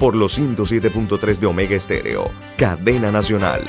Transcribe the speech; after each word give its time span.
por 0.00 0.16
los 0.16 0.38
107.3 0.38 1.38
de 1.38 1.46
Omega 1.46 1.76
Estéreo, 1.76 2.30
cadena 2.56 3.12
nacional. 3.12 3.62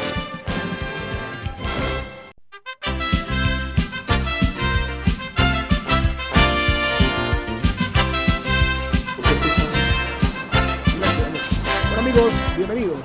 Bueno 11.89 11.99
amigos, 11.99 12.31
bienvenidos. 12.55 12.99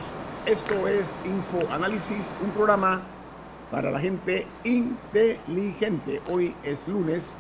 Esto 0.47 0.87
es 0.87 1.19
Infoanálisis, 1.27 2.37
un 2.45 2.51
programa 2.53 3.03
para 3.73 3.91
la 3.91 3.99
gente 3.99 4.47
inteligente. 4.63 6.23
Hoy 6.31 6.55
es 6.63 6.87
lunes 6.87 7.33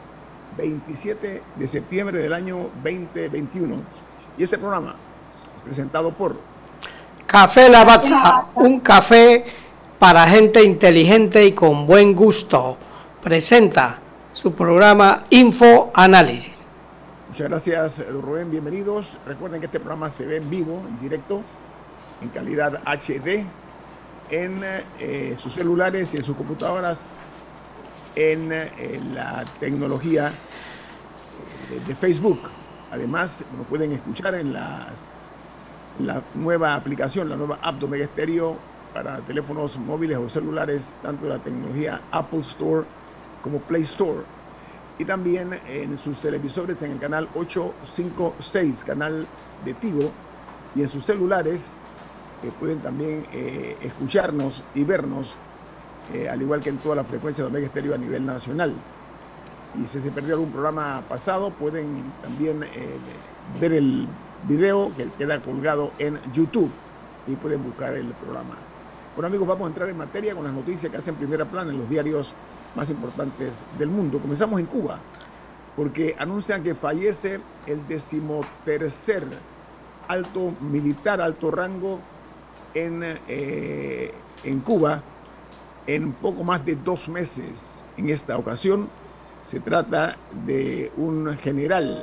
27 0.58 1.42
de 1.54 1.68
septiembre 1.68 2.18
del 2.18 2.32
año 2.32 2.70
2021 2.82 3.76
y 4.36 4.42
este 4.42 4.58
programa 4.58 4.96
presentado 5.66 6.12
por 6.12 6.36
Café 7.26 7.68
Lavazza, 7.68 8.46
un 8.54 8.78
café 8.78 9.44
para 9.98 10.24
gente 10.28 10.62
inteligente 10.62 11.44
y 11.44 11.52
con 11.52 11.86
buen 11.86 12.14
gusto. 12.14 12.76
Presenta 13.20 13.98
su 14.30 14.52
programa 14.52 15.24
Info 15.30 15.90
Análisis. 15.92 16.64
Muchas 17.28 17.48
gracias, 17.48 18.08
Rubén. 18.08 18.48
Bienvenidos. 18.48 19.16
Recuerden 19.26 19.58
que 19.58 19.66
este 19.66 19.80
programa 19.80 20.12
se 20.12 20.24
ve 20.24 20.36
en 20.36 20.48
vivo, 20.48 20.80
en 20.88 21.00
directo, 21.00 21.42
en 22.22 22.28
calidad 22.28 22.80
HD, 22.84 23.44
en 24.30 24.62
eh, 25.00 25.34
sus 25.36 25.52
celulares 25.52 26.14
y 26.14 26.18
en 26.18 26.22
sus 26.22 26.36
computadoras, 26.36 27.04
en, 28.14 28.52
eh, 28.52 29.00
la 29.12 29.44
tecnología 29.58 30.30
de, 31.70 31.80
de 31.80 31.94
Facebook. 31.96 32.40
Además, 32.92 33.42
nos 33.58 33.66
pueden 33.66 33.90
escuchar 33.90 34.36
en 34.36 34.52
las, 34.52 35.10
la 35.98 36.22
nueva 36.34 36.74
aplicación, 36.74 37.28
la 37.28 37.36
nueva 37.36 37.58
app 37.62 37.78
de 37.78 37.84
Omega 37.86 38.08
para 38.92 39.18
teléfonos 39.20 39.78
móviles 39.78 40.16
o 40.18 40.28
celulares, 40.28 40.94
tanto 41.02 41.24
de 41.24 41.30
la 41.30 41.38
tecnología 41.38 42.00
Apple 42.10 42.40
Store 42.40 42.86
como 43.42 43.58
Play 43.60 43.82
Store. 43.82 44.20
Y 44.98 45.04
también 45.04 45.60
en 45.68 45.98
sus 45.98 46.20
televisores 46.20 46.80
en 46.82 46.92
el 46.92 46.98
canal 46.98 47.28
856, 47.34 48.84
canal 48.84 49.26
de 49.64 49.74
Tigo, 49.74 50.10
y 50.74 50.82
en 50.82 50.88
sus 50.88 51.04
celulares 51.04 51.76
que 52.42 52.50
pueden 52.50 52.80
también 52.80 53.26
eh, 53.32 53.76
escucharnos 53.82 54.62
y 54.74 54.84
vernos, 54.84 55.34
eh, 56.14 56.28
al 56.28 56.40
igual 56.40 56.60
que 56.60 56.70
en 56.70 56.78
toda 56.78 56.96
la 56.96 57.04
frecuencia 57.04 57.44
de 57.44 57.50
Omega 57.50 57.68
Stereo 57.68 57.94
a 57.94 57.98
nivel 57.98 58.24
nacional. 58.24 58.74
Y 59.82 59.86
si 59.86 60.00
se 60.00 60.10
perdió 60.10 60.34
algún 60.34 60.52
programa 60.52 61.02
pasado, 61.08 61.50
pueden 61.50 62.02
también 62.22 62.62
eh, 62.62 62.96
ver 63.60 63.72
el 63.72 64.08
video 64.44 64.92
que 64.96 65.08
queda 65.18 65.40
colgado 65.40 65.92
en 65.98 66.18
YouTube 66.32 66.70
y 67.26 67.34
pueden 67.34 67.62
buscar 67.62 67.94
el 67.94 68.08
programa. 68.08 68.56
Bueno 69.14 69.28
amigos, 69.28 69.48
vamos 69.48 69.64
a 69.64 69.68
entrar 69.68 69.88
en 69.88 69.96
materia 69.96 70.34
con 70.34 70.44
las 70.44 70.52
noticias 70.52 70.90
que 70.90 70.98
hacen 70.98 71.14
primera 71.14 71.44
plana 71.44 71.70
en 71.70 71.78
los 71.78 71.88
diarios 71.88 72.32
más 72.74 72.90
importantes 72.90 73.54
del 73.78 73.88
mundo. 73.88 74.18
Comenzamos 74.18 74.60
en 74.60 74.66
Cuba, 74.66 74.98
porque 75.74 76.14
anuncian 76.18 76.62
que 76.62 76.74
fallece 76.74 77.40
el 77.66 77.86
decimotercer 77.88 79.24
alto 80.08 80.52
militar, 80.60 81.20
alto 81.20 81.50
rango 81.50 81.98
en, 82.74 83.02
eh, 83.26 84.12
en 84.44 84.60
Cuba 84.60 85.02
en 85.86 86.12
poco 86.12 86.44
más 86.44 86.64
de 86.64 86.76
dos 86.76 87.08
meses. 87.08 87.84
En 87.96 88.10
esta 88.10 88.36
ocasión 88.36 88.88
se 89.42 89.60
trata 89.60 90.16
de 90.44 90.92
un 90.96 91.36
general, 91.38 92.02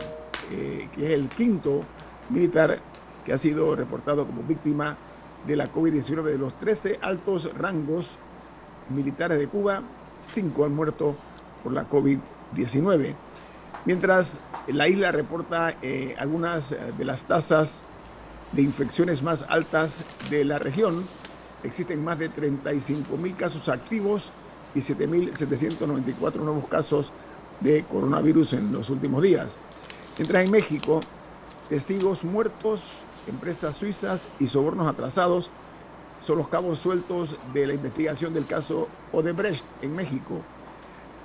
eh, 0.52 0.90
que 0.96 1.06
es 1.06 1.12
el 1.12 1.30
quinto 1.30 1.84
militar 2.30 2.80
que 3.26 3.34
ha 3.34 3.38
sido 3.38 3.76
reportado 3.76 4.26
como 4.26 4.44
víctima 4.44 4.98
de 5.48 5.56
la 5.56 5.72
COVID-19. 5.72 6.24
De 6.24 6.38
los 6.38 6.58
13 6.60 7.00
altos 7.02 7.50
rangos 7.58 8.18
militares 8.90 9.40
de 9.40 9.48
Cuba, 9.48 9.82
cinco 10.22 10.66
han 10.66 10.76
muerto 10.76 11.16
por 11.64 11.74
la 11.74 11.90
COVID-19. 11.90 13.16
Mientras 13.86 14.40
la 14.68 14.88
isla 14.88 15.12
reporta 15.12 15.76
eh, 15.82 16.16
algunas 16.18 16.76
de 16.98 17.06
las 17.06 17.26
tasas 17.26 17.84
de 18.54 18.62
infecciones 18.62 19.24
más 19.24 19.46
altas 19.50 20.06
de 20.30 20.46
la 20.46 20.60
región, 20.60 21.04
existen 21.64 22.04
más 22.04 22.20
de 22.20 22.30
35 22.30 23.18
mil 23.18 23.36
casos 23.36 23.68
activos 23.70 24.30
y 24.76 24.80
7.794 24.80 26.36
nuevos 26.36 26.68
casos 26.68 27.12
de 27.60 27.84
coronavirus 27.84 28.54
en 28.54 28.72
los 28.72 28.90
últimos 28.90 29.24
días. 29.24 29.58
Mientras 30.18 30.44
en 30.44 30.52
México, 30.52 31.00
testigos 31.70 32.24
muertos, 32.24 32.84
empresas 33.28 33.76
suizas 33.76 34.30
y 34.40 34.48
sobornos 34.48 34.88
atrasados 34.88 35.52
son 36.22 36.38
los 36.38 36.48
cabos 36.48 36.80
sueltos 36.80 37.38
de 37.54 37.68
la 37.68 37.74
investigación 37.74 38.34
del 38.34 38.46
caso 38.46 38.88
Odebrecht 39.12 39.66
en 39.82 39.96
México. 39.96 40.42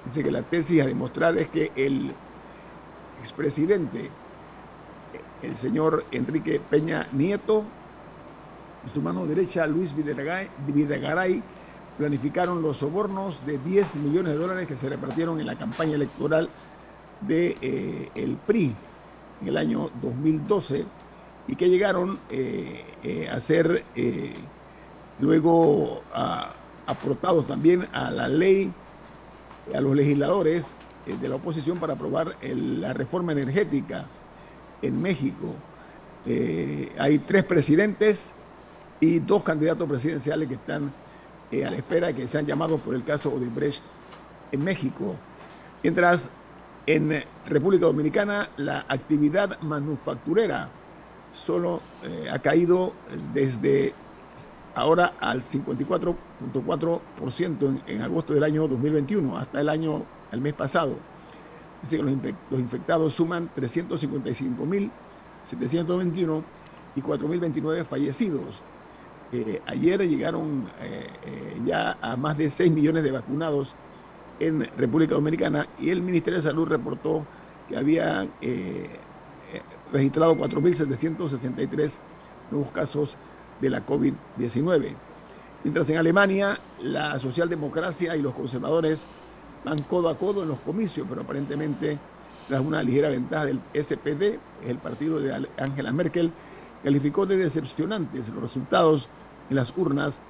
Dice 0.04 0.25
que 0.25 0.31
la 0.31 0.43
tesis 0.43 0.82
a 0.82 0.87
demostrar 0.87 1.37
es 1.38 1.49
que 1.49 1.71
el 1.76 2.12
expresidente, 3.21 4.10
el 5.43 5.56
señor 5.56 6.04
Enrique 6.10 6.60
Peña 6.60 7.06
Nieto, 7.12 7.65
y 8.87 8.91
su 8.91 9.00
mano 9.03 9.26
derecha 9.26 9.66
Luis 9.66 9.94
Videgaray, 9.94 11.43
planificaron 11.97 12.62
los 12.62 12.78
sobornos 12.78 13.44
de 13.44 13.59
10 13.59 13.97
millones 13.97 14.32
de 14.32 14.38
dólares 14.38 14.69
que 14.69 14.76
se 14.76 14.88
repartieron 14.88 15.41
en 15.41 15.47
la 15.47 15.59
campaña 15.59 15.94
electoral 15.94 16.49
de 17.20 17.56
eh, 17.60 18.10
el 18.15 18.37
PRI 18.37 18.75
en 19.41 19.49
el 19.49 19.56
año 19.56 19.91
2012 20.03 20.84
y 21.47 21.56
que 21.56 21.69
llegaron 21.69 22.19
eh, 22.31 22.84
eh, 23.03 23.28
a 23.28 23.41
ser 23.41 23.84
luego 25.21 26.03
aportados 26.87 27.47
también 27.47 27.88
a 27.93 28.10
la 28.10 28.28
ley, 28.28 28.71
a 29.75 29.81
los 29.81 29.94
legisladores 29.97 30.75
de 31.06 31.28
la 31.28 31.37
oposición 31.37 31.78
para 31.78 31.94
aprobar 31.94 32.37
la 32.43 32.93
reforma 32.93 33.32
energética 33.32 34.04
en 34.82 35.00
México. 35.00 35.55
hay 36.99 37.19
tres 37.20 37.44
presidentes 37.44 38.32
y 39.00 39.19
dos 39.20 39.43
candidatos 39.43 39.88
presidenciales 39.88 40.49
que 40.49 40.55
están 40.55 40.93
eh, 41.50 41.65
a 41.65 41.70
la 41.70 41.76
espera 41.76 42.12
que 42.12 42.26
sean 42.28 42.47
llamados 42.47 42.81
por 42.81 42.94
el 42.94 43.05
caso 43.05 43.32
Odebrecht 43.32 43.82
en 44.53 44.62
México. 44.62 45.15
Mientras 45.82 46.31
en 46.88 47.22
República 47.44 47.84
Dominicana 47.84 48.49
la 48.56 48.87
actividad 48.88 49.60
manufacturera 49.60 50.71
solo 51.34 51.82
eh, 52.03 52.31
ha 52.32 52.38
caído 52.38 52.94
desde 53.34 53.93
ahora 54.75 55.12
al 55.21 55.43
54.4% 55.43 57.82
en, 57.87 58.00
agosto 58.00 58.32
del 58.32 58.43
año 58.43 58.66
2021 58.66 59.37
hasta 59.37 59.60
el 59.60 59.69
año, 59.69 60.04
el 60.32 60.41
mes 60.41 60.54
pasado. 60.54 60.94
Dice 61.82 61.99
que 61.99 62.03
los, 62.03 62.15
infectados 62.59 63.15
suman 63.15 63.50
355.721 63.55 66.43
y 66.97 67.03
4.029 67.03 67.84
fallecidos. 67.84 68.62
Eh, 69.31 69.61
ayer 69.67 70.08
llegaron 70.08 70.70
eh, 70.81 71.06
ya 71.67 71.99
a 72.00 72.17
más 72.17 72.38
de 72.38 72.49
6 72.49 72.73
millones 72.73 73.05
de 73.05 73.11
vacunados 73.11 73.75
en 74.40 74.69
República 74.76 75.14
Dominicana 75.14 75.69
y 75.79 75.90
el 75.90 76.02
Ministerio 76.02 76.38
de 76.38 76.43
Salud 76.43 76.67
reportó 76.69 77.26
que 77.69 77.76
había 77.76 78.26
registrado 79.93 80.37
4.763 80.37 81.99
nuevos 82.50 82.70
casos 82.73 83.17
de 83.61 83.70
la 83.70 83.85
COVID-19. 83.85 84.94
Mientras 85.64 85.90
en 85.90 85.96
Alemania 85.96 86.58
la 86.82 87.19
socialdemocracia 87.19 88.17
y 88.17 88.23
los 88.23 88.35
conservadores 88.35 89.06
van 89.64 89.82
codo 89.82 90.08
a 90.08 90.17
codo 90.17 90.43
en 90.43 90.49
los 90.49 90.61
comicios, 90.61 91.06
pero 91.08 91.23
aparentemente 91.23 91.99
tras 92.49 92.61
una 92.61 92.82
ligera 92.82 93.08
ventaja 93.08 93.46
del 93.46 93.61
SPD, 93.75 94.38
el 94.67 94.79
partido 94.79 95.20
de 95.20 95.49
Angela 95.58 95.93
Merkel, 95.93 96.32
calificó 96.82 97.26
de 97.26 97.37
decepcionantes 97.37 98.29
los 98.29 98.41
resultados 98.41 99.08
en 99.50 99.56
las 99.56 99.76
urnas 99.76 100.20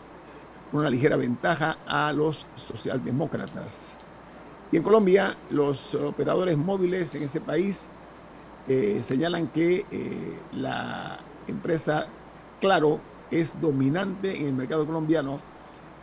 una 0.73 0.91
ligera 0.91 1.17
ventaja 1.17 1.79
a 1.87 2.13
los 2.13 2.47
socialdemócratas. 2.57 3.97
Y 4.71 4.77
en 4.77 4.83
Colombia, 4.83 5.37
los 5.51 5.95
operadores 5.95 6.59
móviles 6.59 7.15
en 7.15 7.23
ese 7.23 7.41
país 7.41 7.89
eh, 8.69 9.01
señalan 9.03 9.49
que 9.49 9.87
eh, 9.91 10.39
la 10.53 11.21
empresa 11.47 12.07
Claro 12.61 13.01
es 13.31 13.59
dominante 13.61 14.37
en 14.37 14.47
el 14.47 14.53
mercado 14.53 14.85
colombiano, 14.85 15.39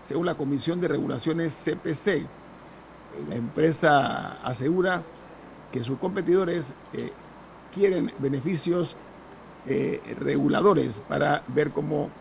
según 0.02 0.26
la 0.26 0.36
Comisión 0.36 0.82
de 0.82 0.88
Regulaciones 0.88 1.54
CPC. 1.54 2.26
La 3.30 3.36
empresa 3.36 4.42
asegura 4.44 5.04
que 5.72 5.84
sus 5.84 6.00
competidores 6.00 6.74
eh, 6.94 7.12
quieren 7.74 8.12
beneficios 8.20 8.96
reguladores 10.20 11.02
para 11.02 11.44
ver 11.48 11.72
cómo 11.72 12.12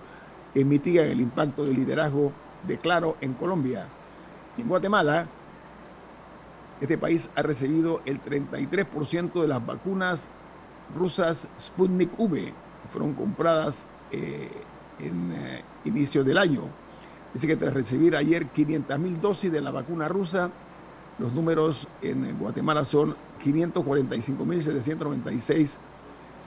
mitigan 0.63 1.09
el 1.09 1.21
impacto 1.21 1.65
del 1.65 1.75
liderazgo 1.75 2.31
de 2.67 2.79
Claro 2.79 3.17
en 3.21 3.35
Colombia. 3.35 3.87
En 4.57 4.69
Guatemala, 4.69 5.27
este 6.81 6.99
país 6.99 7.31
ha 7.35 7.43
recibido 7.43 8.01
el 8.05 8.23
33% 8.23 9.41
de 9.41 9.49
las 9.49 9.65
vacunas 9.65 10.29
rusas 10.97 11.49
Sputnik 11.59 12.11
V, 12.19 12.45
que 12.45 12.53
fueron 12.93 13.15
compradas 13.15 13.87
eh, 14.13 14.51
en 15.01 15.33
eh, 15.33 15.65
inicio 15.85 16.23
del 16.25 16.39
año. 16.39 16.63
Dice 17.33 17.47
que 17.47 17.57
tras 17.57 17.73
recibir 17.75 18.17
ayer 18.17 18.47
500 18.47 18.99
mil 18.99 19.21
dosis 19.21 19.51
de 19.51 19.61
la 19.61 19.71
vacuna 19.71 20.09
rusa, 20.09 20.51
los 21.19 21.33
números 21.33 21.87
en 22.03 22.39
Guatemala 22.39 22.85
son 22.85 23.17
545.796 23.43 25.77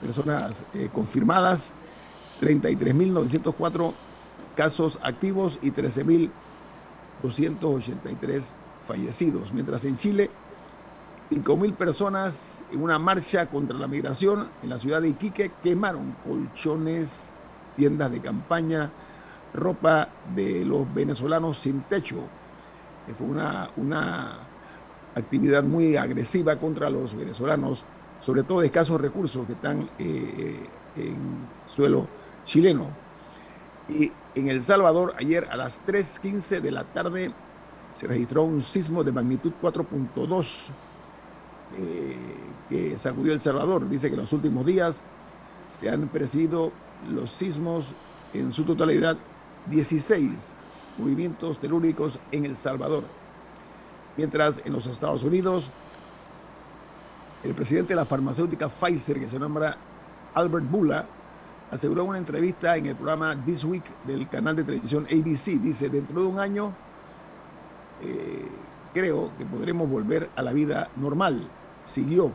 personas 0.00 0.64
eh, 0.74 0.88
confirmadas, 0.92 1.72
33.904 2.40 3.92
casos 4.56 4.98
activos 5.02 5.58
y 5.62 5.70
13.283 5.70 8.52
fallecidos. 8.86 9.52
Mientras 9.52 9.84
en 9.84 9.96
Chile, 9.96 10.30
5.000 11.30 11.74
personas 11.74 12.64
en 12.72 12.82
una 12.82 12.98
marcha 12.98 13.46
contra 13.46 13.78
la 13.78 13.86
migración 13.86 14.48
en 14.62 14.70
la 14.70 14.78
ciudad 14.78 15.02
de 15.02 15.10
Iquique 15.10 15.52
quemaron 15.62 16.16
colchones, 16.24 17.32
tiendas 17.76 18.10
de 18.10 18.20
campaña, 18.20 18.90
ropa 19.52 20.08
de 20.34 20.64
los 20.64 20.92
venezolanos 20.92 21.58
sin 21.58 21.82
techo. 21.82 22.16
Fue 23.16 23.26
una, 23.26 23.70
una 23.76 24.38
actividad 25.14 25.62
muy 25.62 25.96
agresiva 25.96 26.56
contra 26.56 26.90
los 26.90 27.14
venezolanos, 27.14 27.84
sobre 28.20 28.42
todo 28.42 28.60
de 28.60 28.66
escasos 28.66 29.00
recursos 29.00 29.46
que 29.46 29.52
están 29.52 29.82
eh, 29.98 30.00
eh, 30.38 30.66
en 30.96 31.16
suelo 31.66 32.06
chileno. 32.48 32.86
Y 33.88 34.10
en 34.34 34.48
El 34.48 34.62
Salvador, 34.62 35.14
ayer 35.18 35.46
a 35.50 35.56
las 35.56 35.84
3.15 35.86 36.60
de 36.60 36.70
la 36.72 36.84
tarde, 36.84 37.32
se 37.94 38.06
registró 38.06 38.42
un 38.42 38.62
sismo 38.62 39.04
de 39.04 39.12
magnitud 39.12 39.52
4.2 39.62 40.64
eh, 41.78 42.16
que 42.68 42.98
sacudió 42.98 43.32
El 43.32 43.40
Salvador. 43.40 43.88
Dice 43.88 44.08
que 44.08 44.14
en 44.14 44.22
los 44.22 44.32
últimos 44.32 44.64
días 44.66 45.02
se 45.70 45.90
han 45.90 46.08
percibido 46.08 46.72
los 47.10 47.30
sismos 47.30 47.92
en 48.32 48.52
su 48.52 48.64
totalidad 48.64 49.16
16 49.66 50.54
movimientos 50.96 51.60
telúricos 51.60 52.18
en 52.32 52.46
El 52.46 52.56
Salvador. 52.56 53.04
Mientras 54.16 54.60
en 54.64 54.72
los 54.72 54.86
Estados 54.86 55.22
Unidos, 55.22 55.70
el 57.44 57.54
presidente 57.54 57.90
de 57.90 57.96
la 57.96 58.04
farmacéutica 58.04 58.68
Pfizer, 58.68 59.20
que 59.20 59.30
se 59.30 59.38
nombra 59.38 59.76
Albert 60.34 60.68
Bula, 60.68 61.06
aseguró 61.70 62.02
en 62.02 62.08
una 62.08 62.18
entrevista 62.18 62.76
en 62.76 62.86
el 62.86 62.96
programa 62.96 63.36
This 63.44 63.64
Week 63.64 63.84
del 64.06 64.28
canal 64.28 64.56
de 64.56 64.64
televisión 64.64 65.06
ABC. 65.06 65.60
Dice, 65.60 65.88
dentro 65.88 66.22
de 66.22 66.26
un 66.26 66.38
año 66.38 66.72
eh, 68.02 68.46
creo 68.94 69.30
que 69.36 69.44
podremos 69.44 69.88
volver 69.88 70.30
a 70.36 70.42
la 70.42 70.52
vida 70.52 70.88
normal. 70.96 71.48
Siguió 71.84 72.32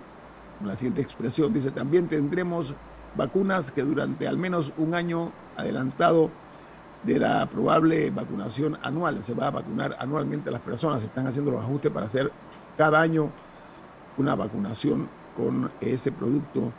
con 0.60 0.68
la 0.68 0.76
siguiente 0.76 1.02
expresión. 1.02 1.54
Dice, 1.54 1.72
también 1.72 2.08
tendremos 2.08 2.74
vacunas 3.16 3.72
que 3.72 3.84
durante 3.84 4.28
al 4.28 4.38
menos 4.38 4.72
un 4.78 4.96
año 4.96 5.32
adelantado 5.56 6.30
de 7.04 7.20
la 7.20 7.46
probable 7.48 8.10
vacunación 8.12 8.78
anual. 8.82 9.24
Se 9.24 9.34
va 9.34 9.48
a 9.48 9.52
vacunar 9.52 9.96
anualmente 10.00 10.50
a 10.50 10.54
las 10.54 10.62
personas. 10.62 11.00
Se 11.00 11.08
están 11.08 11.28
haciendo 11.28 11.52
los 11.52 11.64
ajustes 11.64 11.92
para 11.92 12.06
hacer 12.06 12.32
cada 12.78 13.02
año 13.02 13.30
una 14.18 14.36
vacunación 14.36 15.08
con 15.36 15.72
ese 15.82 16.12
producto 16.12 16.72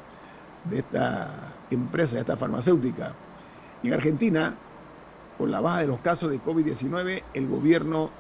de 0.71 0.79
esta 0.79 1.54
empresa, 1.75 2.19
esta 2.19 2.37
farmacéutica. 2.37 3.15
En 3.83 3.93
Argentina, 3.93 4.55
con 5.37 5.51
la 5.51 5.61
baja 5.61 5.81
de 5.81 5.87
los 5.87 6.01
casos 6.01 6.31
de 6.31 6.41
COVID-19, 6.41 7.23
el 7.35 7.49
gobierno 7.49 8.11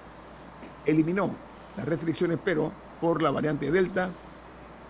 eliminó 0.84 1.30
las 1.76 1.86
restricciones, 1.86 2.38
pero 2.44 2.72
por 3.00 3.22
la 3.22 3.30
variante 3.30 3.70
Delta, 3.70 4.10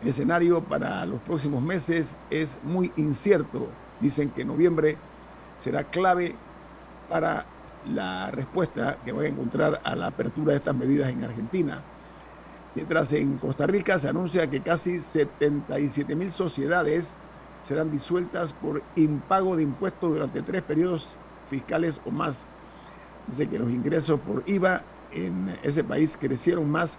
el 0.02 0.08
escenario 0.08 0.62
para 0.62 1.05
los 1.06 1.20
próximos 1.20 1.62
meses 1.62 2.19
es 2.31 2.58
muy 2.62 2.93
incierto. 2.96 3.69
Dicen 4.00 4.31
que 4.31 4.44
noviembre 4.44 4.96
será 5.56 5.84
clave 5.84 6.34
para 7.08 7.46
la 7.87 8.31
respuesta 8.31 8.99
que 9.05 9.12
va 9.12 9.22
a 9.22 9.26
encontrar 9.26 9.81
a 9.84 9.94
la 9.94 10.06
apertura 10.06 10.52
de 10.52 10.58
estas 10.58 10.75
medidas 10.75 11.10
en 11.10 11.25
Argentina. 11.25 11.82
Mientras 12.75 13.12
en 13.12 13.38
Costa 13.38 13.67
Rica 13.67 13.99
se 13.99 14.08
anuncia 14.08 14.50
que 14.50 14.60
casi 14.60 15.00
77 15.00 16.17
mil 16.17 16.32
sociedades 16.32 17.17
serán 17.64 17.90
disueltas 17.90 18.52
por 18.52 18.82
impago 18.94 19.56
de 19.56 19.64
impuestos 19.64 20.12
durante 20.12 20.43
tres 20.43 20.62
periodos 20.62 21.16
fiscales 21.50 22.00
o 22.05 22.11
más. 22.11 22.46
Dice 23.26 23.49
que 23.49 23.58
los 23.58 23.70
ingresos 23.70 24.20
por 24.20 24.44
IVA 24.46 24.82
en 25.12 25.58
ese 25.62 25.82
país 25.82 26.19
crecieron 26.20 26.70
más 26.70 26.99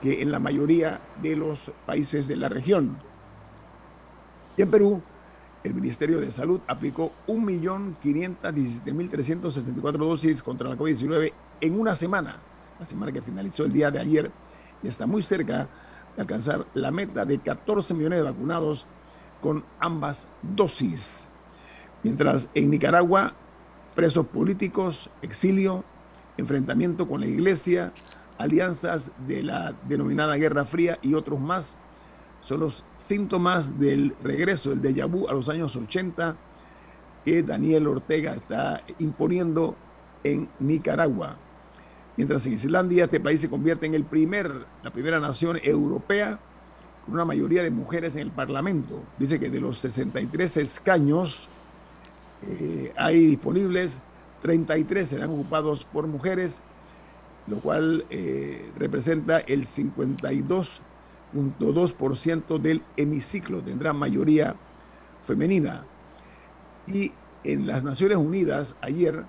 que 0.00 0.22
en 0.22 0.30
la 0.30 0.38
mayoría 0.38 1.00
de 1.20 1.34
los 1.36 1.72
países 1.86 2.28
de 2.28 2.36
la 2.36 2.48
región. 2.48 2.96
Y 4.56 4.62
en 4.62 4.70
Perú, 4.70 5.02
el 5.64 5.74
Ministerio 5.74 6.20
de 6.20 6.30
Salud 6.30 6.60
aplicó 6.68 7.10
1.517.364 7.26 9.92
dosis 9.92 10.40
contra 10.42 10.68
la 10.68 10.76
COVID-19 10.76 11.32
en 11.60 11.80
una 11.80 11.96
semana, 11.96 12.38
la 12.78 12.86
semana 12.86 13.10
que 13.10 13.22
finalizó 13.22 13.64
el 13.64 13.72
día 13.72 13.90
de 13.90 13.98
ayer, 13.98 14.30
y 14.82 14.88
está 14.88 15.06
muy 15.06 15.22
cerca 15.22 15.66
de 16.14 16.22
alcanzar 16.22 16.66
la 16.74 16.90
meta 16.90 17.24
de 17.24 17.38
14 17.38 17.94
millones 17.94 18.18
de 18.18 18.24
vacunados 18.24 18.86
con 19.44 19.62
ambas 19.78 20.26
dosis. 20.40 21.28
Mientras 22.02 22.48
en 22.54 22.70
Nicaragua, 22.70 23.34
presos 23.94 24.26
políticos, 24.28 25.10
exilio, 25.20 25.84
enfrentamiento 26.38 27.06
con 27.06 27.20
la 27.20 27.26
iglesia, 27.26 27.92
alianzas 28.38 29.12
de 29.28 29.42
la 29.42 29.74
denominada 29.86 30.36
Guerra 30.36 30.64
Fría 30.64 30.98
y 31.02 31.12
otros 31.12 31.38
más 31.38 31.76
son 32.40 32.60
los 32.60 32.86
síntomas 32.96 33.78
del 33.78 34.16
regreso, 34.22 34.70
del 34.70 34.80
déjà 34.80 35.06
vu 35.06 35.28
a 35.28 35.34
los 35.34 35.50
años 35.50 35.76
80 35.76 36.36
que 37.22 37.42
Daniel 37.42 37.86
Ortega 37.86 38.32
está 38.32 38.82
imponiendo 38.98 39.76
en 40.22 40.48
Nicaragua. 40.58 41.36
Mientras 42.16 42.46
en 42.46 42.54
Islandia 42.54 43.04
este 43.04 43.20
país 43.20 43.42
se 43.42 43.50
convierte 43.50 43.84
en 43.84 43.94
el 43.94 44.04
primer, 44.04 44.64
la 44.82 44.90
primera 44.90 45.20
nación 45.20 45.58
europea 45.62 46.38
con 47.04 47.14
una 47.14 47.24
mayoría 47.24 47.62
de 47.62 47.70
mujeres 47.70 48.16
en 48.16 48.22
el 48.22 48.30
Parlamento. 48.30 49.02
Dice 49.18 49.38
que 49.38 49.50
de 49.50 49.60
los 49.60 49.78
63 49.78 50.56
escaños 50.58 51.48
eh, 52.46 52.92
hay 52.96 53.26
disponibles, 53.26 54.00
33 54.42 55.08
serán 55.08 55.30
ocupados 55.30 55.84
por 55.84 56.06
mujeres, 56.06 56.60
lo 57.46 57.58
cual 57.58 58.06
eh, 58.10 58.70
representa 58.78 59.38
el 59.38 59.66
52 59.66 60.80
2% 61.34 62.58
del 62.60 62.82
hemiciclo, 62.96 63.60
tendrá 63.60 63.92
mayoría 63.92 64.54
femenina. 65.26 65.84
Y 66.86 67.10
en 67.42 67.66
las 67.66 67.82
Naciones 67.82 68.18
Unidas, 68.18 68.76
ayer, 68.80 69.24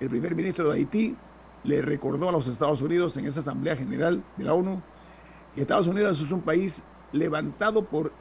el 0.00 0.08
primer 0.08 0.34
ministro 0.34 0.70
de 0.70 0.78
Haití 0.78 1.16
le 1.64 1.82
recordó 1.82 2.28
a 2.28 2.32
los 2.32 2.48
Estados 2.48 2.80
Unidos 2.80 3.16
en 3.16 3.26
esa 3.26 3.40
Asamblea 3.40 3.76
General 3.76 4.22
de 4.36 4.44
la 4.44 4.54
ONU 4.54 4.82
que 5.54 5.60
Estados 5.60 5.86
Unidos 5.86 6.20
es 6.20 6.30
un 6.32 6.40
país 6.40 6.82
levantado 7.14 7.84
por 7.84 8.12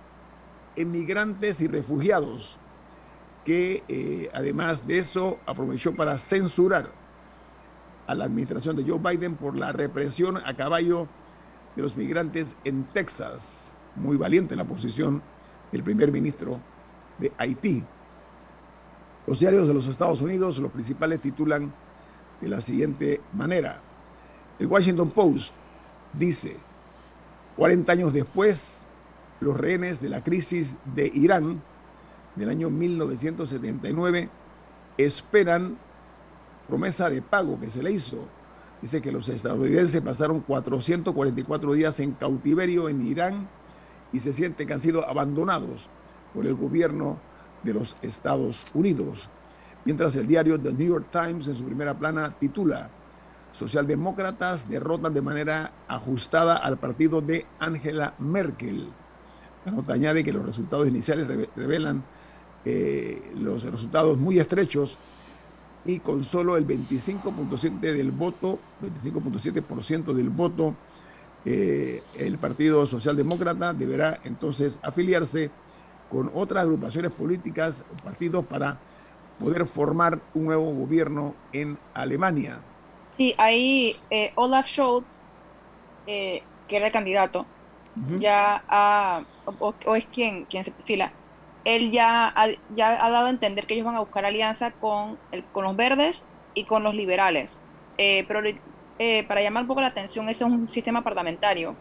emigrantes 0.75 1.61
y 1.61 1.67
refugiados, 1.67 2.57
que 3.43 3.83
eh, 3.87 4.29
además 4.33 4.87
de 4.87 4.99
eso 4.99 5.39
aprovechó 5.45 5.93
para 5.95 6.17
censurar 6.17 6.91
a 8.07 8.15
la 8.15 8.25
administración 8.25 8.75
de 8.75 8.83
Joe 8.83 8.99
Biden 8.99 9.35
por 9.35 9.55
la 9.57 9.71
represión 9.71 10.37
a 10.37 10.55
caballo 10.55 11.07
de 11.75 11.81
los 11.81 11.97
migrantes 11.97 12.55
en 12.63 12.83
Texas. 12.85 13.73
Muy 13.95 14.15
valiente 14.15 14.55
la 14.55 14.65
posición 14.65 15.21
del 15.71 15.83
primer 15.83 16.11
ministro 16.11 16.59
de 17.17 17.31
Haití. 17.37 17.83
Los 19.25 19.39
diarios 19.39 19.67
de 19.67 19.73
los 19.73 19.87
Estados 19.87 20.21
Unidos, 20.21 20.57
los 20.59 20.71
principales, 20.71 21.21
titulan 21.21 21.73
de 22.41 22.47
la 22.47 22.61
siguiente 22.61 23.21
manera. 23.33 23.81
El 24.59 24.67
Washington 24.67 25.09
Post 25.11 25.53
dice, 26.13 26.57
40 27.57 27.91
años 27.91 28.13
después, 28.13 28.85
los 29.39 29.57
rehenes 29.57 30.01
de 30.01 30.09
la 30.09 30.23
crisis 30.23 30.75
de 30.95 31.11
Irán 31.13 31.61
del 32.35 32.49
año 32.49 32.69
1979 32.69 34.29
esperan 34.97 35.77
promesa 36.67 37.09
de 37.09 37.21
pago 37.21 37.59
que 37.59 37.69
se 37.69 37.83
le 37.83 37.91
hizo 37.91 38.27
Dice 38.83 39.01
que 39.01 39.13
los 39.13 39.29
estadounidenses 39.29 40.01
pasaron 40.01 40.41
444 40.41 41.71
días 41.71 42.01
en 42.01 42.11
cautiverio 42.11 42.89
en 42.89 43.07
Irán 43.07 43.47
y 44.11 44.19
se 44.19 44.33
sienten 44.33 44.67
que 44.67 44.73
han 44.73 44.81
sido 44.81 45.07
abandonados 45.07 45.87
por 46.33 46.45
el 46.45 46.53
gobierno 46.53 47.17
de 47.63 47.75
los 47.75 47.95
Estados 48.01 48.71
Unidos. 48.73 49.29
Mientras 49.85 50.17
el 50.17 50.27
diario 50.27 50.59
The 50.59 50.73
New 50.73 50.85
York 50.85 51.05
Times 51.13 51.47
en 51.47 51.55
su 51.55 51.63
primera 51.63 51.97
plana 51.97 52.35
titula 52.37 52.89
Socialdemócratas 53.53 54.67
derrotan 54.67 55.13
de 55.13 55.21
manera 55.21 55.71
ajustada 55.87 56.57
al 56.57 56.77
partido 56.77 57.21
de 57.21 57.45
Angela 57.59 58.15
Merkel. 58.19 58.89
La 59.65 59.71
nota 59.71 59.93
añade 59.93 60.23
que 60.23 60.33
los 60.33 60.45
resultados 60.45 60.87
iniciales 60.87 61.27
revelan 61.55 62.03
eh, 62.65 63.31
los 63.35 63.63
resultados 63.63 64.17
muy 64.17 64.39
estrechos 64.39 64.97
y 65.85 65.99
con 65.99 66.23
solo 66.23 66.57
el 66.57 66.65
25.7 66.65 67.79
del 67.79 68.11
voto, 68.11 68.59
25.7% 68.81 70.13
del 70.13 70.29
voto, 70.29 70.75
eh, 71.45 72.01
el 72.17 72.37
Partido 72.37 72.87
Socialdemócrata 72.87 73.73
deberá 73.73 74.19
entonces 74.23 74.79
afiliarse 74.81 75.51
con 76.09 76.31
otras 76.33 76.63
agrupaciones 76.63 77.11
políticas, 77.11 77.83
partidos 78.03 78.45
para 78.45 78.79
poder 79.39 79.65
formar 79.65 80.21
un 80.33 80.45
nuevo 80.45 80.73
gobierno 80.73 81.35
en 81.51 81.77
Alemania. 81.93 82.59
Sí, 83.17 83.33
ahí 83.37 83.95
eh, 84.09 84.31
Olaf 84.35 84.67
Scholz, 84.67 85.23
eh, 86.07 86.41
que 86.67 86.77
era 86.77 86.87
el 86.87 86.91
candidato, 86.91 87.45
ya 88.17 88.63
ha, 88.67 89.21
o, 89.59 89.95
es 89.95 90.05
quien, 90.07 90.45
quien 90.45 90.63
se 90.63 90.71
perfila, 90.71 91.11
él 91.63 91.91
ya 91.91 92.33
ha, 92.35 92.47
ya 92.75 93.05
ha 93.05 93.09
dado 93.11 93.27
a 93.27 93.29
entender 93.29 93.67
que 93.67 93.75
ellos 93.75 93.85
van 93.85 93.95
a 93.95 93.99
buscar 93.99 94.25
alianza 94.25 94.71
con, 94.71 95.19
el, 95.31 95.43
con 95.45 95.63
los 95.63 95.75
verdes 95.75 96.25
y 96.55 96.63
con 96.63 96.81
los 96.81 96.95
liberales. 96.95 97.61
Eh, 97.99 98.25
pero 98.27 98.41
para 99.27 99.41
llamar 99.41 99.63
un 99.63 99.67
poco 99.67 99.81
la 99.81 99.87
atención, 99.87 100.27
ese 100.29 100.43
es 100.43 100.49
un 100.49 100.67
sistema 100.67 101.03
parlamentario, 101.03 101.75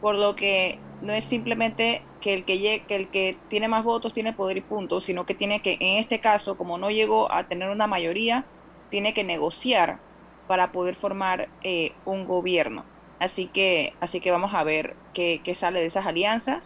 por 0.00 0.14
lo 0.14 0.36
que 0.36 0.78
no 1.00 1.12
es 1.12 1.24
simplemente 1.24 2.02
que 2.20 2.34
el 2.34 2.44
que, 2.44 2.82
que 2.86 2.96
el 2.96 3.08
que 3.08 3.36
tiene 3.48 3.66
más 3.66 3.84
votos 3.84 4.12
tiene 4.12 4.32
poder 4.32 4.56
y 4.56 4.60
punto, 4.60 5.00
sino 5.00 5.26
que 5.26 5.34
tiene 5.34 5.62
que, 5.62 5.76
en 5.80 5.98
este 5.98 6.20
caso, 6.20 6.56
como 6.56 6.78
no 6.78 6.90
llegó 6.90 7.30
a 7.32 7.44
tener 7.44 7.70
una 7.70 7.86
mayoría, 7.86 8.44
tiene 8.90 9.14
que 9.14 9.24
negociar 9.24 9.98
para 10.46 10.72
poder 10.72 10.94
formar 10.94 11.48
eh, 11.62 11.92
un 12.04 12.24
gobierno. 12.24 12.84
Así 13.20 13.46
que, 13.46 13.94
así 14.00 14.20
que 14.20 14.30
vamos 14.30 14.54
a 14.54 14.64
ver 14.64 14.94
qué, 15.14 15.40
sale 15.54 15.80
de 15.80 15.86
esas 15.86 16.06
alianzas 16.06 16.64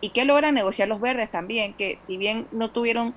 y 0.00 0.10
qué 0.10 0.24
logran 0.24 0.54
negociar 0.54 0.88
los 0.88 1.00
verdes 1.00 1.30
también, 1.30 1.74
que 1.74 1.98
si 2.00 2.16
bien 2.16 2.46
no 2.52 2.70
tuvieron 2.70 3.14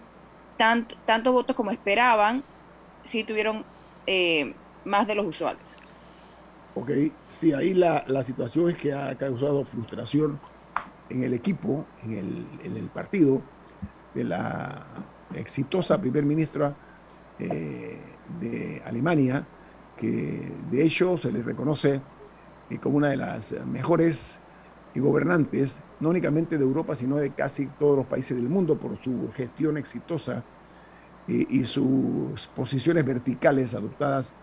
tantos 0.57 1.33
votos 1.33 1.55
como 1.55 1.71
esperaban, 1.71 2.43
sí 3.05 3.23
tuvieron 3.23 3.63
eh, 4.07 4.53
más 4.85 5.07
de 5.07 5.15
los 5.15 5.25
usuales. 5.25 5.63
Ok, 6.75 6.91
sí, 7.29 7.53
ahí 7.53 7.73
la, 7.73 8.03
la, 8.07 8.23
situación 8.23 8.69
es 8.69 8.77
que 8.77 8.93
ha 8.93 9.15
causado 9.15 9.65
frustración 9.65 10.39
en 11.09 11.23
el 11.23 11.33
equipo, 11.33 11.85
en 12.03 12.17
el, 12.17 12.47
en 12.63 12.77
el 12.77 12.85
partido 12.85 13.41
de 14.13 14.23
la 14.23 14.85
exitosa 15.35 15.99
primer 15.99 16.23
ministra 16.23 16.73
eh, 17.39 17.99
de 18.39 18.81
Alemania, 18.85 19.45
que 20.01 20.51
de 20.71 20.83
hecho 20.83 21.15
se 21.15 21.31
le 21.31 21.43
reconoce 21.43 22.01
como 22.81 22.97
una 22.97 23.09
de 23.09 23.17
las 23.17 23.53
mejores 23.67 24.39
gobernantes, 24.95 25.79
no 25.99 26.09
únicamente 26.09 26.57
de 26.57 26.63
Europa, 26.63 26.95
sino 26.95 27.17
de 27.17 27.29
casi 27.29 27.67
todos 27.67 27.97
los 27.97 28.07
países 28.07 28.35
del 28.35 28.49
mundo 28.49 28.77
por 28.77 28.97
su 29.01 29.29
gestión 29.33 29.77
exitosa 29.77 30.43
eh, 31.27 31.45
y 31.49 31.63
sus 31.63 32.47
posiciones 32.47 33.05
verticales 33.05 33.75
adoptadas 33.75 34.33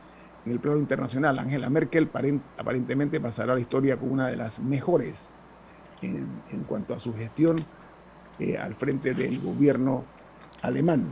en 0.47 0.53
el 0.53 0.61
plano 0.61 0.79
internacional. 0.79 1.39
Angela 1.41 1.69
Merkel 1.69 2.09
aparentemente 2.57 3.21
pasará 3.21 3.53
a 3.53 3.57
la 3.57 3.61
historia 3.61 3.97
como 3.97 4.13
una 4.13 4.29
de 4.29 4.37
las 4.37 4.61
mejores 4.61 5.31
en, 6.01 6.29
cuanto 6.69 6.95
a 6.95 7.01
su 7.01 7.13
gestión 7.15 7.57
eh, 8.39 8.57
al 8.57 8.77
frente 8.77 9.13
del 9.15 9.41
gobierno 9.41 10.05
alemán. 10.63 11.09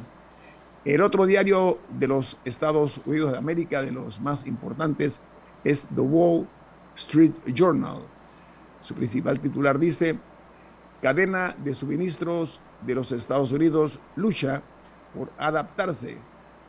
El 0.87 1.03
otro 1.03 1.27
diario 1.27 1.79
de 1.99 2.07
los 2.07 2.39
Estados 2.45 3.01
Unidos 3.07 3.33
de 3.33 3.39
América, 3.39 3.83
de 3.83 3.91
los 3.91 4.21
más 4.21 4.47
importantes, 4.47 5.21
es 5.65 5.89
The 5.93 6.01
Wall 6.01 6.47
Street 6.95 7.33
Journal. 7.53 8.03
Su 8.83 8.95
principal 8.95 9.41
titular 9.41 9.81
dice, 9.81 10.17
cadena 11.03 11.57
de 11.65 11.75
suministros 11.75 12.63
de 12.83 12.95
los 12.95 13.11
Estados 13.11 13.51
Unidos 13.51 13.99
lucha 14.15 14.63
por 15.13 15.33
adaptarse 15.39 16.19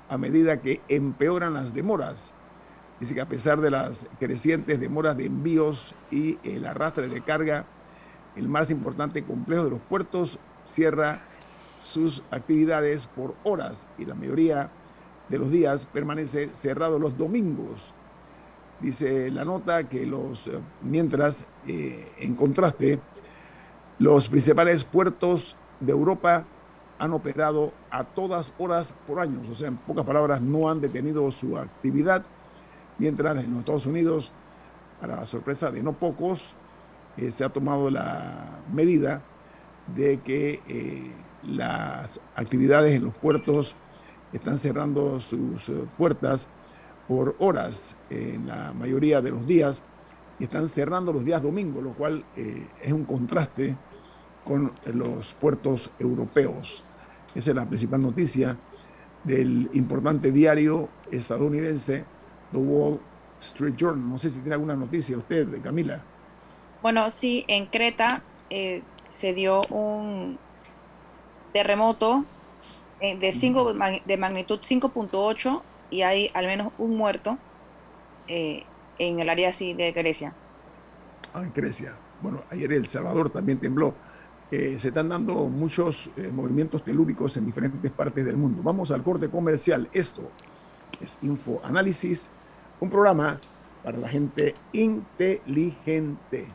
a 0.09 0.17
medida 0.17 0.61
que 0.61 0.81
empeoran 0.87 1.53
las 1.53 1.75
demoras. 1.75 2.33
Dice 2.99 3.13
que 3.13 3.21
a 3.21 3.29
pesar 3.29 3.61
de 3.61 3.69
las 3.69 4.09
crecientes 4.19 4.79
demoras 4.79 5.15
de 5.15 5.27
envíos 5.27 5.93
y 6.09 6.39
el 6.43 6.65
arrastre 6.65 7.07
de 7.07 7.21
carga, 7.21 7.67
el 8.35 8.47
más 8.47 8.71
importante 8.71 9.23
complejo 9.23 9.65
de 9.65 9.69
los 9.69 9.81
puertos 9.81 10.39
cierra 10.63 11.21
sus 11.79 12.23
actividades 12.31 13.07
por 13.07 13.35
horas 13.43 13.87
y 13.97 14.05
la 14.05 14.15
mayoría 14.15 14.69
de 15.29 15.37
los 15.37 15.51
días 15.51 15.85
permanece 15.85 16.49
cerrado 16.53 16.99
los 16.99 17.17
domingos. 17.17 17.93
Dice 18.79 19.31
la 19.31 19.43
nota 19.43 19.89
que 19.89 20.05
los, 20.05 20.47
eh, 20.47 20.59
mientras, 20.81 21.45
eh, 21.67 22.11
en 22.19 22.35
contraste, 22.35 22.99
los 23.99 24.29
principales 24.29 24.83
puertos 24.83 25.55
de 25.79 25.91
Europa 25.91 26.45
han 26.99 27.13
operado 27.13 27.73
a 27.91 28.03
todas 28.03 28.53
horas 28.57 28.93
por 29.07 29.19
años, 29.19 29.47
o 29.51 29.55
sea, 29.55 29.67
en 29.67 29.77
pocas 29.77 30.05
palabras, 30.05 30.41
no 30.41 30.69
han 30.69 30.81
detenido 30.81 31.31
su 31.31 31.57
actividad, 31.57 32.23
mientras 32.97 33.43
en 33.43 33.51
los 33.51 33.59
Estados 33.59 33.85
Unidos, 33.85 34.31
para 34.99 35.15
la 35.15 35.25
sorpresa 35.25 35.71
de 35.71 35.83
no 35.83 35.93
pocos, 35.93 36.53
eh, 37.17 37.31
se 37.31 37.43
ha 37.43 37.49
tomado 37.49 37.89
la 37.89 38.61
medida 38.71 39.21
de 39.95 40.19
que 40.19 40.61
las 41.43 42.19
actividades 42.35 42.95
en 42.95 43.05
los 43.05 43.15
puertos 43.15 43.75
están 44.33 44.59
cerrando 44.59 45.19
sus 45.19 45.69
eh, 45.69 45.73
puertas 45.97 46.47
por 47.07 47.35
horas 47.39 47.95
en 48.09 48.47
la 48.47 48.73
mayoría 48.73 49.21
de 49.21 49.31
los 49.31 49.47
días 49.47 49.81
y 50.39 50.43
están 50.43 50.67
cerrando 50.67 51.13
los 51.13 51.23
días 51.23 51.41
domingos, 51.41 51.83
lo 51.83 51.93
cual 51.93 52.25
eh, 52.35 52.67
es 52.81 52.91
un 52.91 53.05
contraste 53.05 53.75
con 54.43 54.71
los 54.85 55.33
puertos 55.33 55.89
europeos. 55.99 56.83
Esa 57.33 57.51
es 57.51 57.55
la 57.55 57.65
principal 57.65 58.01
noticia 58.01 58.57
del 59.23 59.69
importante 59.73 60.31
diario 60.31 60.89
estadounidense 61.11 62.05
The 62.51 62.57
Wall 62.57 62.99
Street 63.41 63.75
Journal. 63.75 64.09
No 64.09 64.19
sé 64.19 64.29
si 64.29 64.39
tiene 64.39 64.55
alguna 64.55 64.75
noticia 64.75 65.17
usted, 65.17 65.61
Camila. 65.61 66.01
Bueno, 66.81 67.11
sí, 67.11 67.43
en 67.47 67.65
Creta 67.65 68.21
eh, 68.49 68.83
se 69.17 69.33
dio 69.33 69.61
un, 69.71 70.37
terremoto 71.57 72.23
eh, 72.99 73.17
de, 73.17 73.31
cinco, 73.31 73.73
de 73.73 74.17
magnitud 74.17 74.59
5.8 74.59 75.61
y 75.89 76.01
hay 76.03 76.29
al 76.33 76.45
menos 76.45 76.71
un 76.77 76.95
muerto 76.95 77.37
eh, 78.27 78.63
en 78.99 79.19
el 79.19 79.29
área 79.29 79.49
así 79.49 79.73
de 79.73 79.91
Grecia. 79.91 80.33
Ah, 81.33 81.41
en 81.41 81.51
Grecia. 81.53 81.95
Bueno, 82.21 82.43
ayer 82.51 82.71
El 82.73 82.87
Salvador 82.87 83.29
también 83.29 83.59
tembló. 83.59 83.93
Eh, 84.51 84.77
se 84.79 84.89
están 84.89 85.09
dando 85.09 85.33
muchos 85.47 86.09
movimientos 86.31 86.83
telúricos 86.83 87.35
en 87.37 87.45
diferentes 87.45 87.91
partes 87.91 88.25
del 88.25 88.37
mundo. 88.37 88.61
Vamos 88.63 88.91
al 88.91 89.03
corte 89.03 89.29
comercial. 89.29 89.89
Esto 89.93 90.29
es 91.01 91.17
Info 91.21 91.59
Análisis, 91.63 92.29
un 92.79 92.89
programa 92.89 93.39
para 93.83 93.97
la 93.97 94.07
gente 94.09 94.55
inteligente. 94.73 96.47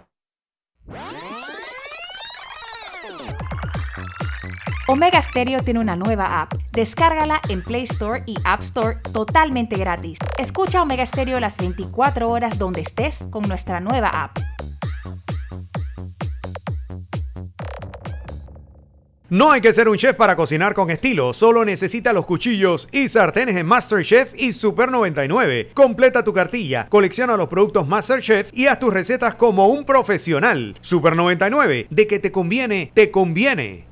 Omega 4.88 5.22
Stereo 5.22 5.60
tiene 5.60 5.78
una 5.80 5.94
nueva 5.94 6.42
app. 6.42 6.54
Descárgala 6.72 7.40
en 7.48 7.62
Play 7.62 7.84
Store 7.84 8.24
y 8.26 8.34
App 8.44 8.62
Store 8.62 8.98
totalmente 9.12 9.76
gratis. 9.76 10.18
Escucha 10.38 10.82
Omega 10.82 11.06
Stereo 11.06 11.38
las 11.38 11.56
24 11.56 12.28
horas 12.28 12.58
donde 12.58 12.80
estés 12.80 13.14
con 13.30 13.42
nuestra 13.44 13.78
nueva 13.78 14.08
app. 14.08 14.38
No 19.28 19.50
hay 19.50 19.62
que 19.62 19.72
ser 19.72 19.88
un 19.88 19.96
chef 19.96 20.14
para 20.14 20.36
cocinar 20.36 20.74
con 20.74 20.90
estilo, 20.90 21.32
solo 21.32 21.64
necesita 21.64 22.12
los 22.12 22.26
cuchillos 22.26 22.86
y 22.92 23.08
sartenes 23.08 23.56
en 23.56 23.64
MasterChef 23.64 24.34
y 24.36 24.52
Super 24.52 24.90
99. 24.90 25.70
Completa 25.72 26.22
tu 26.22 26.34
cartilla, 26.34 26.86
colecciona 26.90 27.38
los 27.38 27.48
productos 27.48 27.88
MasterChef 27.88 28.50
y 28.52 28.66
haz 28.66 28.78
tus 28.78 28.92
recetas 28.92 29.36
como 29.36 29.68
un 29.68 29.86
profesional. 29.86 30.76
Super 30.82 31.16
99, 31.16 31.86
de 31.88 32.06
que 32.06 32.18
te 32.18 32.30
conviene, 32.30 32.90
te 32.92 33.10
conviene. 33.10 33.91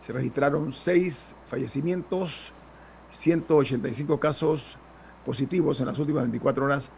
se 0.00 0.14
registraron 0.14 0.72
seis 0.72 1.36
fallecimientos, 1.50 2.54
185 3.10 4.18
casos 4.18 4.78
positivos 5.26 5.78
en 5.80 5.88
las 5.88 5.98
últimas 5.98 6.22
24 6.22 6.64
horas 6.64 6.90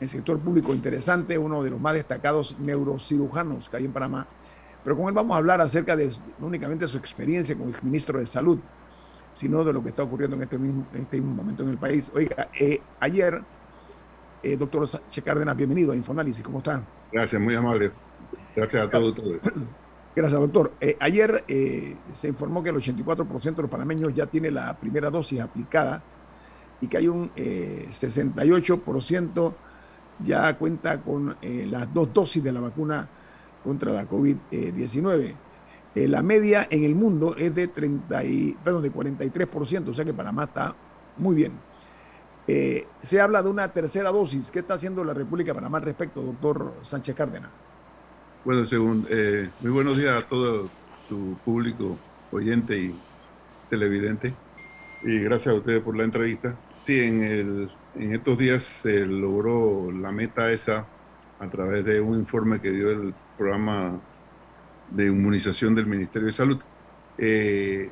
el 0.00 0.08
sector 0.08 0.38
público 0.38 0.72
interesante, 0.74 1.36
uno 1.36 1.62
de 1.62 1.70
los 1.70 1.80
más 1.80 1.94
destacados 1.94 2.56
neurocirujanos 2.58 3.68
que 3.68 3.76
hay 3.76 3.84
en 3.84 3.92
Panamá. 3.92 4.26
Pero 4.82 4.96
con 4.96 5.08
él 5.08 5.12
vamos 5.12 5.34
a 5.34 5.38
hablar 5.38 5.60
acerca 5.60 5.96
de 5.96 6.10
no 6.38 6.46
únicamente 6.46 6.86
su 6.86 6.96
experiencia 6.96 7.56
como 7.56 7.72
ministro 7.82 8.18
de 8.18 8.26
Salud, 8.26 8.58
sino 9.34 9.64
de 9.64 9.72
lo 9.72 9.82
que 9.82 9.90
está 9.90 10.02
ocurriendo 10.02 10.36
en 10.36 10.42
este 10.42 10.58
mismo, 10.58 10.86
en 10.94 11.02
este 11.02 11.20
momento 11.20 11.62
en 11.62 11.70
el 11.70 11.78
país. 11.78 12.10
Oiga, 12.14 12.48
eh, 12.58 12.80
ayer, 13.00 13.42
doctor 14.58 14.86
Che 15.10 15.22
Cárdenas, 15.22 15.56
bienvenido 15.56 15.92
a 15.92 15.96
Infoanálisis, 15.96 16.42
¿cómo 16.42 16.58
está? 16.58 16.82
Gracias, 17.12 17.40
muy 17.42 17.54
amable. 17.54 17.90
Gracias 18.54 18.86
a 18.86 18.90
todos. 18.90 19.14
Gracias, 20.16 20.40
doctor. 20.40 20.72
Eh, 20.80 20.96
ayer 20.98 21.44
eh, 21.46 21.94
se 22.14 22.28
informó 22.28 22.62
que 22.62 22.70
el 22.70 22.76
84% 22.76 23.54
de 23.54 23.62
los 23.62 23.70
panameños 23.70 24.14
ya 24.14 24.24
tiene 24.24 24.50
la 24.50 24.74
primera 24.74 25.10
dosis 25.10 25.40
aplicada 25.40 26.02
y 26.80 26.86
que 26.86 26.96
hay 26.96 27.06
un 27.06 27.30
68% 27.34 29.50
eh, 29.50 29.54
ya 30.24 30.56
cuenta 30.56 31.02
con 31.02 31.36
las 31.42 31.92
dos 31.92 32.14
dosis 32.14 32.42
de 32.42 32.50
la 32.50 32.60
vacuna 32.60 33.06
contra 33.62 33.92
la 33.92 34.08
COVID-19. 34.08 35.34
la 35.94 36.22
media 36.22 36.66
en 36.70 36.84
el 36.84 36.94
mundo 36.94 37.36
es 37.36 37.54
de, 37.54 37.68
30 37.68 38.24
y, 38.24 38.56
perdón, 38.64 38.84
de 38.84 38.90
43%, 38.90 39.88
o 39.88 39.92
sea 39.92 40.06
que 40.06 40.14
Panamá 40.14 40.44
está 40.44 40.74
muy 41.18 41.34
bien. 41.34 41.52
se 43.02 43.20
habla 43.20 43.42
de 43.42 43.50
una 43.50 43.68
tercera 43.68 44.10
dosis. 44.10 44.50
¿Qué 44.50 44.60
está 44.60 44.74
haciendo 44.74 45.04
la 45.04 45.12
República 45.12 45.52
Panamá 45.52 45.76
al 45.76 45.84
respecto, 45.84 46.22
doctor 46.22 46.72
Sánchez 46.80 47.14
Cárdenas? 47.14 47.65
Bueno, 48.46 48.64
según, 48.64 49.08
eh, 49.10 49.50
muy 49.58 49.72
buenos 49.72 49.98
días 49.98 50.22
a 50.22 50.28
todo 50.28 50.70
tu 51.08 51.36
público 51.44 51.98
oyente 52.30 52.78
y 52.78 52.94
televidente. 53.68 54.34
Y 55.02 55.18
gracias 55.18 55.52
a 55.52 55.58
ustedes 55.58 55.80
por 55.80 55.96
la 55.96 56.04
entrevista. 56.04 56.56
Sí, 56.76 57.00
en, 57.00 57.24
el, 57.24 57.70
en 57.96 58.12
estos 58.12 58.38
días 58.38 58.62
se 58.62 59.04
logró 59.04 59.90
la 59.90 60.12
meta 60.12 60.52
esa 60.52 60.86
a 61.40 61.50
través 61.50 61.84
de 61.84 62.00
un 62.00 62.20
informe 62.20 62.60
que 62.60 62.70
dio 62.70 62.88
el 62.92 63.14
programa 63.36 64.00
de 64.92 65.06
inmunización 65.06 65.74
del 65.74 65.86
Ministerio 65.86 66.28
de 66.28 66.32
Salud. 66.32 66.60
Eh, 67.18 67.90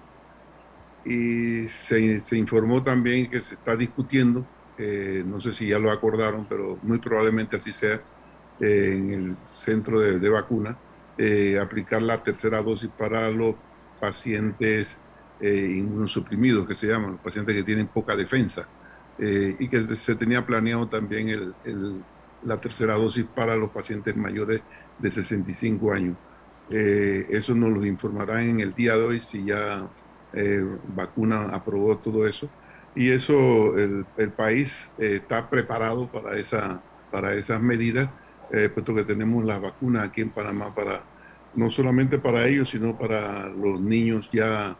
y 1.05 1.64
se, 1.64 2.38
informó 2.38 2.81
también 2.85 3.29
que 3.29 3.40
se 3.40 3.57
está 3.57 3.75
discutiendo, 3.75 4.47
eh, 4.79 5.25
no 5.27 5.40
sé 5.40 5.53
si 5.53 5.67
ya 5.67 5.81
lo 5.81 5.90
acordaron, 5.90 6.47
pero 6.49 6.79
muy 6.85 7.01
probablemente 7.01 7.57
así 7.57 7.73
sea, 7.73 8.01
en 8.61 9.11
el 9.11 9.37
centro 9.47 10.01
de, 10.01 10.19
de 10.19 10.29
vacuna, 10.29 10.77
eh, 11.17 11.61
aplicar 11.61 12.03
la 12.03 12.23
tercera 12.23 12.61
dosis 12.61 12.90
para 12.90 13.31
los 13.31 13.55
pacientes 14.01 14.99
eh, 15.40 15.73
inmunosuprimidos, 15.77 16.67
que 16.67 16.75
se 16.75 16.88
llaman, 16.88 17.12
los 17.12 17.21
pacientes 17.21 17.55
que 17.55 17.62
tienen 17.62 17.87
poca 17.87 18.17
defensa, 18.17 18.67
eh, 19.19 19.55
y 19.59 19.69
que 19.69 19.79
se 19.95 20.17
tenía 20.17 20.45
planeado 20.45 20.88
también 20.88 21.29
el, 21.29 22.03
la 22.43 22.61
tercera 22.61 22.95
dosis 22.95 23.25
para 23.25 23.55
los 23.55 23.71
pacientes 23.71 24.17
mayores 24.17 24.61
de 24.99 25.11
65 25.11 25.93
años. 25.93 26.17
eso 26.69 27.55
nos 27.55 27.71
lo 27.73 27.85
informarán 27.85 28.49
en 28.49 28.61
el 28.61 28.75
día 28.75 28.97
de 28.97 29.03
hoy 29.03 29.21
si 29.21 29.45
ya 29.45 29.88
vacuna 30.97 31.45
aprobó 31.53 31.97
todo 31.99 32.27
eso. 32.27 32.49
Y 32.97 33.11
eso, 33.11 33.77
el 33.77 34.33
país 34.37 34.93
está 34.99 35.49
preparado 35.49 36.11
para, 36.11 36.37
esa, 36.37 36.83
para 37.11 37.35
esas 37.35 37.61
medidas 37.61 38.11
eh, 38.57 38.69
puesto 38.69 38.95
que 38.95 39.03
tenemos 39.03 39.45
las 39.45 39.61
vacunas 39.61 40.05
aquí 40.05 40.21
en 40.21 40.31
Panamá 40.31 40.73
para 40.73 41.03
no 41.57 41.73
solamente 41.73 42.19
para 42.19 42.47
ellos, 42.47 42.71
sino 42.71 42.97
para 42.97 43.49
los 43.49 43.81
niños 43.81 44.29
ya, 44.33 44.77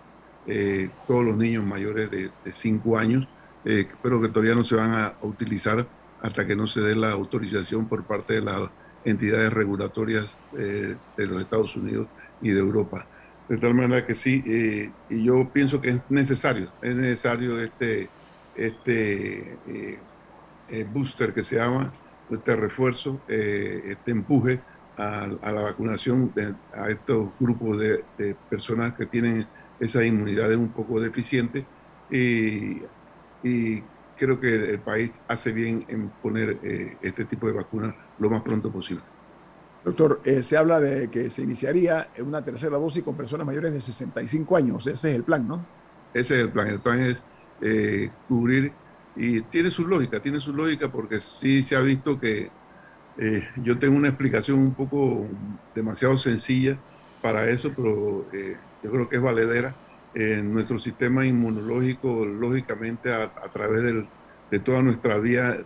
eh, 0.46 0.90
todos 1.08 1.24
los 1.24 1.37
niños 1.37 1.64
mayores 1.64 2.08
de 2.08 2.30
5 2.44 2.96
años, 2.96 3.26
eh, 3.64 3.88
pero 4.00 4.22
que 4.22 4.28
todavía 4.28 4.54
no 4.54 4.62
se 4.62 4.76
van 4.76 4.92
a, 4.92 5.14
utilizar 5.22 5.88
hasta 6.22 6.46
que 6.46 6.54
no 6.54 6.68
se 6.68 6.82
dé 6.82 6.94
la 6.94 7.10
autorización 7.10 7.88
por 7.88 8.04
parte 8.04 8.34
de 8.34 8.42
las 8.42 8.70
entidades 9.04 9.52
regulatorias 9.52 10.38
de 10.52 11.26
los 11.26 11.42
Estados 11.42 11.76
Unidos 11.76 12.06
y 12.40 12.50
de 12.50 12.60
Europa. 12.60 13.06
De 13.48 13.58
tal 13.58 13.74
manera 13.74 14.06
que 14.06 14.14
sí, 14.14 14.42
y 15.10 15.22
yo 15.22 15.50
pienso 15.52 15.80
que 15.80 15.90
es 15.90 16.00
necesario, 16.08 16.72
es 16.80 16.94
necesario 16.94 17.60
este, 17.60 18.08
este 18.56 19.58
booster 20.92 21.34
que 21.34 21.42
se 21.42 21.56
llama, 21.56 21.92
este 22.30 22.56
refuerzo, 22.56 23.20
eh, 23.28 23.82
este 23.87 24.10
empuje 24.10 24.60
a, 24.96 25.26
la 25.26 25.60
vacunación 25.60 26.32
a 26.72 26.88
estos 26.88 27.30
grupos 27.38 27.78
de, 27.78 28.04
personas 28.48 28.92
que 28.94 29.06
tienen 29.06 29.44
esa 29.80 30.04
inmunidad 30.04 30.50
es 30.50 30.56
un 30.56 30.70
poco 30.70 31.00
deficiente 31.00 31.66
y, 32.10 32.82
y 33.42 33.82
creo 34.16 34.40
que 34.40 34.70
el 34.70 34.78
país 34.80 35.12
hace 35.28 35.52
bien 35.52 35.84
en 35.88 36.08
poner 36.08 36.58
eh, 36.62 36.96
este 37.02 37.24
tipo 37.24 37.46
de 37.46 37.52
vacunas 37.52 37.94
lo 38.18 38.30
más 38.30 38.42
pronto 38.42 38.70
posible. 38.70 39.02
Doctor, 39.84 40.20
eh, 40.24 40.42
se 40.42 40.56
habla 40.56 40.80
de 40.80 41.10
que 41.10 41.30
se 41.30 41.42
iniciaría 41.42 42.08
una 42.18 42.42
tercera 42.42 42.78
dosis 42.78 43.02
con 43.02 43.16
personas 43.16 43.46
mayores 43.46 43.72
de 43.72 43.82
65 43.82 44.56
años. 44.56 44.87
Ese 44.87 45.10
es 45.10 45.16
el 45.16 45.24
plan, 45.24 45.46
¿no? 45.46 45.66
Ese 46.14 46.38
es 46.38 46.44
el 46.44 46.50
plan. 46.50 46.68
El 46.68 46.80
plan 46.80 47.00
es 47.00 47.22
eh, 47.60 48.10
cubrir 48.26 48.72
y 49.16 49.40
tiene 49.42 49.70
su 49.70 49.87
lógica, 49.87 50.20
tiene 50.20 50.40
su 50.40 50.53
lógica 50.53 50.90
porque 50.90 51.20
sí 51.20 51.62
se 51.62 51.77
ha 51.77 51.81
visto 51.81 52.18
que 52.18 52.50
yo 53.62 53.79
tengo 53.79 53.96
una 53.96 54.09
explicación 54.09 54.59
un 54.59 54.74
poco 54.74 55.29
demasiado 55.72 56.16
sencilla 56.16 56.77
para 57.22 57.48
eso, 57.48 57.70
pero 57.74 58.27
yo 58.83 58.90
creo 58.90 59.09
que 59.09 59.16
es 59.16 59.22
valedera 59.22 59.77
nuestro 60.42 60.81
sistema 60.81 61.24
inmunológico, 61.24 62.24
lógicamente, 62.24 63.12
a, 63.12 63.31
través 63.53 63.85
de 64.50 64.59
toda 64.59 64.83
nuestra 64.83 65.16
vida, 65.18 65.59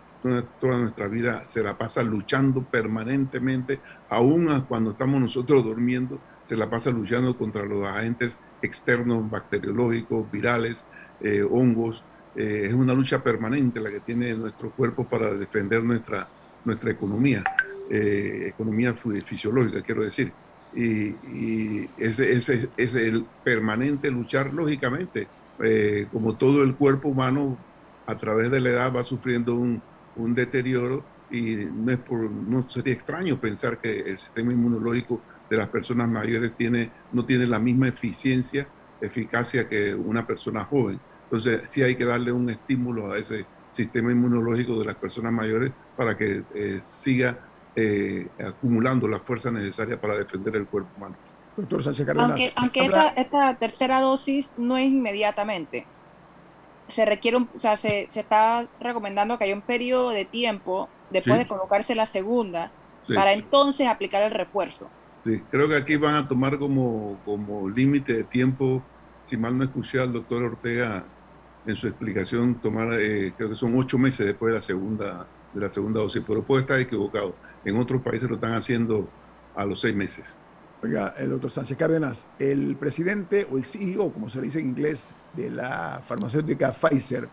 toda, 0.61 0.79
nuestra 0.79 1.09
vida 1.09 1.47
se 1.47 1.63
la 1.63 1.77
pasa 1.79 2.03
luchando 2.03 2.63
permanentemente, 2.63 3.81
aún 4.09 4.65
cuando 4.69 4.93
estamos 4.93 5.21
nosotros 5.21 5.65
durmiendo, 5.65 6.21
se 6.45 6.57
la 6.57 6.71
pasa 6.71 6.91
luchando 6.91 7.37
contra 7.37 7.65
los 7.65 7.85
agentes 7.87 8.41
externos, 8.63 9.31
bacteriológicos, 9.31 10.31
virales, 10.31 10.85
eh, 11.21 11.43
hongos. 11.43 12.03
Eh, 12.39 12.67
es 12.67 12.73
una 12.73 12.95
lucha 12.95 13.21
permanente 13.21 13.81
la 13.81 13.91
que 13.91 13.99
tiene 13.99 14.33
nuestro 14.35 14.71
cuerpo 14.71 15.03
para 15.03 15.35
defender 15.35 15.83
nuestra, 15.83 16.29
nuestra 16.65 16.93
economía, 16.93 17.43
eh, 17.91 18.53
economía 18.55 18.95
fisiológica, 18.95 19.83
quiero 19.83 20.05
decir 20.05 20.33
y, 20.75 21.89
ese, 21.99 22.33
es 22.77 22.95
el 22.95 23.25
permanente 23.43 24.11
luchar 24.11 24.53
lógicamente, 24.53 25.27
eh, 25.61 26.07
como 26.13 26.37
todo 26.37 26.63
el 26.63 26.77
cuerpo 26.77 27.09
humano 27.09 27.59
a 28.07 28.17
través 28.17 28.53
de 28.53 28.61
la 28.61 28.71
edad 28.71 28.95
va 28.95 29.03
sufriendo 29.03 29.55
un, 29.55 29.83
un 30.15 30.35
deterioro 30.35 31.03
y 31.31 31.57
no, 31.57 31.91
es 31.91 31.99
por, 31.99 32.31
no 32.31 32.69
sería 32.69 32.93
extraño 32.93 33.41
pensar 33.41 33.79
que 33.79 34.01
el 34.01 34.17
sistema 34.17 34.53
inmunológico 34.53 35.21
de 35.51 35.57
las 35.57 35.69
personas 35.69 36.09
mayores 36.09 36.53
tiene, 36.57 36.91
no 37.13 37.25
tiene 37.25 37.47
la 37.47 37.59
misma 37.59 37.89
eficiencia, 37.89 38.69
eficacia 39.01 39.69
que 39.69 39.93
una 39.93 40.27
persona 40.27 40.65
joven. 40.65 41.01
Entonces 41.31 41.69
sí 41.69 41.83
hay 41.83 41.95
que 41.95 42.07
darle 42.07 42.33
un 42.33 42.49
estímulo 42.49 43.13
a 43.13 43.19
ese 43.19 43.45
sistema 43.71 44.11
inmunológico 44.11 44.79
de 44.79 44.87
las 44.87 44.95
personas 44.95 45.31
mayores 45.33 45.73
para 45.95 46.17
que 46.17 46.43
eh, 46.55 46.79
siga 46.81 47.39
eh, 47.77 48.27
acumulando 48.45 49.07
la 49.07 49.19
fuerza 49.19 49.51
necesaria 49.51 50.01
para 50.01 50.17
defender 50.17 50.57
el 50.57 50.67
cuerpo 50.67 50.89
humano. 50.97 51.17
Doctor 51.57 51.85
Sánchez 51.85 52.07
Cárdenas. 52.07 52.41
Aunque, 52.57 52.91
esta, 53.17 53.55
tercera 53.57 54.01
dosis 54.01 54.53
no 54.57 54.77
es 54.77 54.87
inmediatamente. 54.87 55.87
Se 56.89 57.05
requiere, 57.05 57.37
o 57.37 57.61
sea, 57.61 57.77
se, 57.77 58.09
está 58.15 58.67
recomendando 58.81 59.37
que 59.37 59.45
haya 59.45 59.55
un 59.55 59.61
periodo 59.61 60.11
de 60.11 60.25
tiempo 60.25 60.89
después 61.11 61.37
de 61.39 61.47
colocarse 61.47 61.95
la 61.95 62.07
segunda 62.07 62.71
para 63.15 63.33
entonces 63.33 63.87
aplicar 63.87 64.23
el 64.23 64.31
refuerzo. 64.31 64.89
Sí, 65.23 65.43
creo 65.51 65.69
que 65.69 65.77
aquí 65.77 65.97
van 65.97 66.15
a 66.15 66.29
tomar 66.29 66.59
como, 66.59 67.19
como 67.25 67.69
límite 67.69 68.13
de 68.13 68.25
tiempo, 68.25 68.83
si 69.23 69.37
mal 69.37 69.59
no 69.59 69.65
escuché 69.65 70.01
al 70.01 70.13
doctor 70.13 70.43
Ortega 70.43 71.05
en 71.69 71.77
su 71.77 71.87
explicación, 71.87 72.57
tomar, 72.57 72.95
eh, 72.95 73.33
creo 73.37 73.51
que 73.51 73.57
son 73.57 73.77
ocho 73.77 73.99
meses 73.99 74.27
después 74.27 74.53
de 74.53 74.55
la 74.57 74.63
segunda 74.63 75.27
de 75.53 75.61
la 75.61 75.73
segunda 75.73 76.01
dosis, 76.01 76.23
pero 76.27 76.43
puede 76.43 76.63
estar 76.63 76.79
equivocado. 76.79 77.35
En 77.65 77.77
otros 77.79 78.03
países 78.03 78.29
lo 78.29 78.37
están 78.37 78.55
haciendo 78.55 79.09
a 79.55 79.65
los 79.65 79.81
seis 79.81 79.95
meses. 79.95 80.35
Oiga, 80.83 81.15
el 81.19 81.31
doctor 81.31 81.51
Sánchez 81.51 81.77
Cárdenas, 81.77 82.27
el 82.39 82.77
presidente 82.77 83.47
o 83.51 83.57
el 83.57 83.65
CEO, 83.65 84.13
como 84.13 84.29
se 84.29 84.41
dice 84.41 84.61
en 84.61 84.69
inglés, 84.69 85.15
de 85.35 85.51
la 85.51 86.03
farmacéutica 86.07 86.73
Pfizer, 86.73 87.29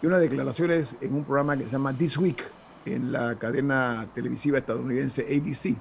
dio 0.00 0.08
unas 0.08 0.20
declaraciones 0.20 0.96
en 1.00 1.14
un 1.14 1.24
programa 1.24 1.56
que 1.56 1.64
se 1.64 1.70
llama 1.70 1.96
This 1.96 2.18
Week 2.18 2.42
en 2.84 3.12
la 3.12 3.36
cadena 3.38 4.08
televisiva 4.14 4.58
estadounidense 4.58 5.22
ABC. 5.22 5.76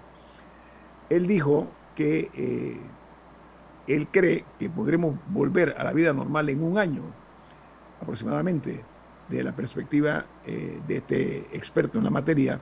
Él 1.10 1.28
dijo 1.28 1.70
que 1.96 2.30
eh, 2.34 2.80
él 3.88 4.08
cree 4.10 4.46
que 4.58 4.70
podremos 4.70 5.16
volver 5.28 5.76
a 5.78 5.84
la 5.84 5.92
vida 5.92 6.14
normal 6.14 6.50
en 6.50 6.64
un 6.64 6.78
año 6.78 7.04
aproximadamente 8.02 8.84
de 9.28 9.44
la 9.44 9.56
perspectiva 9.56 10.26
eh, 10.46 10.80
de 10.88 10.98
este 10.98 11.38
experto 11.54 11.98
en 11.98 12.04
la 12.04 12.10
materia, 12.10 12.60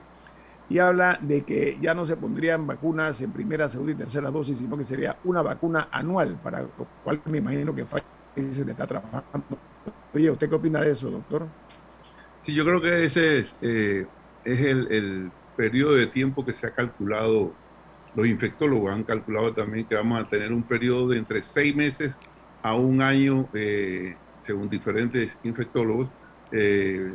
y 0.70 0.78
habla 0.78 1.18
de 1.22 1.42
que 1.42 1.78
ya 1.80 1.94
no 1.94 2.06
se 2.06 2.16
pondrían 2.16 2.66
vacunas 2.66 3.20
en 3.22 3.32
primera, 3.32 3.68
segunda 3.68 3.92
y 3.92 3.94
tercera 3.94 4.30
dosis, 4.30 4.58
sino 4.58 4.76
que 4.76 4.84
sería 4.84 5.16
una 5.24 5.40
vacuna 5.40 5.88
anual, 5.90 6.38
para 6.42 6.62
lo 6.62 6.86
cual 7.02 7.22
me 7.24 7.38
imagino 7.38 7.74
que 7.74 7.84
Pfizer 7.84 8.68
está 8.68 8.86
trabajando. 8.86 9.58
Oye, 10.14 10.30
¿usted 10.30 10.48
qué 10.48 10.54
opina 10.54 10.80
de 10.80 10.92
eso, 10.92 11.10
doctor? 11.10 11.46
Sí, 12.38 12.54
yo 12.54 12.64
creo 12.64 12.80
que 12.80 13.04
ese 13.04 13.38
es, 13.38 13.56
eh, 13.62 14.06
es 14.44 14.60
el, 14.60 14.92
el, 14.92 15.30
periodo 15.56 15.96
de 15.96 16.06
tiempo 16.06 16.44
que 16.44 16.54
se 16.54 16.68
ha 16.68 16.70
calculado. 16.70 17.52
Los 18.14 18.28
infectólogos 18.28 18.94
han 18.94 19.02
calculado 19.02 19.52
también 19.52 19.86
que 19.86 19.96
vamos 19.96 20.20
a 20.20 20.28
tener 20.28 20.52
un 20.52 20.62
periodo 20.62 21.08
de 21.08 21.18
entre 21.18 21.42
seis 21.42 21.74
meses 21.74 22.16
a 22.62 22.76
un 22.76 23.02
año, 23.02 23.48
eh, 23.52 24.14
según 24.40 24.68
diferentes 24.68 25.38
infectólogos, 25.42 26.08
eh, 26.52 27.12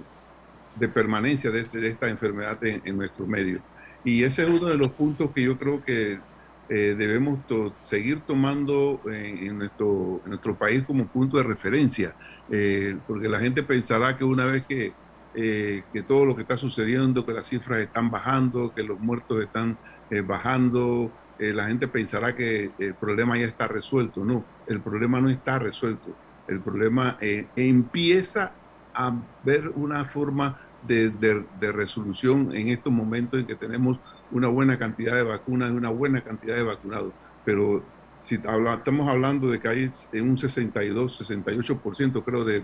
de 0.76 0.90
permanencia 0.90 1.52
de, 1.52 1.68
esta 1.88 2.10
enfermedad 2.10 2.58
en, 2.64 2.98
nuestro 2.98 3.28
medio. 3.28 3.62
Y 4.04 4.24
ese 4.24 4.44
es 4.44 4.50
uno 4.50 4.68
de 4.68 4.78
los 4.78 4.90
puntos 4.90 5.30
que 5.32 5.44
yo 5.44 5.58
creo 5.58 5.84
que 5.84 6.20
eh, 6.68 6.96
debemos 6.98 7.40
seguir 7.82 8.22
tomando 8.22 9.00
en, 9.06 9.56
nuestro, 9.58 10.22
nuestro 10.26 10.56
país 10.56 10.84
como 10.84 11.06
punto 11.06 11.38
de 11.38 11.44
referencia, 11.44 12.16
eh, 12.50 12.98
porque 13.08 13.30
la 13.30 13.40
gente 13.40 13.62
pensará 13.62 14.18
que 14.18 14.24
una 14.24 14.46
vez 14.46 14.66
que, 14.66 14.94
que 15.36 16.04
todo 16.08 16.26
lo 16.26 16.36
que 16.36 16.42
está 16.42 16.58
sucediendo, 16.58 17.24
que 17.24 17.34
las 17.34 17.46
cifras 17.48 17.80
están 17.80 18.10
bajando, 18.10 18.74
que 18.74 18.82
los 18.82 19.00
muertos 19.00 19.44
están 19.44 19.78
bajando, 20.26 21.12
la 21.38 21.68
gente 21.68 21.88
pensará 21.88 22.36
que 22.36 22.72
el 22.80 22.96
problema 22.96 23.38
ya 23.38 23.46
está 23.46 23.68
resuelto. 23.68 24.26
No, 24.26 24.44
el 24.68 24.80
problema 24.80 25.22
no 25.22 25.30
está 25.30 25.60
resuelto. 25.60 26.16
El 26.48 26.60
problema 26.60 27.18
empieza 27.56 28.52
a 28.94 29.14
ver 29.44 29.70
una 29.70 30.06
forma 30.06 30.58
de, 30.88 31.46
resolución 31.60 32.56
en 32.56 32.70
estos 32.70 32.92
momentos 32.92 33.40
en 33.40 33.48
que 33.48 33.56
tenemos 33.56 34.00
una 34.32 34.48
buena 34.48 34.78
cantidad 34.78 35.16
de 35.16 35.24
vacunas 35.24 35.72
y 35.72 35.74
una 35.74 35.90
buena 35.90 36.22
cantidad 36.22 36.56
de 36.56 36.64
vacunados. 36.64 37.14
Pero 37.46 37.84
si 38.20 38.36
estamos 38.36 39.10
hablando 39.10 39.50
de 39.50 39.60
que 39.60 39.68
hay 39.68 39.92
un 40.22 40.38
62, 40.38 41.22
68% 41.22 42.24
creo 42.24 42.46
de, 42.46 42.64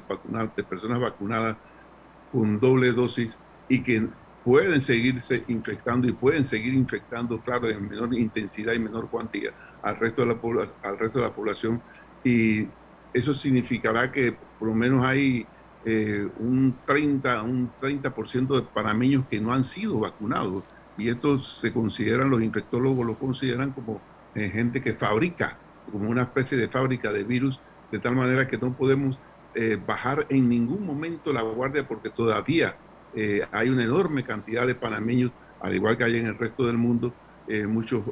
de 0.55 0.63
personas 0.63 0.99
vacunadas 0.99 1.57
con 2.31 2.59
doble 2.59 2.91
dosis 2.91 3.37
y 3.67 3.81
que 3.81 4.07
pueden 4.43 4.81
seguirse 4.81 5.43
infectando 5.47 6.07
y 6.07 6.13
pueden 6.13 6.45
seguir 6.45 6.73
infectando, 6.73 7.39
claro, 7.41 7.69
en 7.69 7.87
menor 7.89 8.13
intensidad 8.13 8.73
y 8.73 8.79
menor 8.79 9.09
cuantía 9.09 9.51
al 9.81 9.97
resto 9.97 10.21
de 10.21 10.27
la, 10.27 10.67
al 10.83 10.97
resto 10.97 11.19
de 11.19 11.25
la 11.25 11.33
población. 11.33 11.81
Y 12.23 12.67
eso 13.13 13.34
significará 13.34 14.12
que 14.12 14.36
por 14.58 14.67
lo 14.67 14.76
menos 14.76 15.06
hay 15.06 15.48
eh, 15.86 16.28
un 16.39 16.76
30, 16.86 17.41
un 17.43 17.72
30% 17.82 18.56
de 18.56 18.62
panameños 18.63 19.26
que 19.28 19.39
no 19.39 19.54
han 19.54 19.63
sido 19.63 20.00
vacunados. 20.00 20.63
Y 20.98 21.10
esto 21.10 21.39
se 21.39 21.72
consideran, 21.72 22.30
los 22.30 22.41
infectólogos 22.41 23.06
lo 23.06 23.17
consideran 23.17 23.72
como 23.72 24.02
eh, 24.36 24.50
gente 24.50 24.82
que 24.82 24.93
fabrica, 24.93 25.58
como 25.91 26.10
una 26.10 26.24
especie 26.24 26.58
de 26.58 26.67
fábrica 26.67 27.13
de 27.13 27.24
virus, 27.24 27.62
de 27.91 28.00
tal 28.00 28.15
manera 28.15 28.48
que 28.48 28.58
no 28.58 28.74
podemos 28.74 29.19
eh, 29.56 29.80
bajar 29.84 30.28
en 30.30 30.50
ningún 30.50 30.86
momento 30.86 31.32
la 31.32 31.41
guardia 31.41 31.88
porque 31.88 32.10
todavía 32.10 32.76
hay 33.52 33.69
una 33.69 33.84
enorme 33.84 34.24
cantidad 34.24 34.67
de 34.67 34.76
panameños, 34.76 35.32
al 35.60 35.74
igual 35.74 35.98
que 35.98 36.04
hay 36.04 36.17
en 36.17 36.28
el 36.28 36.38
resto 36.38 36.67
del 36.67 36.78
mundo, 36.78 37.12
muchos, 37.67 38.04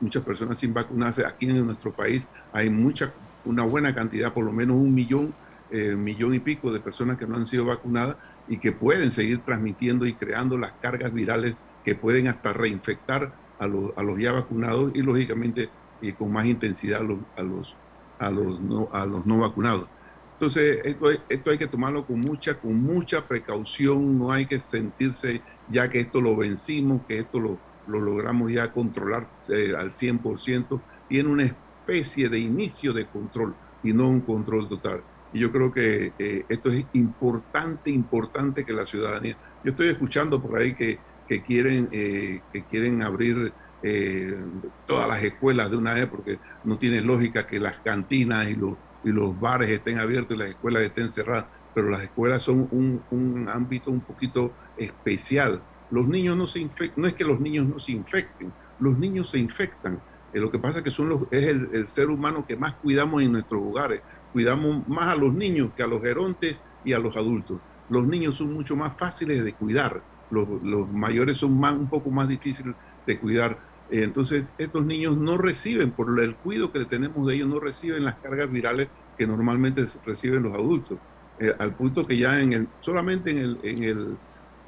muchas 0.00 0.24
personas 0.24 0.58
sin 0.58 0.74
vacunarse. 0.74 1.24
Aquí 1.24 1.48
en 1.48 1.64
nuestro 1.64 1.92
país 1.92 2.26
hay 2.52 2.68
mucha, 2.68 3.12
una 3.44 3.62
buena 3.62 3.94
cantidad, 3.94 4.32
por 4.32 4.44
lo 4.44 4.52
menos 4.52 4.76
un 4.76 4.94
millón 4.94 5.34
eh, 5.72 5.94
millón 5.94 6.34
y 6.34 6.40
pico 6.40 6.72
de 6.72 6.80
personas 6.80 7.16
que 7.16 7.28
no 7.28 7.36
han 7.36 7.46
sido 7.46 7.64
vacunadas 7.64 8.16
y 8.48 8.58
que 8.58 8.72
pueden 8.72 9.12
seguir 9.12 9.38
transmitiendo 9.38 10.04
y 10.04 10.14
creando 10.14 10.58
las 10.58 10.72
cargas 10.72 11.12
virales 11.12 11.54
que 11.84 11.94
pueden 11.94 12.26
hasta 12.26 12.52
reinfectar 12.52 13.32
a 13.56 13.68
los, 13.68 13.96
a 13.96 14.02
los 14.02 14.18
ya 14.18 14.32
vacunados 14.32 14.90
y 14.96 15.02
lógicamente 15.02 15.70
y 16.00 16.12
con 16.12 16.32
más 16.32 16.46
intensidad 16.46 17.02
a 17.02 17.04
los, 17.04 17.18
a 17.36 17.42
los, 17.42 17.76
a 18.18 18.30
los, 18.30 18.60
no, 18.60 18.88
a 18.92 19.06
los 19.06 19.24
no 19.26 19.38
vacunados. 19.38 19.86
Entonces, 20.32 20.80
esto, 20.84 21.06
esto 21.28 21.50
hay 21.52 21.58
que 21.58 21.68
tomarlo 21.68 22.04
con 22.04 22.18
mucha, 22.18 22.58
con 22.58 22.74
mucha 22.82 23.28
precaución, 23.28 24.18
no 24.18 24.32
hay 24.32 24.46
que 24.46 24.58
sentirse 24.58 25.40
ya 25.68 25.88
que 25.88 26.00
esto 26.00 26.20
lo 26.20 26.34
vencimos, 26.36 27.02
que 27.06 27.18
esto 27.18 27.38
lo, 27.38 27.58
lo 27.86 28.00
logramos 28.00 28.50
ya 28.50 28.72
controlar 28.72 29.28
eh, 29.48 29.72
al 29.78 29.92
100%, 29.92 30.80
tiene 31.08 31.28
una 31.28 31.44
especie 31.90 32.28
de 32.28 32.38
inicio 32.38 32.92
de 32.92 33.06
control 33.06 33.54
y 33.82 33.92
no 33.92 34.08
un 34.08 34.20
control 34.20 34.68
total. 34.68 35.02
Y 35.32 35.40
yo 35.40 35.52
creo 35.52 35.72
que 35.72 36.12
esto 36.48 36.70
es 36.70 36.84
importante, 36.92 37.90
importante 37.90 38.64
que 38.64 38.72
la 38.72 38.86
ciudadanía. 38.86 39.36
Yo 39.64 39.70
estoy 39.70 39.88
escuchando 39.88 40.40
por 40.40 40.58
ahí 40.58 40.74
que, 40.74 40.98
que 41.28 41.42
quieren, 41.42 41.88
eh, 41.92 42.40
que 42.52 42.64
quieren 42.64 43.02
abrir 43.02 43.52
eh, 43.82 44.38
todas 44.86 45.08
las 45.08 45.22
escuelas 45.22 45.70
de 45.70 45.76
una 45.76 45.94
vez 45.94 46.06
porque 46.06 46.38
no 46.64 46.76
tiene 46.76 47.00
lógica 47.00 47.46
que 47.46 47.60
las 47.60 47.76
cantinas 47.76 48.50
y 48.50 48.56
los, 48.56 48.76
y 49.04 49.10
los 49.10 49.38
bares 49.38 49.70
estén 49.70 49.98
abiertos 49.98 50.36
y 50.36 50.38
las 50.40 50.50
escuelas 50.50 50.82
estén 50.82 51.10
cerradas, 51.10 51.46
pero 51.74 51.88
las 51.88 52.02
escuelas 52.02 52.42
son 52.42 52.68
un, 52.70 53.02
un 53.10 53.48
ámbito 53.48 53.90
un 53.90 54.00
poquito 54.00 54.52
especial. 54.76 55.62
Los 55.90 56.06
niños 56.06 56.36
no 56.36 56.46
se 56.46 56.60
infectan, 56.60 57.02
no 57.02 57.08
es 57.08 57.14
que 57.14 57.24
los 57.24 57.40
niños 57.40 57.66
no 57.66 57.78
se 57.78 57.92
infecten, 57.92 58.52
los 58.78 58.98
niños 58.98 59.30
se 59.30 59.38
infectan. 59.38 60.00
Eh, 60.32 60.38
lo 60.38 60.50
que 60.50 60.58
pasa 60.58 60.78
es 60.78 60.84
que 60.84 60.90
son 60.90 61.08
los, 61.08 61.22
es 61.30 61.48
el, 61.48 61.88
ser 61.88 62.08
humano 62.08 62.46
que 62.46 62.56
más 62.56 62.74
cuidamos 62.74 63.22
en 63.22 63.32
nuestros 63.32 63.62
hogares. 63.62 64.02
Cuidamos 64.32 64.86
más 64.88 65.12
a 65.12 65.16
los 65.16 65.34
niños 65.34 65.70
que 65.76 65.82
a 65.82 65.86
los 65.86 66.00
gerontes 66.00 66.60
y 66.84 66.92
a 66.92 66.98
los 66.98 67.16
adultos. 67.16 67.60
Los 67.88 68.06
niños 68.06 68.36
son 68.36 68.52
mucho 68.52 68.76
más 68.76 68.96
fáciles 68.96 69.42
de 69.42 69.52
cuidar. 69.52 70.02
Los, 70.30 70.48
mayores 70.92 71.38
son 71.38 71.62
un 71.62 71.88
poco 71.88 72.10
más 72.10 72.28
difíciles 72.28 72.74
de 73.06 73.18
cuidar. 73.18 73.58
Eh, 73.90 74.04
entonces, 74.04 74.52
estos 74.58 74.86
niños 74.86 75.16
no 75.16 75.36
reciben, 75.36 75.90
por 75.90 76.20
el 76.20 76.36
cuidado 76.36 76.70
que 76.70 76.78
le 76.78 76.84
tenemos 76.84 77.26
de 77.26 77.34
ellos, 77.34 77.48
no 77.48 77.58
reciben 77.58 78.04
las 78.04 78.14
cargas 78.16 78.50
virales 78.50 78.88
que 79.18 79.26
normalmente 79.26 79.84
reciben 80.06 80.44
los 80.44 80.54
adultos. 80.54 80.98
Eh, 81.40 81.52
al 81.58 81.74
punto 81.74 82.06
que 82.06 82.16
ya 82.16 82.40
en 82.40 82.52
el, 82.52 82.68
solamente 82.80 83.30
en 83.30 83.38
el, 83.38 83.58
en, 83.62 83.82
el, 83.82 84.16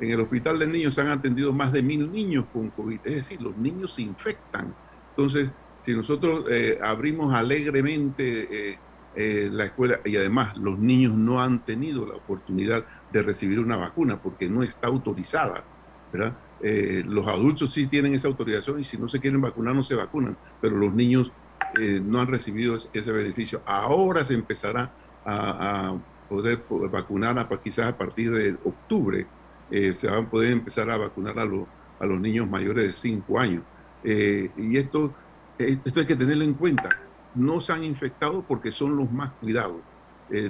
en 0.01 0.11
el 0.11 0.20
hospital 0.20 0.59
de 0.59 0.66
niños 0.66 0.94
se 0.94 1.03
han 1.03 1.09
atendido 1.09 1.53
más 1.53 1.70
de 1.70 1.83
mil 1.83 2.11
niños 2.11 2.46
con 2.53 2.70
COVID. 2.70 3.01
Es 3.05 3.14
decir, 3.14 3.40
los 3.40 3.57
niños 3.57 3.94
se 3.94 4.03
infectan. 4.03 4.75
Entonces, 5.16 5.51
si 5.83 5.94
nosotros 5.94 6.44
eh, 6.48 6.79
abrimos 6.83 7.35
alegremente 7.35 8.70
eh, 8.70 8.79
eh, 9.14 9.51
la 9.53 9.64
escuela 9.64 10.01
y 10.05 10.16
además 10.16 10.57
los 10.57 10.79
niños 10.79 11.14
no 11.14 11.42
han 11.42 11.64
tenido 11.64 12.07
la 12.07 12.14
oportunidad 12.14 12.85
de 13.12 13.22
recibir 13.22 13.61
una 13.61 13.77
vacuna 13.77 14.22
porque 14.22 14.48
no 14.48 14.62
está 14.62 14.87
autorizada, 14.87 15.64
¿verdad? 16.12 16.35
Eh, 16.62 17.03
los 17.07 17.27
adultos 17.27 17.75
sí 17.75 17.88
tienen 17.88 18.14
esa 18.14 18.29
autorización 18.29 18.81
y 18.81 18.85
si 18.85 18.96
no 18.96 19.09
se 19.09 19.20
quieren 19.20 19.40
vacunar 19.40 19.75
no 19.75 19.85
se 19.85 19.96
vacunan, 19.96 20.37
pero 20.61 20.77
los 20.77 20.94
niños 20.94 21.33
no 22.05 22.20
han 22.20 22.27
recibido 22.27 22.77
ese 22.77 23.12
beneficio. 23.12 23.62
Ahora 23.64 24.25
se 24.27 24.35
empezará 24.35 24.92
a, 25.25 25.96
poder 26.29 26.62
vacunar 26.90 27.38
a, 27.38 27.48
quizás 27.62 27.87
a 27.87 27.96
partir 27.96 28.31
de 28.31 28.59
octubre, 28.64 29.27
se 29.70 30.07
van 30.07 30.27
a 30.27 30.31
poder 30.31 30.53
empezar 30.53 30.90
a 30.90 30.98
vacunar 30.98 31.38
a, 31.38 31.42
a 31.42 32.07
los 32.07 32.20
niños 32.20 32.48
mayores 32.48 32.87
de 32.88 32.92
5 32.92 33.38
años. 33.38 33.62
Y 34.04 34.76
esto, 34.76 35.14
esto 35.58 36.00
hay 36.00 36.06
que 36.06 36.16
tenerlo 36.16 36.44
en 36.44 36.54
cuenta. 36.54 36.88
No 37.34 37.60
se 37.60 37.72
han 37.72 37.84
infectado 37.84 38.42
porque 38.42 38.72
son 38.72 38.96
los 38.96 39.10
más 39.10 39.32
cuidados. 39.40 39.80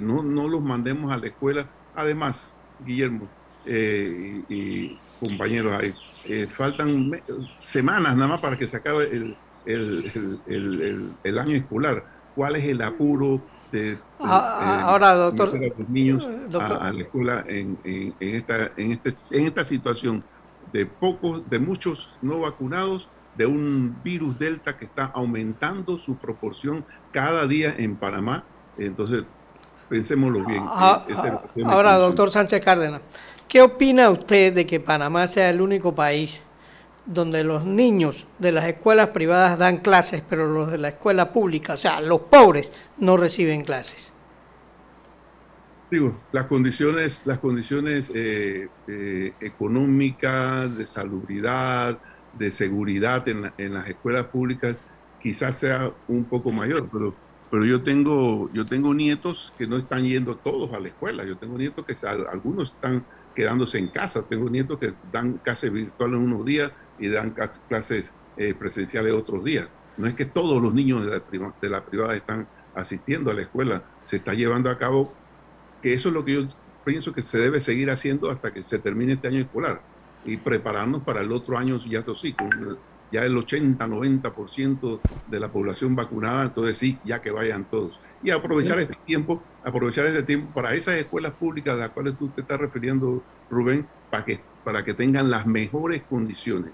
no, 0.01 0.23
no 0.23 0.47
los 0.47 0.61
mandemos 0.61 1.11
a 1.11 1.17
la 1.17 1.27
escuela. 1.27 1.67
Además, 1.95 2.55
Guillermo 2.85 3.27
y, 3.65 4.53
y 4.53 4.99
compañeros 5.19 5.73
ahí. 5.81 5.93
Eh, 6.25 6.47
faltan 6.47 7.11
semanas 7.59 8.15
nada 8.15 8.29
más 8.29 8.41
para 8.41 8.57
que 8.57 8.67
se 8.67 8.77
acabe 8.77 9.09
el, 9.11 9.37
el, 9.65 10.41
el, 10.47 11.11
el, 11.23 11.37
año 11.37 11.55
escolar. 11.55 12.05
¿Cuál 12.35 12.55
es 12.55 12.65
el 12.65 12.81
apuro 12.81 13.41
de, 13.71 13.97
ah, 14.19 14.83
ahora, 14.85 15.15
doctor, 15.15 15.49
a 15.55 15.79
los 15.79 15.89
niños 15.89 16.29
A, 16.53 16.91
la 16.91 17.01
escuela 17.01 17.43
en, 17.47 17.77
en, 17.83 18.13
en, 18.19 18.35
esta, 18.35 18.71
en, 18.77 18.91
este, 18.91 19.13
en 19.37 19.45
esta 19.47 19.65
situación 19.65 20.23
de 20.71 20.85
pocos, 20.85 21.47
de 21.49 21.59
muchos 21.59 22.09
no 22.21 22.39
vacunados, 22.39 23.09
de 23.37 23.45
un 23.45 23.97
virus 24.03 24.37
delta 24.37 24.77
que 24.77 24.85
está 24.85 25.05
aumentando 25.05 25.97
su 25.97 26.15
proporción 26.17 26.85
cada 27.11 27.47
día 27.47 27.73
en 27.77 27.95
Panamá? 27.95 28.43
Entonces, 28.77 29.23
pensémoslo 29.89 30.45
bien. 30.45 30.63
Ah, 30.65 31.05
ahora, 31.65 31.97
doctor 31.97 32.31
Sánchez 32.31 32.63
Cárdenas, 32.63 33.01
¿Qué 33.53 33.61
opina 33.61 34.09
usted 34.09 34.51
de 34.51 34.65
que 34.65 34.79
Panamá 34.79 35.27
sea 35.27 35.51
el 35.51 35.61
único 35.61 35.93
país 35.93 36.41
donde 37.05 37.43
los 37.43 37.63
niños 37.63 38.25
de 38.39 38.51
las 38.51 38.65
escuelas 38.65 39.09
privadas 39.09 39.59
dan 39.59 39.77
clases, 39.77 40.23
pero 40.27 40.47
los 40.47 40.71
de 40.71 40.79
la 40.79 40.87
escuela 40.87 41.31
pública, 41.31 41.73
o 41.73 41.77
sea, 41.77 42.01
los 42.01 42.21
pobres, 42.21 42.71
no 42.97 43.15
reciben 43.15 43.61
clases? 43.61 44.11
Digo, 45.91 46.17
las 46.31 46.45
condiciones, 46.45 47.21
las 47.25 47.37
condiciones 47.37 48.11
eh, 48.15 48.69
eh, 48.87 49.33
económicas, 49.39 50.75
de 50.75 50.87
salubridad, 50.87 51.99
de 52.37 52.51
seguridad 52.51 53.27
en, 53.27 53.43
la, 53.43 53.53
en, 53.57 53.73
las 53.73 53.87
escuelas 53.87 54.25
públicas 54.25 54.75
quizás 55.21 55.57
sea 55.57 55.91
un 56.07 56.25
poco 56.25 56.51
mayor, 56.51 56.89
pero, 56.91 57.15
pero 57.49 57.65
yo, 57.65 57.81
tengo, 57.81 58.49
yo 58.53 58.65
tengo 58.65 58.93
nietos 58.93 59.53
que 59.57 59.67
no 59.67 59.77
están 59.77 60.03
yendo 60.03 60.35
todos 60.35 60.73
a 60.73 60.79
la 60.79 60.89
escuela, 60.89 61.23
yo 61.23 61.37
tengo 61.37 61.57
nietos 61.57 61.85
que 61.85 61.95
algunos 62.05 62.73
están 62.73 63.05
quedándose 63.33 63.77
en 63.77 63.87
casa. 63.87 64.23
Tengo 64.23 64.49
nietos 64.49 64.77
que 64.79 64.93
dan 65.11 65.33
clases 65.37 65.71
virtuales 65.71 66.19
unos 66.19 66.45
días 66.45 66.71
y 66.99 67.07
dan 67.07 67.33
clases 67.67 68.13
eh, 68.37 68.53
presenciales 68.53 69.13
otros 69.13 69.43
días. 69.43 69.69
No 69.97 70.07
es 70.07 70.13
que 70.13 70.25
todos 70.25 70.61
los 70.61 70.73
niños 70.73 71.05
de 71.05 71.11
la, 71.11 71.53
de 71.61 71.69
la, 71.69 71.85
privada 71.85 72.15
están 72.15 72.47
asistiendo 72.75 73.29
a 73.29 73.33
la 73.33 73.41
escuela, 73.41 73.83
se 74.03 74.17
está 74.17 74.33
llevando 74.33 74.69
a 74.69 74.77
cabo, 74.77 75.13
que 75.81 75.93
eso 75.93 76.09
es 76.09 76.13
lo 76.15 76.25
que 76.25 76.33
yo 76.33 76.47
pienso 76.83 77.13
que 77.13 77.21
se 77.21 77.37
debe 77.37 77.61
seguir 77.61 77.91
haciendo 77.91 78.29
hasta 78.29 78.51
que 78.51 78.63
se 78.63 78.79
termine 78.79 79.13
este 79.13 79.27
año 79.27 79.39
escolar 79.39 79.81
y 80.25 80.37
prepararnos 80.37 81.03
para 81.03 81.21
el 81.21 81.31
otro 81.31 81.57
año, 81.57 81.79
ya 81.85 81.99
eso 81.99 82.15
sí, 82.15 82.33
con 82.33 82.49
ya 83.13 83.23
el 83.23 83.35
80-90% 83.35 84.99
de 85.27 85.39
la 85.39 85.51
población 85.51 85.95
vacunada, 85.95 86.45
entonces 86.45 86.79
sí, 86.79 86.97
ya 87.03 87.21
que 87.21 87.29
vayan 87.29 87.63
todos. 87.65 88.01
Y 88.23 88.31
aprovechar 88.31 88.79
este 88.79 88.97
tiempo, 89.05 89.43
aprovechar 89.63 90.07
este 90.07 90.23
tiempo 90.23 90.51
para 90.51 90.73
esas 90.73 90.95
escuelas 90.95 91.33
públicas 91.33 91.75
a 91.75 91.77
las 91.77 91.89
cuales 91.89 92.17
tú 92.17 92.29
te 92.29 92.41
estás 92.41 92.59
refiriendo, 92.59 93.21
Rubén, 93.51 93.85
para 94.09 94.25
que, 94.25 94.39
para 94.63 94.83
que 94.83 94.95
tengan 94.95 95.29
las 95.29 95.45
mejores 95.45 96.01
condiciones. 96.01 96.71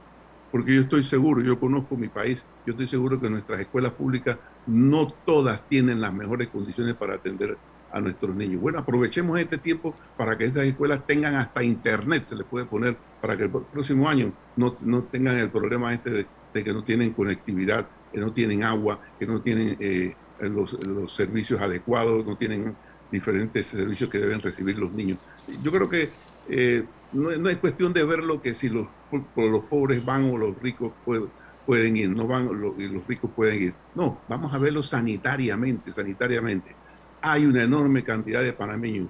Porque 0.50 0.76
yo 0.76 0.82
estoy 0.84 1.04
seguro, 1.04 1.42
yo 1.42 1.60
conozco 1.60 1.98
mi 1.98 2.08
país, 2.08 2.46
yo 2.66 2.72
estoy 2.72 2.88
seguro 2.88 3.20
que 3.20 3.30
nuestras 3.30 3.60
escuelas 3.60 3.92
públicas 3.92 4.38
no 4.66 5.10
todas 5.26 5.68
tienen 5.68 6.00
las 6.00 6.14
mejores 6.14 6.48
condiciones 6.48 6.96
para 6.96 7.16
atender 7.16 7.58
a 7.92 8.00
nuestros 8.00 8.36
niños. 8.36 8.62
Bueno, 8.62 8.80
aprovechemos 8.80 9.40
este 9.40 9.58
tiempo 9.58 9.96
para 10.18 10.38
que 10.38 10.46
esas 10.46 10.66
escuelas 10.66 11.06
tengan 11.06 11.36
hasta 11.36 11.64
internet, 11.64 12.26
se 12.28 12.36
les 12.36 12.46
puede 12.46 12.66
poner, 12.66 12.98
para 13.22 13.36
que 13.38 13.44
el 13.44 13.50
próximo 13.50 14.08
año 14.10 14.32
no, 14.56 14.76
no 14.82 15.04
tengan 15.04 15.38
el 15.38 15.50
problema 15.50 15.94
este 15.94 16.10
de, 16.54 16.64
que 16.64 16.74
no 16.74 16.84
tienen 16.84 17.14
conectividad, 17.14 17.88
que 18.12 18.20
no 18.20 18.34
tienen 18.34 18.64
agua, 18.64 19.00
que 19.18 19.26
no 19.26 19.42
tienen 19.42 19.78
eh, 19.80 20.16
los, 20.42 20.74
los, 20.86 21.14
servicios 21.14 21.60
adecuados, 21.60 22.26
no 22.26 22.36
tienen 22.38 22.76
diferentes 23.12 23.68
servicios 23.68 24.10
que 24.10 24.20
deben 24.20 24.42
recibir 24.42 24.78
los 24.78 24.92
niños. 24.92 25.20
Yo 25.64 25.72
creo 25.72 25.90
que 25.90 26.10
eh, 26.50 26.84
no, 27.14 27.32
no, 27.38 27.50
es 27.50 27.58
cuestión 27.58 27.94
de 27.94 28.04
ver 28.04 28.20
lo 28.20 28.42
que 28.42 28.54
si 28.56 28.70
los, 28.70 28.88
los 29.36 29.64
pobres 29.66 30.04
van 30.04 30.30
o 30.30 30.38
los 30.38 30.60
ricos 30.60 30.92
pueden, 31.06 31.28
pueden 31.66 31.98
ir, 31.98 32.10
no 32.10 32.28
van 32.28 32.50
y 32.78 32.88
los 32.88 33.08
ricos 33.08 33.30
pueden 33.36 33.62
ir. 33.62 33.74
No, 33.96 34.22
vamos 34.28 34.54
a 34.54 34.58
verlo 34.58 34.84
sanitariamente, 34.84 35.92
sanitariamente 35.92 36.76
hay 37.22 37.46
una 37.46 37.64
enorme 37.64 38.04
cantidad 38.04 38.42
de 38.42 38.54
panameños 38.54 39.08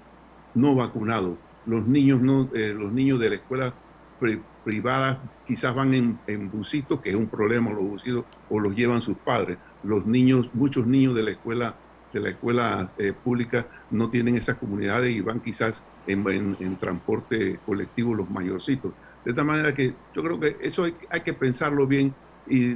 no 0.54 0.76
vacunados. 0.76 1.38
Los 1.65 1.88
niños, 1.88 2.22
no, 2.22 2.50
eh, 2.54 2.74
los 2.78 2.91
niños 2.91 3.19
de 3.19 3.30
la 3.30 3.36
escuela 3.36 3.74
pri 4.19 4.41
privada 4.63 5.22
quizás 5.48 5.74
van 5.74 5.93
en, 5.93 6.19
en, 6.28 6.52
busitos, 6.52 7.00
que 7.00 7.10
es 7.10 7.15
un 7.15 7.28
problema 7.28 7.72
los 7.72 7.84
busitos, 7.84 8.26
o 8.50 8.60
los 8.60 8.76
llevan 8.76 9.02
sus 9.02 9.17
padres. 9.17 9.58
Los 9.84 10.06
niños, 10.06 10.50
muchos 10.54 10.86
niños 10.86 11.15
de 11.15 11.24
la 11.24 11.32
escuela, 11.32 11.76
de 12.13 12.19
la 12.19 12.30
escuela 12.30 12.91
eh, 12.98 13.13
pública 13.13 13.67
no 13.89 14.10
tienen 14.10 14.36
esas 14.36 14.58
comunidades 14.58 15.15
y 15.15 15.22
van 15.22 15.39
quizás 15.39 15.84
en, 16.06 16.56
en, 16.60 16.76
transporte 16.76 17.60
colectivo 17.65 18.13
los 18.13 18.30
mayorcitos. 18.30 18.93
De 19.24 19.34
tal 19.34 19.45
manera 19.45 19.74
que 19.74 19.95
yo 20.13 20.24
creo 20.24 20.39
que 20.39 20.58
eso 20.62 20.84
hay, 20.84 20.95
hay 21.10 21.22
que 21.22 21.34
pensarlo 21.34 21.88
bien 21.88 22.13
y 22.48 22.76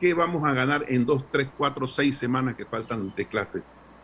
qué 0.00 0.14
vamos 0.14 0.44
a 0.44 0.54
ganar 0.54 0.84
en 0.88 1.04
dos, 1.04 1.24
tres, 1.30 1.48
cuatro, 1.56 1.86
seis 1.86 2.16
semanas 2.16 2.54
que 2.54 2.64
faltan 2.64 3.12
de 3.14 3.26
clase 3.26 3.62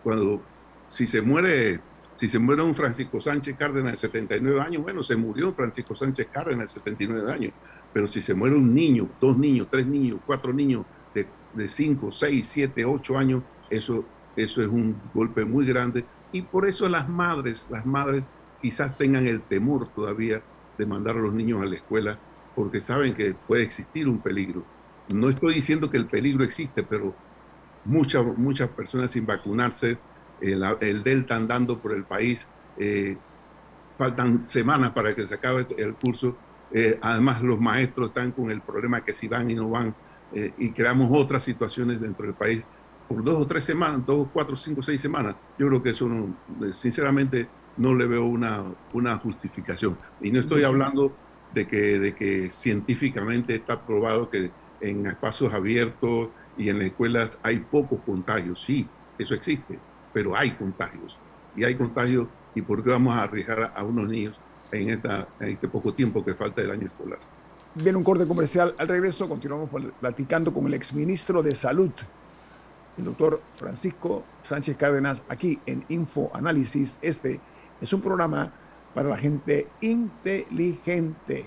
cuando 0.08 0.40
si 0.86 1.06
se 1.06 1.20
muere 1.20 1.80
si 2.14 2.30
se 2.30 2.38
muere 2.38 2.62
un 2.62 2.74
Francisco 2.74 3.20
Sánchez 3.20 3.56
Cárdenas 3.58 3.92
de 3.92 3.98
79 3.98 4.58
años, 4.58 4.82
bueno, 4.82 5.04
se 5.04 5.14
murió 5.16 5.52
Francisco 5.52 5.94
Sánchez 5.94 6.28
Cárdenas 6.32 6.72
de 6.72 6.80
79 6.80 7.30
años, 7.30 7.52
pero 7.92 8.08
si 8.08 8.22
se 8.22 8.32
muere 8.32 8.56
un 8.56 8.74
niño, 8.74 9.10
dos 9.20 9.36
niños, 9.36 9.68
tres 9.70 9.86
niños, 9.86 10.22
cuatro 10.24 10.50
niños 10.54 10.86
de, 11.14 11.26
de 11.52 11.68
5, 11.68 12.10
6, 12.10 12.48
7, 12.48 12.86
8 12.86 13.18
años, 13.18 13.44
eso, 13.68 14.02
eso 14.34 14.62
es 14.62 14.68
un 14.68 14.98
golpe 15.12 15.44
muy 15.44 15.66
grande 15.66 16.06
y 16.32 16.40
por 16.40 16.66
eso 16.66 16.88
las 16.88 17.06
madres, 17.06 17.68
las 17.70 17.84
madres 17.84 18.26
quizás 18.62 18.96
tengan 18.96 19.26
el 19.26 19.42
temor 19.42 19.88
todavía 19.88 20.42
de 20.78 20.86
mandar 20.86 21.16
a 21.16 21.20
los 21.20 21.34
niños 21.34 21.60
a 21.62 21.66
la 21.66 21.76
escuela 21.76 22.18
porque 22.54 22.80
saben 22.80 23.12
que 23.12 23.34
puede 23.34 23.62
existir 23.62 24.08
un 24.08 24.20
peligro. 24.20 24.64
No 25.14 25.28
estoy 25.28 25.52
diciendo 25.52 25.90
que 25.90 25.98
el 25.98 26.06
peligro 26.06 26.44
existe, 26.44 26.82
pero 26.82 27.14
muchas, 27.88 28.24
muchas 28.36 28.68
personas 28.68 29.10
sin 29.10 29.26
vacunarse, 29.26 29.98
el, 30.40 30.62
el, 30.80 31.02
Delta 31.02 31.34
andando 31.34 31.78
por 31.78 31.92
el 31.92 32.04
país, 32.04 32.48
eh, 32.76 33.16
faltan 33.96 34.46
semanas 34.46 34.92
para 34.92 35.14
que 35.14 35.26
se 35.26 35.34
acabe 35.34 35.66
el 35.76 35.94
curso, 35.94 36.36
eh, 36.70 36.98
además 37.02 37.42
los 37.42 37.58
maestros 37.58 38.08
están 38.08 38.30
con 38.30 38.50
el 38.50 38.60
problema 38.60 39.02
que 39.02 39.12
si 39.12 39.26
van 39.26 39.50
y 39.50 39.54
no 39.54 39.70
van, 39.70 39.94
eh, 40.32 40.52
y 40.58 40.70
creamos 40.70 41.10
otras 41.12 41.42
situaciones 41.42 42.00
dentro 42.00 42.26
del 42.26 42.34
país 42.34 42.62
por 43.08 43.24
dos 43.24 43.38
o 43.40 43.46
tres 43.46 43.64
semanas, 43.64 44.04
dos, 44.06 44.28
cuatro, 44.32 44.54
cinco, 44.54 44.82
seis 44.82 45.00
semanas, 45.00 45.34
yo 45.58 45.66
creo 45.68 45.82
que 45.82 45.90
eso 45.90 46.06
no, 46.06 46.36
sinceramente 46.74 47.48
no 47.78 47.94
le 47.94 48.06
veo 48.06 48.26
una, 48.26 48.64
una 48.92 49.16
justificación. 49.16 49.96
Y 50.20 50.30
no 50.30 50.40
estoy 50.40 50.64
hablando 50.64 51.16
de 51.54 51.66
que, 51.66 51.98
de 51.98 52.14
que 52.14 52.50
científicamente 52.50 53.54
está 53.54 53.80
probado 53.80 54.28
que 54.28 54.50
en 54.80 55.06
espacios 55.06 55.54
abiertos, 55.54 56.28
y 56.58 56.68
en 56.68 56.78
las 56.78 56.88
escuelas 56.88 57.38
hay 57.42 57.60
pocos 57.60 58.00
contagios, 58.04 58.62
sí, 58.62 58.86
eso 59.16 59.34
existe, 59.34 59.78
pero 60.12 60.36
hay 60.36 60.50
contagios. 60.50 61.16
Y 61.56 61.64
hay 61.64 61.76
contagios, 61.76 62.26
¿y 62.54 62.62
por 62.62 62.82
qué 62.82 62.90
vamos 62.90 63.16
a 63.16 63.22
arriesgar 63.22 63.72
a 63.74 63.82
unos 63.84 64.08
niños 64.08 64.40
en, 64.72 65.00
este 65.40 65.68
poco 65.68 65.94
tiempo 65.94 66.24
que 66.24 66.34
falta 66.34 66.60
del 66.60 66.72
año 66.72 66.86
escolar? 66.86 67.18
Viene 67.74 67.96
un 67.96 68.04
corte 68.04 68.26
comercial. 68.26 68.74
Al 68.76 68.88
regreso 68.88 69.28
continuamos 69.28 69.70
platicando 70.00 70.52
con 70.52 70.66
el 70.66 70.74
exministro 70.74 71.42
de 71.42 71.54
Salud, 71.54 71.92
el 72.96 73.04
doctor 73.04 73.40
Francisco 73.54 74.24
Sánchez 74.42 74.76
Cárdenas, 74.76 75.22
aquí 75.28 75.60
en 75.64 75.84
Info 75.88 76.30
Análisis. 76.34 76.98
Este 77.00 77.40
es 77.80 77.92
un 77.92 78.00
programa 78.00 78.52
para 78.94 79.08
la 79.08 79.16
gente 79.16 79.68
inteligente. 79.80 81.46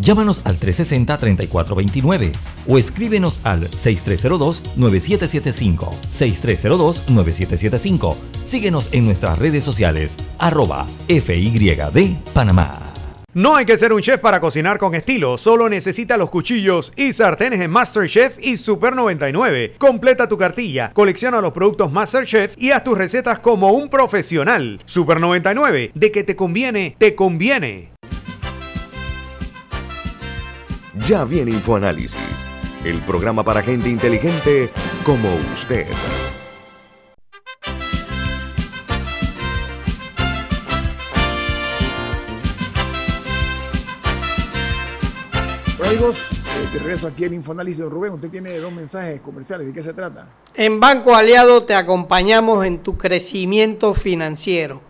Llámanos 0.00 0.40
al 0.44 0.58
360-3429 0.58 2.32
o 2.68 2.78
escríbenos 2.78 3.40
al 3.44 3.68
6302-9775. 3.68 5.90
6302-9775. 6.12 8.16
Síguenos 8.44 8.90
en 8.92 9.06
nuestras 9.06 9.38
redes 9.38 9.64
sociales, 9.64 10.16
arroba 10.38 10.86
FYD 11.08 12.16
Panamá. 12.32 12.90
No 13.32 13.54
hay 13.54 13.64
que 13.64 13.78
ser 13.78 13.92
un 13.92 14.02
chef 14.02 14.20
para 14.20 14.40
cocinar 14.40 14.78
con 14.78 14.96
estilo, 14.96 15.38
solo 15.38 15.68
necesita 15.68 16.16
los 16.16 16.30
cuchillos 16.30 16.92
y 16.96 17.12
sartenes 17.12 17.60
en 17.60 17.70
MasterChef 17.70 18.36
y 18.40 18.56
Super 18.56 18.96
99. 18.96 19.76
Completa 19.78 20.28
tu 20.28 20.36
cartilla, 20.36 20.90
colecciona 20.92 21.40
los 21.40 21.52
productos 21.52 21.92
MasterChef 21.92 22.54
y 22.56 22.72
haz 22.72 22.82
tus 22.82 22.98
recetas 22.98 23.38
como 23.38 23.70
un 23.70 23.88
profesional. 23.88 24.80
Super 24.84 25.20
99, 25.20 25.92
de 25.94 26.10
que 26.10 26.24
te 26.24 26.34
conviene, 26.34 26.96
te 26.98 27.14
conviene. 27.14 27.92
Ya 31.06 31.24
viene 31.24 31.52
InfoAnálisis, 31.52 32.46
el 32.84 32.98
programa 33.00 33.42
para 33.44 33.62
gente 33.62 33.88
inteligente 33.88 34.70
como 35.04 35.28
usted. 35.52 35.86
amigos, 45.90 46.18
eh, 46.30 46.68
de 46.72 46.78
regreso 46.78 47.08
aquí 47.08 47.24
en 47.24 47.34
Infoanálisis. 47.34 47.84
Rubén, 47.84 48.12
usted 48.12 48.30
tiene 48.30 48.56
dos 48.58 48.72
mensajes 48.72 49.20
comerciales. 49.20 49.66
¿De 49.66 49.72
qué 49.72 49.82
se 49.82 49.92
trata? 49.92 50.28
En 50.54 50.78
Banco 50.78 51.16
Aliado 51.16 51.64
te 51.64 51.74
acompañamos 51.74 52.64
en 52.64 52.78
tu 52.78 52.96
crecimiento 52.96 53.92
financiero. 53.92 54.80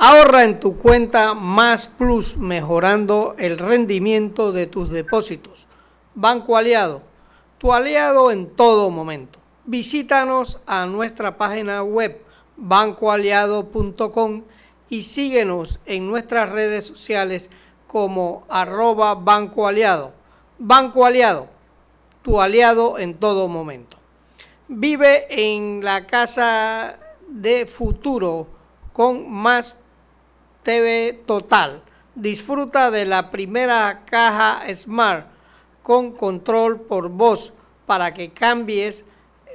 Ahorra 0.00 0.44
en 0.44 0.60
tu 0.60 0.76
cuenta 0.76 1.34
Más 1.34 1.88
Plus, 1.88 2.36
mejorando 2.36 3.34
el 3.36 3.58
rendimiento 3.58 4.52
de 4.52 4.68
tus 4.68 4.90
depósitos. 4.90 5.66
Banco 6.14 6.56
Aliado, 6.56 7.02
tu 7.58 7.72
aliado 7.72 8.30
en 8.30 8.48
todo 8.54 8.90
momento. 8.90 9.40
Visítanos 9.64 10.60
a 10.68 10.86
nuestra 10.86 11.36
página 11.36 11.82
web 11.82 12.22
bancoaliado.com 12.56 14.44
y 14.88 15.02
síguenos 15.02 15.80
en 15.84 16.06
nuestras 16.06 16.48
redes 16.48 16.86
sociales 16.86 17.50
como 17.88 18.44
arroba 18.48 19.16
Banco 19.16 19.66
Aliado. 19.66 20.12
Banco 20.60 21.06
Aliado, 21.06 21.48
tu 22.22 22.40
aliado 22.40 23.00
en 23.00 23.14
todo 23.14 23.48
momento. 23.48 23.96
Vive 24.68 25.26
en 25.28 25.80
la 25.82 26.06
casa 26.06 27.00
de 27.26 27.66
futuro 27.66 28.46
con 28.92 29.28
más 29.28 29.80
TV 30.68 31.22
Total. 31.24 31.80
Disfruta 32.14 32.90
de 32.90 33.06
la 33.06 33.30
primera 33.30 34.04
caja 34.04 34.60
Smart 34.76 35.26
con 35.82 36.12
control 36.12 36.82
por 36.82 37.08
voz 37.08 37.54
para 37.86 38.12
que 38.12 38.32
cambies 38.34 39.06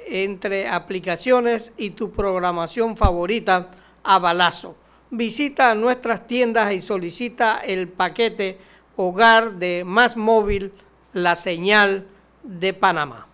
entre 0.07 0.67
aplicaciones 0.67 1.71
y 1.77 1.91
tu 1.91 2.09
programación 2.09 2.97
favorita 2.97 3.69
a 4.01 4.17
balazo. 4.17 4.75
Visita 5.11 5.75
nuestras 5.75 6.25
tiendas 6.25 6.73
y 6.73 6.81
solicita 6.81 7.59
el 7.59 7.89
paquete 7.89 8.57
Hogar 8.95 9.59
de 9.59 9.83
Más 9.85 10.17
Móvil, 10.17 10.73
la 11.11 11.35
señal 11.35 12.07
de 12.41 12.73
Panamá. 12.73 13.27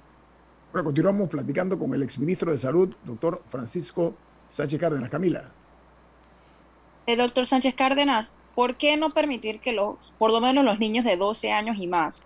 Bueno, 0.73 0.83
continuamos 0.83 1.29
platicando 1.29 1.79
con 1.79 1.93
el 1.93 2.03
exministro 2.03 2.51
de 2.51 2.57
Salud, 2.57 2.93
doctor 3.05 3.41
Francisco 3.47 4.15
Sánchez 4.49 4.81
Cárdenas. 4.81 5.09
Camila. 5.09 5.58
Eh, 7.09 7.15
doctor 7.15 7.47
Sánchez 7.47 7.73
Cárdenas, 7.73 8.35
¿por 8.53 8.75
qué 8.75 8.95
no 8.95 9.09
permitir 9.09 9.61
que 9.61 9.73
los, 9.73 9.95
por 10.19 10.29
lo 10.29 10.39
menos 10.41 10.63
los 10.63 10.77
niños 10.77 11.03
de 11.03 11.17
12 11.17 11.51
años 11.51 11.77
y 11.79 11.87
más, 11.87 12.23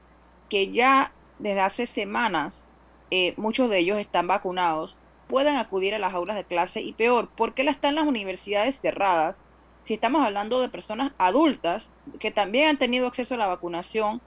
que 0.49 0.71
ya 0.71 1.13
desde 1.39 1.61
hace 1.61 1.85
semanas 1.85 2.67
eh, 3.09 3.33
muchos 3.37 3.69
de 3.69 3.77
ellos 3.77 3.97
están 3.97 4.27
vacunados, 4.27 4.97
puedan 5.29 5.55
acudir 5.55 5.95
a 5.95 5.99
las 5.99 6.13
aulas 6.13 6.35
de 6.35 6.43
clase 6.43 6.81
y 6.81 6.91
peor, 6.91 7.29
¿por 7.29 7.53
qué 7.53 7.61
están 7.61 7.95
las 7.95 8.05
universidades 8.05 8.75
cerradas? 8.75 9.41
Si 9.85 9.93
estamos 9.93 10.21
hablando 10.21 10.59
de 10.59 10.67
personas 10.67 11.13
adultas 11.17 11.89
que 12.19 12.31
también 12.31 12.67
han 12.67 12.77
tenido 12.77 13.07
acceso 13.07 13.35
a 13.35 13.37
la 13.37 13.47
vacunación 13.47 14.19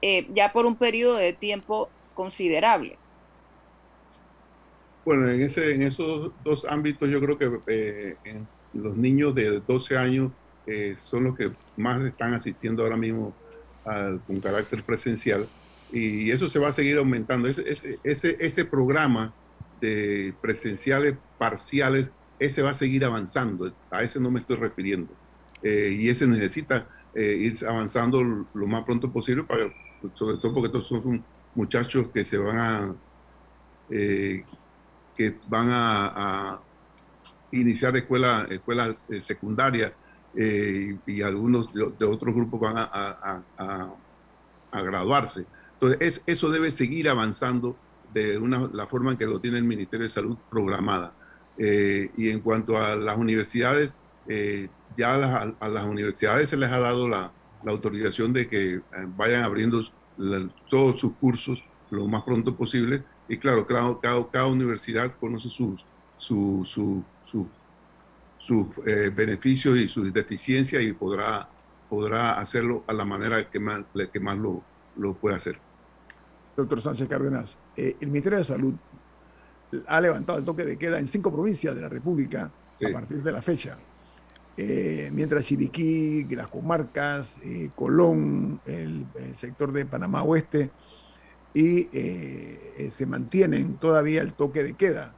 eh, 0.00 0.26
ya 0.32 0.54
por 0.54 0.64
un 0.64 0.76
periodo 0.76 1.16
de 1.16 1.34
tiempo 1.34 1.90
considerable. 2.14 2.96
Bueno, 5.04 5.28
en, 5.28 5.42
ese, 5.42 5.74
en 5.74 5.82
esos 5.82 6.32
dos 6.42 6.64
ámbitos 6.64 7.10
yo 7.10 7.20
creo 7.20 7.36
que 7.36 8.16
en 8.24 8.48
los 8.72 8.96
niños 8.96 9.34
de 9.34 9.60
12 9.60 9.96
años 9.96 10.32
eh, 10.66 10.94
son 10.96 11.24
los 11.24 11.36
que 11.36 11.50
más 11.76 12.02
están 12.02 12.34
asistiendo 12.34 12.82
ahora 12.82 12.96
mismo 12.96 13.34
con 14.26 14.38
carácter 14.40 14.84
presencial 14.84 15.48
y 15.90 16.30
eso 16.30 16.48
se 16.48 16.58
va 16.58 16.68
a 16.68 16.72
seguir 16.72 16.98
aumentando. 16.98 17.48
Ese, 17.48 17.98
ese, 18.04 18.36
ese, 18.38 18.64
programa 18.64 19.32
de 19.80 20.34
presenciales 20.40 21.16
parciales, 21.38 22.12
ese 22.38 22.62
va 22.62 22.70
a 22.70 22.74
seguir 22.74 23.04
avanzando, 23.04 23.72
a 23.90 24.02
ese 24.02 24.20
no 24.20 24.30
me 24.30 24.40
estoy 24.40 24.56
refiriendo. 24.56 25.12
Eh, 25.62 25.96
y 25.98 26.08
ese 26.08 26.26
necesita 26.26 26.86
eh, 27.14 27.36
ir 27.40 27.66
avanzando 27.66 28.22
lo 28.22 28.66
más 28.66 28.84
pronto 28.84 29.10
posible, 29.10 29.44
sobre 30.14 30.36
todo 30.36 30.54
porque 30.54 30.66
estos 30.66 30.86
son 30.86 31.24
muchachos 31.54 32.08
que 32.14 32.24
se 32.24 32.38
van 32.38 32.58
a, 32.58 32.94
que 33.88 34.44
van 35.48 35.68
a 35.70 36.60
iniciar 37.52 37.96
escuela, 37.96 38.46
escuelas 38.50 39.06
eh, 39.10 39.20
secundarias 39.20 39.92
eh, 40.34 40.96
y, 41.06 41.22
algunos 41.22 41.72
de, 41.72 42.04
otros 42.04 42.34
grupos 42.34 42.60
van 42.60 42.78
a, 42.78 43.42
a, 44.72 44.82
graduarse. 44.82 45.44
Entonces, 45.74 46.22
eso 46.26 46.50
debe 46.50 46.70
seguir 46.70 47.08
avanzando 47.08 47.76
de 48.14 48.38
una, 48.38 48.68
la 48.72 48.86
forma 48.86 49.12
en 49.12 49.18
que 49.18 49.26
lo 49.26 49.40
tiene 49.40 49.58
el 49.58 49.64
Ministerio 49.64 50.04
de 50.04 50.10
Salud 50.10 50.36
programada. 50.48 51.12
Eh, 51.58 52.10
y 52.16 52.30
en 52.30 52.40
cuanto 52.40 52.78
a 52.78 52.94
las 52.94 53.16
universidades, 53.18 53.94
ya 54.96 55.14
a 55.58 55.68
las 55.68 55.84
universidades 55.84 56.50
se 56.50 56.56
les 56.56 56.70
ha 56.70 56.78
dado 56.78 57.08
la, 57.08 57.32
la 57.64 57.72
autorización 57.72 58.32
de 58.32 58.46
que 58.48 58.80
vayan 59.16 59.42
abriendo 59.42 59.80
todos 60.68 61.00
sus 61.00 61.12
cursos 61.14 61.64
lo 61.90 62.06
más 62.06 62.22
pronto 62.22 62.54
posible. 62.54 63.02
Y 63.28 63.38
claro, 63.38 63.66
cada, 63.66 63.98
cada, 64.00 64.28
cada 64.30 64.46
universidad 64.46 65.12
conoce 65.18 65.48
sus, 65.48 65.84
su, 66.16 66.62
su, 66.64 67.02
sus 67.30 68.66
eh, 68.86 69.10
beneficios 69.14 69.76
y 69.78 69.88
sus 69.88 70.12
deficiencias 70.12 70.82
y 70.82 70.92
podrá, 70.92 71.48
podrá 71.88 72.32
hacerlo 72.32 72.84
a 72.86 72.92
la 72.92 73.04
manera 73.04 73.48
que 73.48 73.60
más, 73.60 73.82
que 74.12 74.20
más 74.20 74.36
lo, 74.36 74.62
lo 74.96 75.14
puede 75.14 75.36
hacer. 75.36 75.58
Doctor 76.56 76.80
Sánchez 76.80 77.08
Cárdenas, 77.08 77.58
eh, 77.76 77.96
el 78.00 78.08
Ministerio 78.08 78.38
de 78.38 78.44
Salud 78.44 78.74
ha 79.86 80.00
levantado 80.00 80.38
el 80.38 80.44
toque 80.44 80.64
de 80.64 80.76
queda 80.76 80.98
en 80.98 81.06
cinco 81.06 81.32
provincias 81.32 81.74
de 81.74 81.80
la 81.80 81.88
República 81.88 82.50
a 82.84 82.92
partir 82.92 83.22
de 83.22 83.32
la 83.32 83.40
fecha. 83.42 83.78
eh, 84.56 85.10
mientras 85.12 85.44
Chiriquí, 85.44 86.24
las 86.30 86.48
comarcas, 86.48 87.40
eh, 87.44 87.70
Colón, 87.74 88.60
el, 88.66 89.06
sector 89.34 89.72
de 89.72 89.86
Panamá 89.86 90.22
Oeste, 90.22 90.70
y 91.54 91.88
se 92.90 93.06
mantienen 93.06 93.76
todavía 93.76 94.22
el 94.22 94.34
toque 94.34 94.62
de 94.62 94.74
queda. 94.74 95.14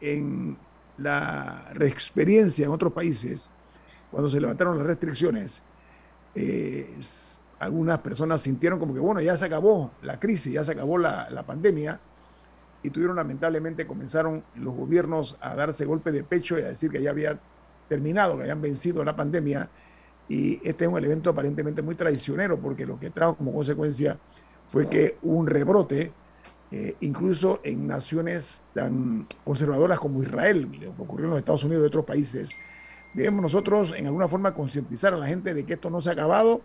En 0.00 0.56
la 0.98 1.70
reexperiencia 1.72 2.66
en 2.66 2.72
otros 2.72 2.92
países, 2.92 3.50
cuando 4.10 4.28
se 4.30 4.40
levantaron 4.40 4.76
las 4.78 4.86
restricciones, 4.86 5.62
algunas 7.58 7.98
personas 8.00 8.42
sintieron 8.42 8.78
como 8.78 8.94
que, 8.94 9.00
bueno, 9.00 9.20
ya 9.20 9.36
se 9.36 9.44
acabó 9.44 9.92
la 10.02 10.18
crisis, 10.18 10.52
ya 10.52 10.64
se 10.64 10.72
acabó 10.72 10.98
la, 10.98 11.28
la 11.30 11.44
pandemia, 11.44 12.00
y 12.82 12.90
tuvieron 12.90 13.16
lamentablemente, 13.16 13.86
comenzaron 13.86 14.42
los 14.54 14.74
gobiernos 14.74 15.36
a 15.40 15.54
darse 15.54 15.84
golpe 15.84 16.12
de 16.12 16.24
pecho 16.24 16.58
y 16.58 16.62
a 16.62 16.68
decir 16.68 16.90
que 16.90 17.02
ya 17.02 17.10
había 17.10 17.38
terminado, 17.88 18.36
que 18.36 18.42
habían 18.42 18.62
vencido 18.62 19.04
la 19.04 19.14
pandemia. 19.14 19.68
Y 20.28 20.66
este 20.66 20.84
es 20.84 20.90
un 20.90 21.04
evento 21.04 21.30
aparentemente 21.30 21.82
muy 21.82 21.94
traicionero 21.94 22.58
porque 22.58 22.86
lo 22.86 22.98
que 22.98 23.10
trajo 23.10 23.36
como 23.36 23.52
consecuencia 23.52 24.18
fue 24.70 24.88
que 24.88 25.18
un 25.22 25.46
rebrote, 25.46 26.12
eh, 26.72 26.94
incluso 27.00 27.60
en 27.64 27.86
naciones 27.86 28.64
tan 28.74 29.26
conservadoras 29.44 29.98
como 29.98 30.22
Israel, 30.22 30.68
lo 30.72 30.94
que 30.94 31.02
ocurrió 31.02 31.24
en 31.24 31.30
los 31.30 31.38
Estados 31.40 31.64
Unidos 31.64 31.82
y 31.82 31.86
otros 31.86 32.04
países, 32.04 32.50
debemos 33.12 33.42
nosotros 33.42 33.92
en 33.96 34.06
alguna 34.06 34.28
forma 34.28 34.54
concientizar 34.54 35.12
a 35.12 35.16
la 35.16 35.26
gente 35.26 35.52
de 35.52 35.64
que 35.64 35.74
esto 35.74 35.90
no 35.90 36.00
se 36.00 36.10
ha 36.10 36.12
acabado 36.12 36.62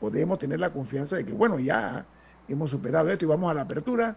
o 0.00 0.10
debemos 0.10 0.38
tener 0.38 0.60
la 0.60 0.70
confianza 0.70 1.16
de 1.16 1.24
que, 1.24 1.32
bueno, 1.32 1.58
ya 1.58 2.04
hemos 2.46 2.70
superado 2.70 3.10
esto 3.10 3.24
y 3.24 3.28
vamos 3.28 3.50
a 3.50 3.54
la 3.54 3.62
apertura 3.62 4.16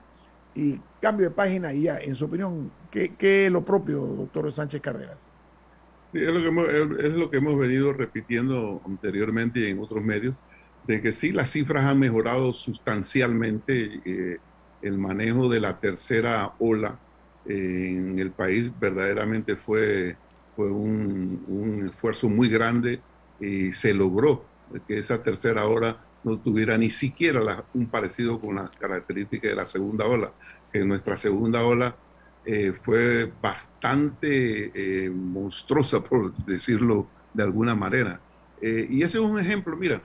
y 0.54 0.80
cambio 1.00 1.30
de 1.30 1.36
página 1.36 1.74
y 1.74 1.84
ya, 1.84 1.98
en 1.98 2.16
su 2.16 2.26
opinión, 2.26 2.70
¿qué, 2.92 3.46
es 3.46 3.52
lo 3.52 3.64
propio, 3.64 4.02
doctor 4.02 4.52
Sánchez 4.52 4.82
Cárdenas? 4.82 5.30
Sí, 6.12 6.20
es 6.20 6.28
lo, 6.28 6.42
que 6.42 6.48
hemos, 6.48 6.68
es 6.70 7.14
lo 7.14 7.30
que 7.30 7.38
hemos 7.38 7.58
venido 7.58 7.94
repitiendo 7.94 8.82
anteriormente 8.86 9.62
y 9.62 9.68
en 9.68 9.80
otros 9.80 10.04
medios, 10.04 10.36
de 10.86 11.02
que 11.02 11.14
sí 11.14 11.32
las 11.32 11.52
cifras 11.52 11.86
han 11.86 12.00
mejorado 12.00 12.52
sustancialmente. 12.52 14.02
Eh, 14.04 14.40
el 14.82 14.98
manejo 14.98 15.50
de 15.50 15.60
la 15.60 15.80
tercera 15.80 16.54
ola 16.60 16.98
eh, 17.46 17.94
en 17.98 18.20
el 18.20 18.32
país 18.32 18.72
verdaderamente 18.80 19.56
fue, 19.56 20.16
fue 20.56 20.72
un, 20.72 21.90
esfuerzo 21.90 22.30
muy 22.30 22.50
grande 22.50 23.02
y 23.40 23.74
se 23.74 23.94
logró 23.94 24.46
que 24.88 24.98
esa 24.98 25.22
tercera 25.22 25.66
ola 25.66 25.98
no 26.24 26.38
tuviera 26.38 26.78
ni 26.78 26.90
siquiera 26.90 27.66
un 27.74 27.88
parecido 27.88 28.40
con 28.40 28.56
las 28.56 28.70
características 28.72 29.52
de 29.52 29.56
la 29.56 29.66
segunda 29.66 30.06
ola, 30.06 30.32
que 30.72 30.86
nuestra 30.86 31.18
segunda 31.18 31.64
ola 31.64 31.96
eh, 32.46 32.74
fue 32.84 33.32
bastante 33.42 34.72
eh, 35.06 35.10
monstruosa, 35.10 36.04
por 36.04 36.34
decirlo 36.46 37.08
de 37.34 37.44
alguna 37.44 37.76
manera. 37.76 38.20
Y 38.62 39.02
ese 39.02 39.18
es 39.18 39.24
un 39.24 39.40
ejemplo, 39.40 39.76
mira, 39.76 40.04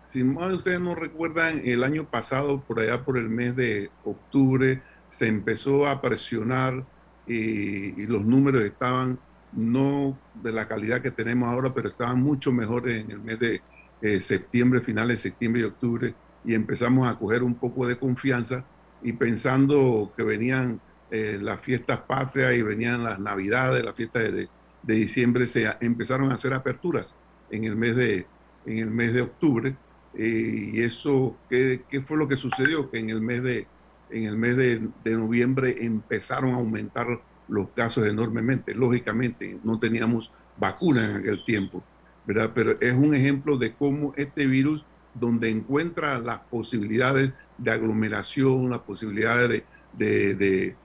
si 0.00 0.24
más 0.24 0.48
de 0.48 0.54
ustedes 0.56 0.80
no 0.80 0.94
recuerdan, 0.94 1.62
el 1.64 1.84
año 1.84 2.08
pasado, 2.08 2.60
por 2.60 2.80
allá 2.80 3.04
por 3.04 3.18
el 3.18 3.28
mes 3.28 3.56
de 3.56 3.90
octubre, 4.04 4.82
se 5.08 5.26
empezó 5.26 5.86
a 5.86 6.00
presionar 6.00 6.84
y 7.26 8.06
los 8.06 8.24
números 8.24 8.62
estaban 8.62 9.18
no 9.52 10.18
de 10.34 10.52
la 10.52 10.68
calidad 10.68 11.00
que 11.00 11.10
tenemos 11.10 11.48
ahora, 11.48 11.72
pero 11.74 11.88
estaban 11.88 12.20
mucho 12.20 12.52
mejores 12.52 13.04
en 13.04 13.10
el 13.10 13.20
mes 13.20 13.38
de 13.38 13.62
eh, 14.02 14.20
septiembre, 14.20 14.80
finales 14.80 15.22
de 15.22 15.30
septiembre 15.30 15.62
y 15.62 15.64
octubre, 15.64 16.14
y 16.44 16.54
empezamos 16.54 17.08
a 17.08 17.18
coger 17.18 17.42
un 17.42 17.54
poco 17.54 17.86
de 17.86 17.98
confianza 17.98 18.64
y 19.02 19.12
pensando 19.12 20.12
que 20.16 20.22
venían 20.22 20.80
eh, 21.10 21.38
las 21.40 21.60
fiestas 21.60 21.98
patrias 21.98 22.54
y 22.54 22.62
venían 22.62 23.02
las 23.04 23.18
navidades, 23.18 23.84
las 23.84 23.94
fiestas 23.94 24.32
de, 24.32 24.48
de, 24.82 24.94
diciembre, 24.94 25.46
se 25.48 25.70
empezaron 25.80 26.30
a 26.30 26.34
hacer 26.34 26.54
aperturas 26.54 27.16
en 27.50 27.64
el 27.64 27.76
mes 27.76 27.96
de, 27.96 28.26
en 28.64 28.78
el 28.78 28.90
mes 28.90 29.12
de 29.12 29.22
octubre. 29.22 29.76
Y 30.14 30.80
eso, 30.82 31.36
¿qué, 31.48 31.82
¿qué, 31.88 32.00
fue 32.00 32.16
lo 32.16 32.28
que 32.28 32.36
sucedió? 32.36 32.90
Que 32.90 32.98
en 32.98 33.10
el 33.10 33.20
mes 33.20 33.42
de, 33.42 33.66
en 34.10 34.24
el 34.24 34.36
mes 34.36 34.56
de, 34.56 34.88
de 35.04 35.16
noviembre 35.16 35.84
empezaron 35.84 36.50
a 36.50 36.56
aumentar 36.56 37.20
los 37.48 37.68
casos 37.70 38.06
enormemente. 38.06 38.74
Lógicamente, 38.74 39.60
no 39.62 39.78
teníamos 39.78 40.32
vacuna 40.58 41.10
en 41.10 41.16
aquel 41.16 41.44
tiempo. 41.44 41.82
Pero 42.26 42.80
es 42.80 42.94
un 42.94 43.14
ejemplo 43.14 43.58
de 43.58 43.74
cómo 43.74 44.14
este 44.16 44.46
virus, 44.46 44.84
donde 45.14 45.50
encuentra 45.50 46.18
las 46.18 46.40
posibilidades 46.40 47.32
de 47.58 47.70
aglomeración, 47.70 48.70
las 48.70 48.80
posibilidades 48.80 49.64
de, 49.92 50.76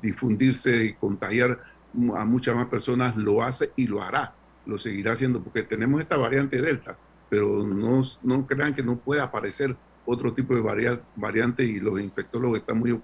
difundirse 0.00 0.84
y 0.84 0.92
contagiar 0.92 1.60
a 2.16 2.24
muchas 2.24 2.54
más 2.54 2.66
personas, 2.66 3.16
lo 3.16 3.42
hace 3.42 3.72
y 3.74 3.86
lo 3.86 4.02
hará, 4.02 4.34
lo 4.66 4.78
seguirá 4.78 5.12
haciendo, 5.12 5.42
porque 5.42 5.62
tenemos 5.62 6.00
esta 6.00 6.16
variante 6.16 6.62
Delta, 6.62 6.96
pero 7.30 7.66
no, 7.66 8.02
no 8.22 8.46
crean 8.46 8.74
que 8.74 8.82
no 8.82 8.98
puede 8.98 9.22
aparecer 9.22 9.76
otro 10.04 10.34
tipo 10.34 10.54
de 10.54 10.98
variante 11.16 11.64
y 11.64 11.78
los 11.78 12.00
infectólogos 12.00 12.58
están 12.58 12.78
muy 12.78 13.00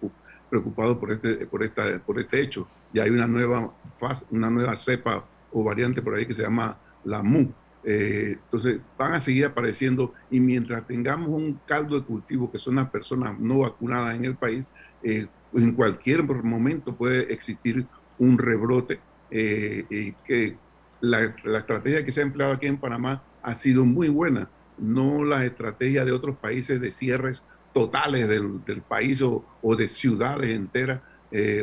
preocupados 0.50 0.98
por 0.98 1.12
este, 1.12 1.46
por, 1.46 1.62
esta, 1.62 1.98
por 2.00 2.18
este 2.18 2.40
hecho. 2.40 2.68
Ya 2.92 3.04
hay 3.04 3.10
una 3.10 3.26
nueva, 3.26 3.72
fase, 3.98 4.26
una 4.30 4.50
nueva 4.50 4.76
cepa 4.76 5.24
o 5.52 5.62
variante 5.62 6.02
por 6.02 6.14
ahí 6.14 6.26
que 6.26 6.34
se 6.34 6.42
llama 6.42 6.76
la 7.04 7.22
MU. 7.22 7.52
Eh, 7.84 8.38
entonces 8.42 8.80
van 8.98 9.12
a 9.12 9.20
seguir 9.20 9.44
apareciendo 9.44 10.12
y 10.28 10.40
mientras 10.40 10.84
tengamos 10.84 11.28
un 11.28 11.60
caldo 11.64 11.94
de 11.96 12.04
cultivo 12.04 12.50
que 12.50 12.58
son 12.58 12.74
las 12.74 12.90
personas 12.90 13.38
no 13.38 13.60
vacunadas 13.60 14.16
en 14.16 14.24
el 14.24 14.34
país, 14.34 14.66
eh, 15.04 15.28
en 15.54 15.72
cualquier 15.72 16.24
momento 16.24 16.96
puede 16.96 17.32
existir 17.32 17.86
un 18.18 18.38
rebrote 18.38 18.98
eh, 19.30 19.84
y 19.88 20.12
que 20.12 20.56
la, 21.00 21.34
estrategia 21.58 22.04
que 22.04 22.10
se 22.10 22.20
ha 22.20 22.24
empleado 22.24 22.54
aquí 22.54 22.66
en 22.66 22.78
Panamá 22.78 23.22
ha 23.46 23.54
sido 23.54 23.84
muy 23.84 24.08
buena, 24.08 24.50
no 24.76 25.24
la 25.24 25.44
estrategia 25.44 26.04
de 26.04 26.10
otros 26.10 26.36
países 26.36 26.80
de 26.80 26.90
cierres 26.90 27.44
totales 27.72 28.28
del, 28.28 28.82
país 28.86 29.22
o, 29.22 29.44
de 29.76 29.86
ciudades 29.86 30.50
enteras 30.50 31.00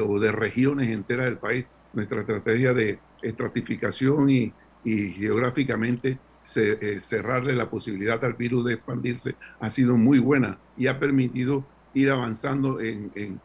o 0.07 0.19
de 0.19 0.31
regiones 0.31 0.89
enteras 0.89 1.25
del 1.25 1.37
país. 1.37 1.65
Nuestra 1.91 2.21
estrategia 2.21 2.73
de 2.73 2.99
estratificación 3.21 4.29
y, 4.29 4.53
geográficamente 4.85 6.19
eh, 6.55 6.97
cerrarle 6.99 7.55
la 7.55 7.69
posibilidad 7.69 8.23
al 8.25 8.33
virus 8.33 8.65
de 8.65 8.73
expandirse 8.73 9.35
ha 9.61 9.69
sido 9.69 9.95
muy 9.95 10.19
buena 10.19 10.57
y 10.75 10.87
ha 10.87 10.99
permitido 10.99 11.65
ir 11.93 12.11
avanzando 12.11 12.81
en, 12.81 13.11
el 13.15 13.39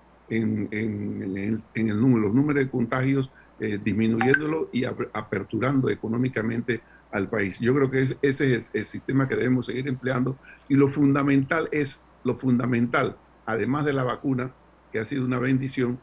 los 1.89 2.35
números 2.35 2.65
de 2.65 2.71
contagios, 2.71 3.31
eh, 3.61 3.79
disminuyéndolo 3.83 4.69
y 4.73 4.85
aperturando 4.85 5.89
económicamente 5.91 6.81
al 7.13 7.29
país. 7.29 7.59
Yo 7.61 7.75
creo 7.75 7.91
que 7.91 8.03
ese 8.03 8.19
es 8.23 8.41
el, 8.41 8.65
el, 8.73 8.85
sistema 8.85 9.29
que 9.29 9.37
debemos 9.37 9.67
seguir 9.67 9.89
empleando 9.89 10.39
y 10.69 10.75
lo 10.75 10.89
fundamental 10.89 11.69
es, 11.73 12.03
lo 12.25 12.35
fundamental, 12.35 13.17
además 13.47 13.85
de 13.85 13.93
la 13.93 14.05
vacuna, 14.05 14.53
que 14.93 14.99
ha 14.99 15.05
sido 15.05 15.25
una 15.25 15.39
bendición, 15.39 15.99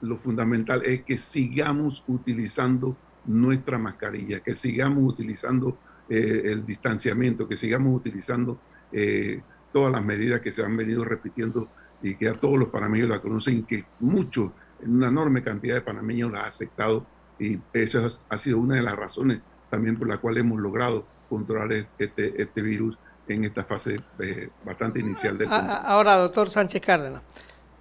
lo 0.00 0.16
fundamental 0.16 0.82
es 0.84 1.02
que 1.04 1.18
sigamos 1.18 2.04
utilizando 2.06 2.96
nuestra 3.26 3.78
mascarilla, 3.78 4.40
que 4.40 4.54
sigamos 4.54 5.12
utilizando 5.12 5.78
eh, 6.08 6.42
el 6.46 6.64
distanciamiento, 6.64 7.46
que 7.46 7.56
sigamos 7.56 7.94
utilizando 7.94 8.60
eh, 8.92 9.42
todas 9.72 9.92
las 9.92 10.04
medidas 10.04 10.40
que 10.40 10.52
se 10.52 10.64
han 10.64 10.76
venido 10.76 11.04
repitiendo 11.04 11.68
y 12.02 12.14
que 12.14 12.28
a 12.28 12.34
todos 12.34 12.58
los 12.58 12.68
panameños 12.68 13.08
la 13.08 13.20
conocen 13.20 13.64
que 13.64 13.84
muchos, 14.00 14.52
una 14.80 15.08
enorme 15.08 15.42
cantidad 15.42 15.74
de 15.74 15.82
panameños 15.82 16.32
la 16.32 16.40
ha 16.40 16.46
aceptado 16.46 17.06
y 17.38 17.58
eso 17.72 18.08
ha 18.28 18.38
sido 18.38 18.58
una 18.58 18.76
de 18.76 18.82
las 18.82 18.96
razones 18.96 19.40
también 19.70 19.98
por 19.98 20.08
la 20.08 20.18
cual 20.18 20.38
hemos 20.38 20.60
logrado 20.60 21.06
controlar 21.28 21.72
este, 21.72 22.42
este 22.42 22.62
virus 22.62 22.98
en 23.28 23.44
esta 23.44 23.64
fase 23.64 24.00
eh, 24.18 24.50
bastante 24.64 24.98
inicial 24.98 25.38
del 25.38 25.48
Ahora, 25.50 26.16
doctor 26.16 26.50
Sánchez 26.50 26.82
Cárdenas, 26.82 27.22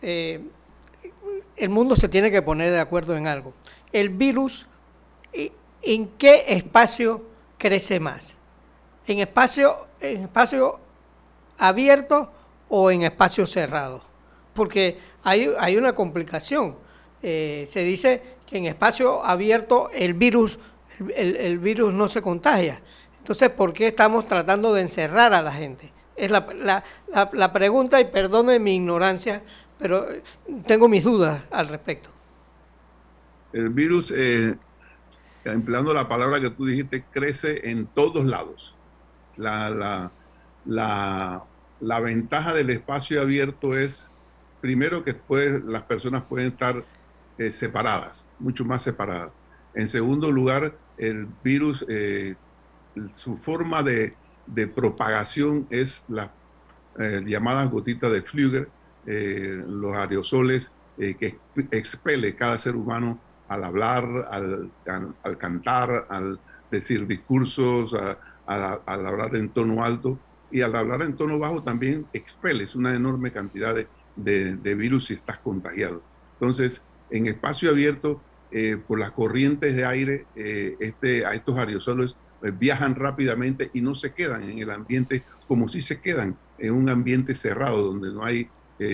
el 0.01 1.69
mundo 1.69 1.95
se 1.95 2.07
tiene 2.07 2.29
que 2.29 2.41
poner 2.41 2.71
de 2.71 2.79
acuerdo 2.79 3.17
en 3.17 3.25
algo. 3.27 3.53
El 3.91 4.09
virus 4.09 4.67
¿en 5.81 6.07
qué 6.17 6.45
espacio 6.47 7.23
crece 7.57 7.99
más? 7.99 8.37
¿En 9.07 9.19
espacio, 9.19 9.87
en 9.99 10.23
espacio 10.23 10.79
abierto 11.57 12.31
o 12.67 12.91
en 12.91 13.03
espacio 13.03 13.47
cerrado? 13.47 14.01
Porque 14.53 14.99
hay, 15.23 15.49
hay 15.59 15.77
una 15.77 15.93
complicación. 15.93 16.75
Eh, 17.21 17.67
se 17.69 17.81
dice 17.81 18.21
que 18.45 18.57
en 18.57 18.65
espacio 18.65 19.23
abierto 19.23 19.89
el 19.93 20.13
virus, 20.13 20.59
el, 21.15 21.59
virus 21.59 21.93
no 21.93 22.07
se 22.07 22.21
contagia. 22.21 22.81
Entonces, 23.17 23.49
¿por 23.49 23.73
qué 23.73 23.87
estamos 23.87 24.25
tratando 24.25 24.73
de 24.73 24.81
encerrar 24.81 25.33
a 25.33 25.41
la 25.41 25.51
gente? 25.51 25.91
Es 26.15 26.31
la, 26.31 26.83
la, 27.33 27.53
pregunta 27.53 28.01
y 28.01 28.05
perdone 28.05 28.59
mi 28.59 28.75
ignorancia, 28.75 29.41
pero 29.77 30.05
tengo 30.67 30.89
mis 30.89 31.03
dudas 31.03 31.43
al 31.51 31.67
respecto. 31.67 32.09
El 33.53 33.69
virus 33.69 34.13
eh, 34.15 34.55
empleando 35.45 35.93
la 35.93 36.07
palabra 36.07 36.39
que 36.39 36.49
tú 36.49 36.65
dijiste, 36.65 37.03
crece 37.11 37.69
en 37.69 37.87
todos 37.87 38.25
lados. 38.25 38.75
La, 39.37 40.11
la, 40.65 41.99
ventaja 42.01 42.53
del 42.53 42.69
espacio 42.69 43.21
abierto 43.21 43.77
es, 43.77 44.11
primero, 44.61 45.03
que 45.03 45.15
las 45.65 45.83
personas 45.83 46.23
pueden 46.23 46.47
estar 46.47 46.83
eh, 47.37 47.51
separadas, 47.51 48.25
mucho 48.39 48.65
más 48.65 48.81
separadas. 48.81 49.31
En 49.73 49.87
segundo 49.87 50.31
lugar, 50.31 50.73
el 50.99 51.27
virus, 51.43 51.85
eh, 51.87 52.35
su 53.13 53.37
forma 53.37 53.81
de, 53.81 54.15
propagación 54.75 55.67
es 55.69 56.05
la 56.09 56.31
eh, 56.97 57.21
llamada 57.25 57.65
gotita 57.65 58.09
de 58.09 58.21
Flüger, 58.23 58.67
eh, 59.05 59.63
los 59.67 59.95
aerosoles 59.95 60.71
que 60.97 61.39
expele 61.71 62.35
cada 62.35 62.59
ser 62.59 62.75
humano 62.75 63.19
al 63.47 63.63
hablar, 63.63 64.27
al, 64.29 64.69
cantar, 65.37 66.07
al 66.09 66.41
decir 66.69 67.07
discursos, 67.07 67.95
al 68.45 69.05
hablar 69.05 69.33
en 69.37 69.47
tono 69.47 69.85
alto 69.85 70.19
y 70.51 70.59
al 70.59 70.75
hablar 70.75 71.03
en 71.03 71.15
tono 71.15 71.39
bajo 71.39 71.63
también 71.63 72.05
expeles 72.11 72.75
una 72.75 72.93
enorme 72.93 73.31
cantidad 73.31 73.75
de, 74.17 74.75
virus 74.75 75.05
si 75.05 75.13
estás 75.13 75.37
contagiado. 75.37 76.01
Entonces, 76.33 76.83
en 77.09 77.27
espacio 77.27 77.69
abierto, 77.69 78.21
eh, 78.51 78.77
por 78.77 78.97
las 78.97 79.11
corrientes 79.11 79.75
de 79.75 79.85
aire, 79.85 80.25
eh, 80.35 80.75
este, 80.79 81.23
a 81.23 81.33
estos 81.33 81.55
aerosoles 81.55 82.17
eh, 82.41 82.51
viajan 82.51 82.95
rápidamente 82.95 83.69
y 83.73 83.81
no 83.81 83.93
se 83.93 84.11
quedan 84.13 84.41
en 84.49 84.57
el 84.57 84.71
ambiente 84.71 85.23
como 85.47 85.69
si 85.69 85.81
se 85.81 86.01
quedan 86.01 86.35
en 86.57 86.73
un 86.73 86.89
ambiente 86.89 87.35
cerrado 87.35 87.83
donde 87.83 88.11
no 88.11 88.23
hay 88.23 88.49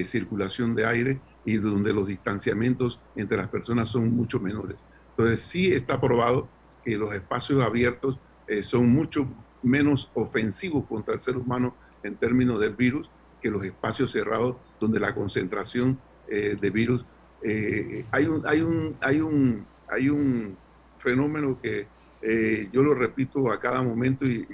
circulación 0.07 0.73
de 0.73 0.83
aire 0.83 1.19
y 1.45 1.57
donde 1.57 1.93
los 1.93 2.07
distanciamientos 2.07 2.99
entre 3.15 3.37
las 3.37 3.49
personas 3.49 3.87
son 3.87 4.09
mucho 4.15 4.39
menores. 4.39 4.77
Entonces 5.11 5.41
sí 5.41 5.71
está 5.71 6.01
probado 6.01 6.49
que 6.83 6.97
los 6.97 7.13
espacios 7.13 7.63
abiertos 7.63 8.17
son 8.63 8.89
mucho 8.89 9.27
menos 9.61 10.09
ofensivos 10.15 10.85
contra 10.87 11.13
el 11.13 11.21
ser 11.21 11.37
humano 11.37 11.75
en 12.01 12.15
términos 12.15 12.59
del 12.59 12.73
virus 12.73 13.11
que 13.43 13.51
los 13.51 13.63
espacios 13.63 14.11
cerrados 14.11 14.55
donde 14.79 14.99
la 14.99 15.13
concentración 15.13 15.99
de 16.27 16.69
virus 16.71 17.05
eh, 17.41 18.05
hay, 18.11 18.25
un, 18.25 18.45
hay, 18.45 18.61
un, 18.61 18.95
hay, 19.01 19.21
un, 19.21 19.65
hay 19.87 20.09
un 20.09 20.57
fenómeno 20.97 21.59
que 21.61 21.87
eh, 22.21 22.69
yo 22.71 22.81
lo 22.81 22.95
repito 22.95 23.51
a 23.51 23.59
cada 23.59 23.81
momento 23.81 24.25
y, 24.25 24.47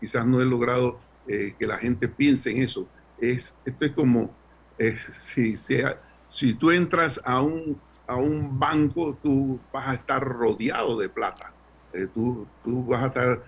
quizás 0.00 0.24
no 0.24 0.40
he 0.40 0.44
logrado 0.44 1.00
eh, 1.26 1.54
que 1.58 1.66
la 1.66 1.76
gente 1.76 2.06
piense 2.06 2.50
en 2.50 2.62
eso. 2.62 2.86
Es, 3.20 3.56
esto 3.64 3.84
es 3.84 3.90
como 3.90 4.32
si, 5.10 5.56
sea, 5.56 6.00
si 6.28 6.54
tú 6.54 6.70
entras 6.70 7.20
a 7.24 7.40
un, 7.40 7.80
a 8.06 8.14
un 8.14 8.60
banco, 8.60 9.18
tú 9.20 9.58
vas 9.72 9.88
a 9.88 9.94
estar 9.94 10.22
rodeado 10.22 10.96
de 10.96 11.08
plata. 11.08 11.52
tú, 12.14 12.46
tú, 12.62 12.84
vas 12.86 13.02
a 13.02 13.06
estar 13.08 13.42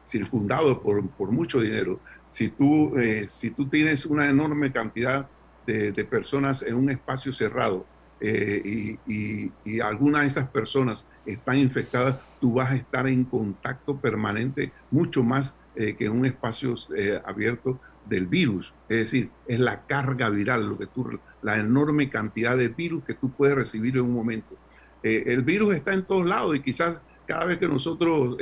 circundado 0.00 0.80
por, 0.80 1.04
por, 1.08 1.32
mucho 1.32 1.60
dinero. 1.60 1.98
Si 2.30 2.50
tú, 2.50 2.94
si 3.26 3.50
tú 3.50 3.66
tienes 3.66 4.06
una 4.06 4.28
enorme 4.28 4.70
cantidad 4.70 5.28
de, 5.66 6.04
personas 6.04 6.62
en 6.62 6.76
un 6.76 6.90
espacio 6.90 7.32
cerrado 7.32 7.84
eh, 8.20 8.98
y, 9.06 9.52
y, 9.64 9.80
algunas 9.80 10.22
de 10.22 10.28
esas 10.28 10.48
personas 10.48 11.04
están 11.26 11.58
infectadas, 11.58 12.16
tú 12.40 12.54
vas 12.54 12.70
a 12.70 12.76
estar 12.76 13.06
en 13.06 13.24
contacto 13.24 13.96
permanente 13.96 14.72
mucho 14.90 15.22
más 15.22 15.54
eh, 15.74 15.94
que 15.96 16.06
en 16.06 16.12
un 16.12 16.24
espacio 16.24 16.74
eh, 16.96 17.20
abierto 17.24 17.78
del 18.06 18.26
virus. 18.26 18.72
Es 18.88 18.98
decir, 18.98 19.30
es 19.46 19.58
la 19.58 19.82
carga 19.82 20.30
viral, 20.30 20.68
lo 20.68 20.78
que 20.78 20.86
tú, 20.86 21.18
la 21.42 21.58
enorme 21.58 22.08
cantidad 22.08 22.56
de 22.56 22.68
virus 22.68 23.04
que 23.04 23.14
tú 23.14 23.30
puedes 23.30 23.54
recibir 23.54 23.96
en 23.96 24.02
un 24.02 24.14
momento. 24.14 24.56
el 25.02 25.42
virus 25.42 25.74
está 25.74 25.92
en 25.92 26.04
todos 26.04 26.26
lados 26.26 26.56
y 26.56 26.60
quizás 26.60 27.00
cada 27.26 27.44
vez 27.44 27.58
que 27.58 27.68
nosotros 27.68 28.36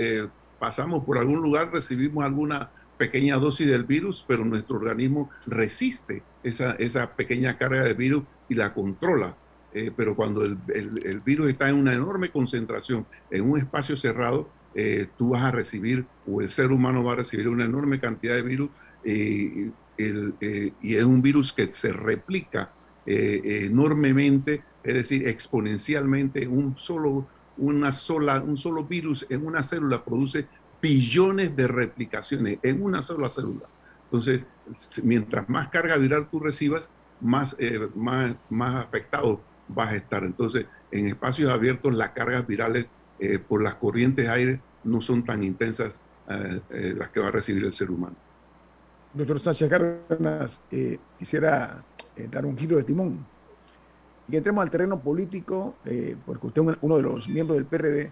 pasamos 0.58 1.04
por 1.04 1.18
algún 1.18 1.42
lugar 1.42 1.70
recibimos 1.72 2.24
alguna 2.24 2.70
pequeña 2.96 3.36
dosis 3.36 3.66
del 3.66 3.84
virus, 3.84 4.24
pero 4.26 4.44
nuestro 4.44 4.76
organismo 4.76 5.30
resiste 5.46 6.22
esa, 6.42 6.72
esa 6.72 7.14
pequeña 7.14 7.58
carga 7.58 7.82
de 7.82 7.94
virus 7.94 8.24
y 8.48 8.54
la 8.54 8.72
controla. 8.74 9.36
Eh, 9.74 9.90
pero 9.94 10.14
cuando 10.14 10.44
el, 10.44 10.56
el, 10.68 11.20
virus 11.20 11.50
está 11.50 11.68
en 11.68 11.74
una 11.74 11.92
enorme 11.92 12.30
concentración 12.30 13.06
en 13.28 13.50
un 13.50 13.58
espacio 13.58 13.96
cerrado, 13.96 14.48
eh, 14.72 15.08
tú 15.18 15.30
vas 15.30 15.42
a 15.42 15.50
recibir, 15.50 16.06
o 16.28 16.40
el 16.40 16.48
ser 16.48 16.70
humano 16.70 17.02
va 17.02 17.14
a 17.14 17.16
recibir 17.16 17.48
una 17.48 17.64
enorme 17.64 17.98
cantidad 17.98 18.36
de 18.36 18.42
virus, 18.42 18.70
eh, 19.02 19.70
y 19.98 20.94
es 20.94 21.04
un 21.04 21.22
virus 21.22 21.52
que 21.52 21.72
se 21.72 21.92
replica 21.92 22.72
enormemente, 23.06 24.62
es 24.82 24.94
decir, 24.94 25.28
exponencialmente, 25.28 26.48
un 26.48 26.78
solo, 26.78 27.26
una 27.56 27.92
sola, 27.92 28.40
un 28.40 28.56
solo 28.56 28.84
virus 28.84 29.26
en 29.28 29.46
una 29.46 29.62
célula 29.62 30.04
produce 30.04 30.46
billones 30.84 31.56
de 31.56 31.66
replicaciones 31.66 32.58
en 32.62 32.82
una 32.82 33.00
sola 33.00 33.30
célula. 33.30 33.66
Entonces, 34.04 34.44
mientras 35.02 35.48
más 35.48 35.70
carga 35.70 35.96
viral 35.96 36.28
tú 36.30 36.40
recibas, 36.40 36.90
más, 37.22 37.56
eh, 37.58 37.88
más, 37.94 38.34
más 38.50 38.84
afectado 38.84 39.40
vas 39.66 39.92
a 39.92 39.96
estar. 39.96 40.24
Entonces, 40.24 40.66
en 40.90 41.06
espacios 41.06 41.50
abiertos, 41.50 41.94
las 41.94 42.10
cargas 42.10 42.46
virales 42.46 42.84
eh, 43.18 43.38
por 43.38 43.62
las 43.62 43.76
corrientes 43.76 44.26
de 44.26 44.30
aire 44.30 44.60
no 44.84 45.00
son 45.00 45.24
tan 45.24 45.42
intensas 45.42 45.98
eh, 46.28 46.94
las 46.98 47.08
que 47.08 47.20
va 47.20 47.28
a 47.28 47.30
recibir 47.30 47.64
el 47.64 47.72
ser 47.72 47.90
humano. 47.90 48.16
Doctor 49.14 49.40
Sánchez 49.40 49.70
Cárdenas, 49.70 50.60
quisiera 51.18 51.82
dar 52.30 52.44
un 52.44 52.58
giro 52.58 52.76
de 52.76 52.82
timón 52.82 53.24
y 54.28 54.36
entremos 54.36 54.62
al 54.62 54.70
terreno 54.70 55.00
político, 55.00 55.76
porque 56.26 56.46
usted 56.46 56.62
es 56.62 56.76
uno 56.82 56.96
de 56.96 57.02
los 57.04 57.28
miembros 57.28 57.56
del 57.56 57.64
PRD 57.64 58.10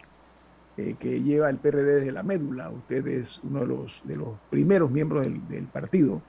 eh, 0.79 0.97
que 0.99 1.21
lleva 1.21 1.51
el 1.51 1.59
PRD 1.59 1.97
desde 1.97 2.13
la 2.13 2.23
médula. 2.23 2.71
Usted 2.71 3.07
es 3.07 3.41
uno 3.43 3.61
de 3.61 3.67
los, 3.67 4.01
de 4.05 4.17
los 4.17 4.39
primeros 4.49 4.91
miembros 4.91 5.27
del, 5.27 5.67
partido 5.67 6.23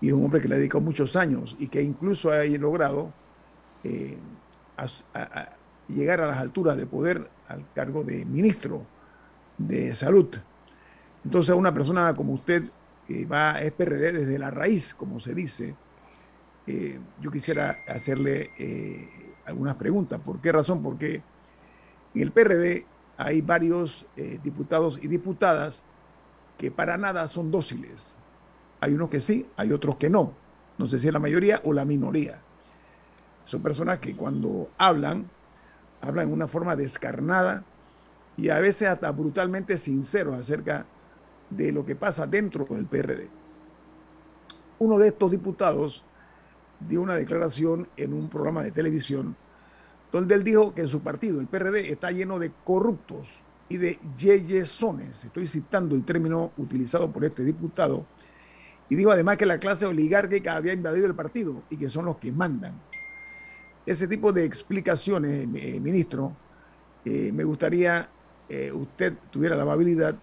y 0.00 0.08
es 0.08 0.12
un 0.12 0.24
hombre 0.24 0.40
que 0.40 0.48
le 0.48 0.56
ha 0.56 0.58
dedicado 0.58 0.80
muchos 0.80 1.14
años 1.14 1.54
y 1.60 1.68
que 1.68 1.80
incluso 1.80 2.32
ha 2.32 2.44
logrado 2.44 3.12
eh, 3.84 4.18
llegar 5.86 6.20
a 6.20 6.26
las 6.26 6.38
alturas 6.38 6.76
de 6.76 6.84
poder 6.86 7.30
al 7.46 7.64
cargo 7.74 8.02
de 8.02 8.24
ministro 8.24 8.84
de 9.56 9.94
salud. 9.94 10.34
Entonces, 11.24 11.54
una 11.54 11.72
persona 11.72 12.12
como 12.14 12.32
usted 12.32 12.64
que 13.06 13.24
va 13.24 13.60
es 13.62 13.70
PRD 13.70 14.12
desde 14.12 14.36
la 14.36 14.50
raíz, 14.50 14.94
como 14.94 15.20
se 15.20 15.32
dice, 15.32 15.76
eh, 16.66 16.98
yo 17.20 17.30
quisiera 17.30 17.78
hacerle 17.86 18.50
algunas 19.46 19.76
preguntas. 19.76 20.20
¿Por 20.20 20.40
qué 20.40 20.50
razón? 20.50 20.82
Porque 20.82 21.22
en 22.14 22.20
el 22.20 22.32
PRD 22.32 22.86
hay 23.16 23.40
varios 23.40 24.06
eh, 24.16 24.38
diputados 24.42 24.98
y 25.02 25.08
diputadas 25.08 25.82
que 26.58 26.70
para 26.70 26.96
nada 26.96 27.26
son 27.28 27.50
dóciles. 27.50 28.16
Hay 28.80 28.94
unos 28.94 29.10
que 29.10 29.20
sí, 29.20 29.46
hay 29.56 29.72
otros 29.72 29.96
que 29.96 30.10
no. 30.10 30.32
No 30.78 30.88
sé 30.88 30.98
si 30.98 31.06
es 31.06 31.12
la 31.12 31.20
mayoría 31.20 31.60
o 31.64 31.72
la 31.72 31.84
minoría. 31.84 32.40
Son 33.44 33.62
personas 33.62 33.98
que 33.98 34.16
cuando 34.16 34.70
hablan, 34.78 35.28
hablan 36.00 36.28
de 36.28 36.32
una 36.32 36.48
forma 36.48 36.76
descarnada 36.76 37.64
y 38.36 38.48
a 38.48 38.58
veces 38.58 38.88
hasta 38.88 39.10
brutalmente 39.10 39.76
sinceros 39.76 40.38
acerca 40.38 40.86
de 41.50 41.72
lo 41.72 41.84
que 41.84 41.94
pasa 41.94 42.26
dentro 42.26 42.64
del 42.64 42.86
PRD. 42.86 43.28
Uno 44.78 44.98
de 44.98 45.08
estos 45.08 45.30
diputados 45.30 46.02
dio 46.80 47.00
una 47.00 47.14
declaración 47.14 47.88
en 47.96 48.12
un 48.12 48.28
programa 48.28 48.62
de 48.62 48.72
televisión 48.72 49.36
donde 50.14 50.36
él 50.36 50.44
dijo 50.44 50.72
que 50.72 50.86
su 50.86 51.00
partido, 51.00 51.40
el 51.40 51.48
PRD, 51.48 51.90
está 51.90 52.12
lleno 52.12 52.38
de 52.38 52.52
corruptos 52.62 53.42
y 53.68 53.78
de 53.78 53.98
yeyesones. 54.16 55.24
Estoy 55.24 55.48
citando 55.48 55.96
el 55.96 56.04
término 56.04 56.52
utilizado 56.56 57.10
por 57.10 57.24
este 57.24 57.42
diputado. 57.42 58.06
Y 58.88 58.94
dijo 58.94 59.10
además 59.10 59.38
que 59.38 59.44
la 59.44 59.58
clase 59.58 59.86
oligárquica 59.86 60.54
había 60.54 60.72
invadido 60.72 61.06
el 61.06 61.16
partido 61.16 61.64
y 61.68 61.76
que 61.76 61.90
son 61.90 62.04
los 62.04 62.18
que 62.18 62.30
mandan. 62.30 62.80
Ese 63.84 64.06
tipo 64.06 64.32
de 64.32 64.44
explicaciones, 64.44 65.48
eh, 65.52 65.80
ministro, 65.80 66.36
eh, 67.04 67.32
me 67.32 67.42
gustaría 67.42 68.08
eh, 68.48 68.70
usted 68.70 69.14
tuviera 69.32 69.56
la 69.56 69.64
amabilidad, 69.64 70.14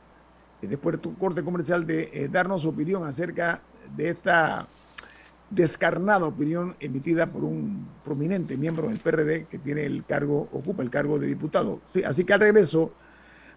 después 0.61 0.95
de 0.95 1.01
tu 1.01 1.17
corte 1.17 1.43
comercial, 1.43 1.85
de 1.85 2.29
darnos 2.31 2.61
su 2.61 2.69
opinión 2.69 3.03
acerca 3.03 3.61
de 3.93 4.11
esta 4.11 4.69
descarnada 5.51 6.25
opinión 6.25 6.75
emitida 6.79 7.27
por 7.27 7.43
un 7.43 7.87
prominente 8.03 8.57
miembro 8.57 8.87
del 8.87 8.99
PRD 8.99 9.45
que 9.45 9.59
tiene 9.59 9.85
el 9.85 10.05
cargo, 10.05 10.49
ocupa 10.53 10.81
el 10.81 10.89
cargo 10.89 11.19
de 11.19 11.27
diputado. 11.27 11.81
Sí, 11.85 12.03
así 12.03 12.23
que 12.23 12.33
al 12.33 12.39
regreso 12.39 12.93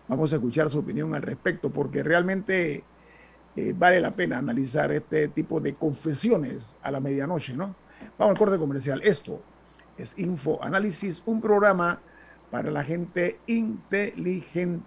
vamos 0.09 0.33
a 0.33 0.37
escuchar 0.37 0.69
su 0.69 0.81
opinión 0.81 1.15
al 1.15 1.23
respecto, 1.23 1.71
porque 1.71 2.03
realmente 2.03 2.85
eh, 3.57 3.75
vale 3.77 4.01
la 4.01 4.11
pena 4.11 4.39
analizar 4.39 4.91
este 4.93 5.29
tipo 5.29 5.61
de 5.61 5.75
confesiones 5.75 6.79
a 6.83 6.91
la 6.91 7.01
medianoche, 7.01 7.55
¿no? 7.55 7.77
Vamos 8.19 8.33
al 8.33 8.39
corte 8.39 8.59
comercial. 8.59 9.01
Esto 9.05 9.41
es 9.97 10.19
Info 10.19 10.63
Análisis, 10.63 11.23
un 11.25 11.41
programa 11.41 12.01
para 12.51 12.71
la 12.71 12.83
gente 12.83 13.39
inteligente. 13.47 14.85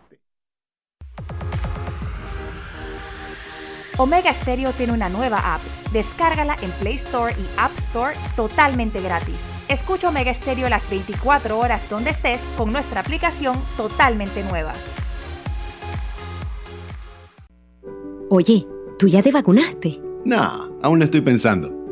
Omega 3.98 4.32
Stereo 4.32 4.72
tiene 4.74 4.93
una 4.93 5.10
nueva 5.10 5.56
app. 5.56 5.62
Descárgala 5.91 6.56
en 6.62 6.70
Play 6.72 6.98
Store 6.98 7.34
y 7.34 7.45
App 7.58 7.72
Store 7.89 8.16
totalmente 8.36 9.02
gratis. 9.02 9.36
Escucha 9.68 10.10
Omega 10.10 10.34
Stereo 10.34 10.70
las 10.70 10.88
24 10.89 11.58
horas 11.58 11.82
donde 11.89 12.12
estés 12.12 12.39
con 12.56 12.72
nuestra 12.72 13.02
aplicación 13.02 13.60
totalmente 13.76 14.43
nueva. 14.43 14.74
Oye, 18.30 18.68
¿tú 19.00 19.08
ya 19.08 19.24
te 19.24 19.32
vacunaste? 19.32 20.00
No, 20.26 20.78
aún 20.84 21.00
lo 21.00 21.06
estoy 21.06 21.22
pensando. 21.22 21.77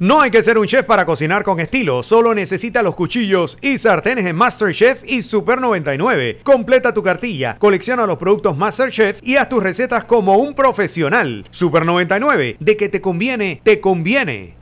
No 0.00 0.20
hay 0.20 0.32
que 0.32 0.42
ser 0.42 0.58
un 0.58 0.66
chef 0.66 0.84
para 0.86 1.06
cocinar 1.06 1.44
con 1.44 1.60
estilo, 1.60 2.02
solo 2.02 2.34
necesita 2.34 2.82
los 2.82 2.96
cuchillos 2.96 3.58
y 3.62 3.78
sartenes 3.78 4.26
en 4.26 4.34
MasterChef 4.34 5.02
y 5.06 5.22
Super 5.22 5.60
99. 5.60 6.40
Completa 6.42 6.92
tu 6.92 7.00
cartilla, 7.04 7.56
colecciona 7.60 8.04
los 8.04 8.18
productos 8.18 8.56
MasterChef 8.56 9.20
y 9.22 9.36
haz 9.36 9.48
tus 9.48 9.62
recetas 9.62 10.02
como 10.02 10.36
un 10.38 10.54
profesional. 10.54 11.46
Super 11.50 11.86
99, 11.86 12.56
de 12.58 12.76
que 12.76 12.88
te 12.88 13.00
conviene, 13.00 13.60
te 13.62 13.80
conviene. 13.80 14.56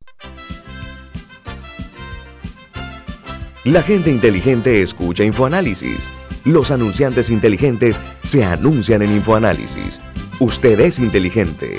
La 3.64 3.82
gente 3.82 4.10
inteligente 4.10 4.82
escucha 4.82 5.24
InfoAnálisis. 5.24 6.10
Los 6.44 6.70
anunciantes 6.70 7.30
inteligentes 7.30 8.02
se 8.20 8.44
anuncian 8.44 9.00
en 9.00 9.12
InfoAnálisis. 9.12 10.02
Usted 10.40 10.78
es 10.80 10.98
inteligente. 10.98 11.78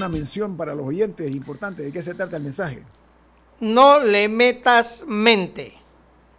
Una 0.00 0.08
mención 0.08 0.56
para 0.56 0.74
los 0.74 0.86
oyentes 0.86 1.30
importante. 1.30 1.82
¿De 1.82 1.92
qué 1.92 2.02
se 2.02 2.14
trata 2.14 2.38
el 2.38 2.42
mensaje? 2.42 2.82
No 3.60 4.02
le 4.02 4.30
metas 4.30 5.04
mente. 5.06 5.74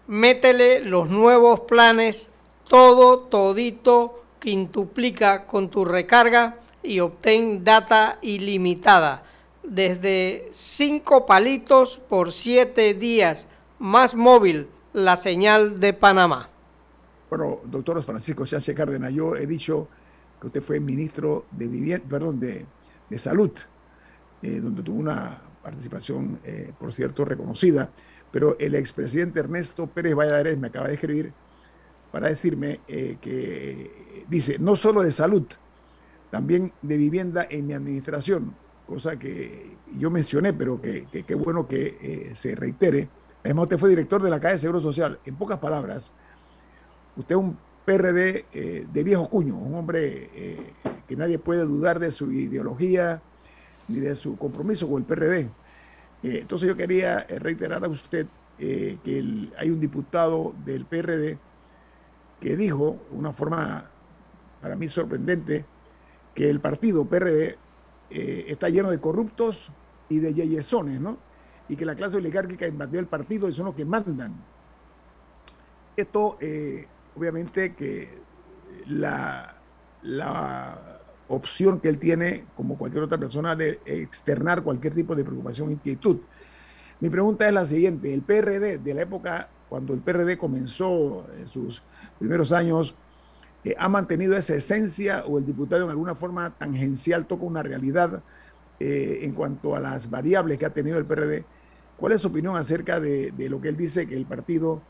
Métele 0.07 0.80
los 0.80 1.09
nuevos 1.09 1.62
planes, 1.62 2.32
todo, 2.68 3.20
todito, 3.20 4.24
quintuplica 4.39 5.45
con 5.45 5.70
tu 5.70 5.86
recarga 5.86 6.57
y 6.82 7.01
obtén 7.01 7.64
data 7.64 8.18
ilimitada. 8.24 9.24
Desde 9.62 10.49
5 10.49 11.28
palitos 11.28 12.01
por 12.09 12.32
7 12.32 12.95
días. 12.95 13.47
Más 13.78 14.16
móvil, 14.16 14.70
la 14.93 15.18
señal 15.18 15.80
de 15.80 15.93
Panamá. 15.93 16.49
Bueno, 17.30 17.59
doctor 17.66 18.01
Francisco 18.01 18.43
Sánchez 18.43 18.76
Cárdenas, 18.76 19.14
yo 19.14 19.36
he 19.36 19.45
dicho 19.45 19.88
que 20.39 20.47
usted 20.47 20.64
fue 20.64 20.80
ministro 20.80 21.45
de 21.51 21.68
vivienda, 21.68 22.05
perdón, 22.09 22.39
de, 22.39 22.66
de 23.12 23.20
salud, 23.20 23.51
eh, 24.41 24.62
donde 24.62 24.82
tuvo 24.82 24.99
una 24.99 25.41
participación, 25.62 26.39
eh, 26.45 26.72
por 26.80 26.93
cierto, 26.93 27.26
reconocida, 27.26 27.91
pero 28.32 28.55
el 28.57 28.74
expresidente 28.74 29.41
Ernesto 29.41 29.88
Pérez 29.88 30.16
Valladares 30.16 30.57
me 30.57 30.68
acaba 30.68 30.88
de 30.88 30.93
escribir 30.93 31.34
para 32.09 32.30
decirme 32.30 32.80
eh, 32.88 33.18
que 33.22 34.26
dice, 34.30 34.57
no 34.59 34.78
solo 34.78 35.03
de 35.03 35.12
salud, 35.12 35.45
también 36.32 36.72
de 36.82 36.97
vivienda 36.97 37.45
en 37.49 37.68
mi 37.68 37.74
administración, 37.74 38.55
cosa 38.88 39.20
que 39.20 39.76
yo 39.97 40.09
mencioné, 40.09 40.53
pero 40.53 40.82
que 40.82 41.05
qué 41.28 41.36
bueno 41.36 41.68
que 41.68 42.32
se 42.34 42.55
reitere. 42.55 43.09
Además, 43.43 43.64
usted 43.64 43.78
fue 43.78 43.89
director 43.89 44.22
de 44.22 44.30
la 44.30 44.39
Caja 44.39 44.53
de 44.53 44.59
Seguro 44.59 44.80
Social. 44.80 45.20
En 45.26 45.36
pocas 45.36 45.59
palabras, 45.59 46.14
usted 47.18 47.36
es 47.36 47.41
un 47.41 47.57
PRD 47.86 48.45
eh, 48.53 48.86
de 48.91 49.03
viejo 49.03 49.27
cuño, 49.29 49.57
un 49.57 49.75
hombre 49.75 50.29
eh, 50.36 50.73
que 51.07 51.15
nadie 51.15 51.39
puede 51.39 51.65
dudar 51.65 51.99
de 51.99 52.11
su 52.11 52.32
ideología 52.32 53.21
ni 53.88 53.99
de 53.99 54.15
su 54.15 54.38
compromiso 54.38 54.88
con 54.88 55.01
el 55.01 55.05
PRD. 55.05 55.39
Eh, 56.23 56.39
entonces 56.41 56.67
yo 56.67 56.77
quería 56.77 57.25
reiterar 57.27 57.84
a 57.84 57.88
usted 57.88 58.27
que 58.57 59.49
hay 59.57 59.71
un 59.71 59.79
diputado 59.79 60.53
del 60.63 60.86
PRD 60.86 61.39
que 62.39 62.55
dijo, 62.55 62.99
de 63.09 63.17
una 63.17 63.34
forma 63.34 63.89
para 64.61 64.75
mí 64.75 64.88
sorprendente, 64.88 65.65
que 66.36 66.47
el 66.47 66.59
partido 66.59 67.05
PRD 67.05 67.57
está 68.11 68.69
lleno 68.69 68.91
de 68.91 68.99
corruptos 68.99 69.71
y 70.09 70.19
de 70.19 70.36
yeyesones, 70.36 71.01
¿no? 71.01 71.17
Y 71.69 71.75
que 71.75 71.86
la 71.86 71.95
clase 71.95 72.17
oligárquica 72.17 72.67
invadió 72.67 72.99
el 72.99 73.07
partido 73.07 73.49
y 73.49 73.51
son 73.51 73.65
los 73.65 73.73
que 73.73 73.84
mandan. 73.84 74.36
Esto, 75.97 76.38
obviamente, 77.16 77.74
que 77.74 78.09
la, 78.88 79.55
la 80.01 80.99
opción 81.28 81.80
que 81.80 81.89
él 81.89 81.97
tiene, 81.97 82.45
como 82.55 82.78
cualquier 82.78 83.03
otra 83.03 83.18
persona, 83.18 83.55
de 83.55 83.80
externar 83.86 84.64
cualquier 84.64 84.93
tipo 84.93 85.16
de 85.16 85.24
preocupación 85.24 85.70
e 85.70 85.74
inquietud. 85.74 86.18
Mi 86.99 87.09
pregunta 87.09 87.47
es 87.47 87.53
la 87.53 87.66
siguiente: 87.66 88.14
el 88.14 88.22
PRD, 88.22 88.78
de 88.78 88.93
la 88.93 89.01
época 89.01 89.49
cuando 89.72 89.93
el 89.93 90.01
PRD 90.01 90.38
comenzó 90.38 91.26
en 91.39 91.47
sus 91.47 91.82
primeros 92.20 92.51
años, 92.51 92.93
eh, 93.64 93.74
¿ha 93.80 93.88
mantenido 93.88 94.36
esa 94.36 94.53
esencia 94.53 95.24
o 95.26 95.38
el 95.38 95.45
diputado 95.45 95.86
en 95.86 95.91
alguna 95.91 96.14
forma 96.14 96.49
tangencial 96.57 97.26
toca 97.26 97.45
una 97.45 97.64
realidad 97.64 98.22
eh, 98.82 99.20
en 99.22 99.32
cuanto 99.32 99.74
a 99.74 99.80
las 99.80 100.09
variables 100.09 100.57
que 100.57 100.66
ha 100.66 100.74
tenido 100.74 100.97
el 100.97 101.05
PRD? 101.05 101.45
¿Cuál 101.95 102.12
es 102.12 102.20
su 102.20 102.28
opinión 102.28 102.57
acerca 102.57 102.99
de, 102.99 103.32
de 103.32 103.49
lo 103.49 103.62
que 103.62 103.70
él 103.70 103.78
dice 103.78 104.07
que 104.07 104.18
el 104.18 104.26
partido 104.26 104.82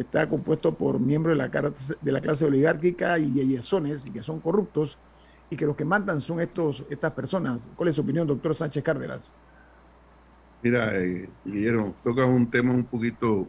está 0.00 0.28
compuesto 0.28 0.74
por 0.76 1.00
miembros 1.00 1.36
de 1.36 1.48
la, 1.48 1.74
de 2.00 2.12
la 2.12 2.20
clase 2.20 2.44
oligárquica 2.46 3.18
y 3.18 3.32
yeyesones 3.32 4.06
y 4.06 4.12
que 4.12 4.22
son 4.22 4.40
corruptos 4.40 4.98
y 5.50 5.56
que 5.56 5.66
los 5.66 5.76
que 5.76 5.84
mandan 5.84 6.20
son 6.20 6.40
estos, 6.40 6.84
estas 6.88 7.12
personas? 7.12 7.70
¿Cuál 7.76 7.88
es 7.90 7.96
su 7.96 8.02
opinión, 8.02 8.26
doctor 8.26 8.54
Sánchez 8.54 8.82
Cárdenas? 8.82 9.32
Mira, 10.62 10.96
eh, 10.96 11.28
Guillermo, 11.44 11.94
tocas 12.02 12.26
un 12.26 12.48
tema 12.50 12.72
un 12.72 12.84
poquito 12.84 13.48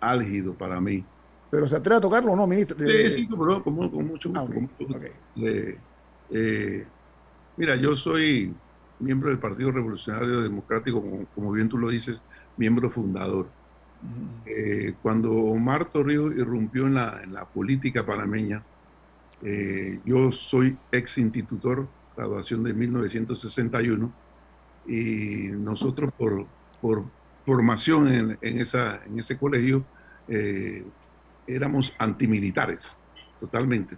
álgido 0.00 0.54
para 0.54 0.80
mí. 0.80 1.04
¿Pero 1.50 1.66
se 1.66 1.76
atreve 1.76 1.98
a 1.98 2.00
tocarlo 2.00 2.32
o 2.32 2.36
no, 2.36 2.46
ministro? 2.46 2.76
Sí, 2.78 3.08
sí, 3.08 3.28
como 3.28 3.46
no, 3.46 3.62
con, 3.62 3.90
con 3.90 4.06
mucho 4.06 4.30
Ah, 4.34 4.42
gusto. 4.42 4.98
Eh, 5.36 5.78
eh, 6.30 6.86
mira, 7.56 7.76
yo 7.76 7.94
soy 7.96 8.54
miembro 8.98 9.30
del 9.30 9.38
Partido 9.38 9.72
Revolucionario 9.72 10.42
Democrático, 10.42 11.00
como, 11.00 11.26
como 11.26 11.52
bien 11.52 11.68
tú 11.68 11.78
lo 11.78 11.88
dices, 11.88 12.20
miembro 12.56 12.90
fundador. 12.90 13.48
Eh, 14.46 14.94
cuando 15.02 15.32
Omar 15.32 15.86
Torrijos 15.86 16.34
irrumpió 16.34 16.86
en 16.86 16.94
la, 16.94 17.48
política 17.52 18.04
panameña, 18.04 18.62
eh, 19.42 20.00
yo 20.04 20.32
soy 20.32 20.76
ex 20.90 21.18
institutor, 21.18 21.86
graduación 22.16 22.62
de 22.62 22.74
1961, 22.74 24.12
y 24.86 25.48
nosotros 25.52 26.12
por, 26.16 26.46
por 26.80 27.04
formación 27.44 28.08
en, 28.08 28.38
en 28.40 28.60
esa, 28.60 29.04
en 29.04 29.18
ese 29.18 29.38
colegio 29.38 29.84
eh, 30.28 30.84
éramos 31.46 31.94
antimilitares, 31.98 32.96
totalmente. 33.38 33.96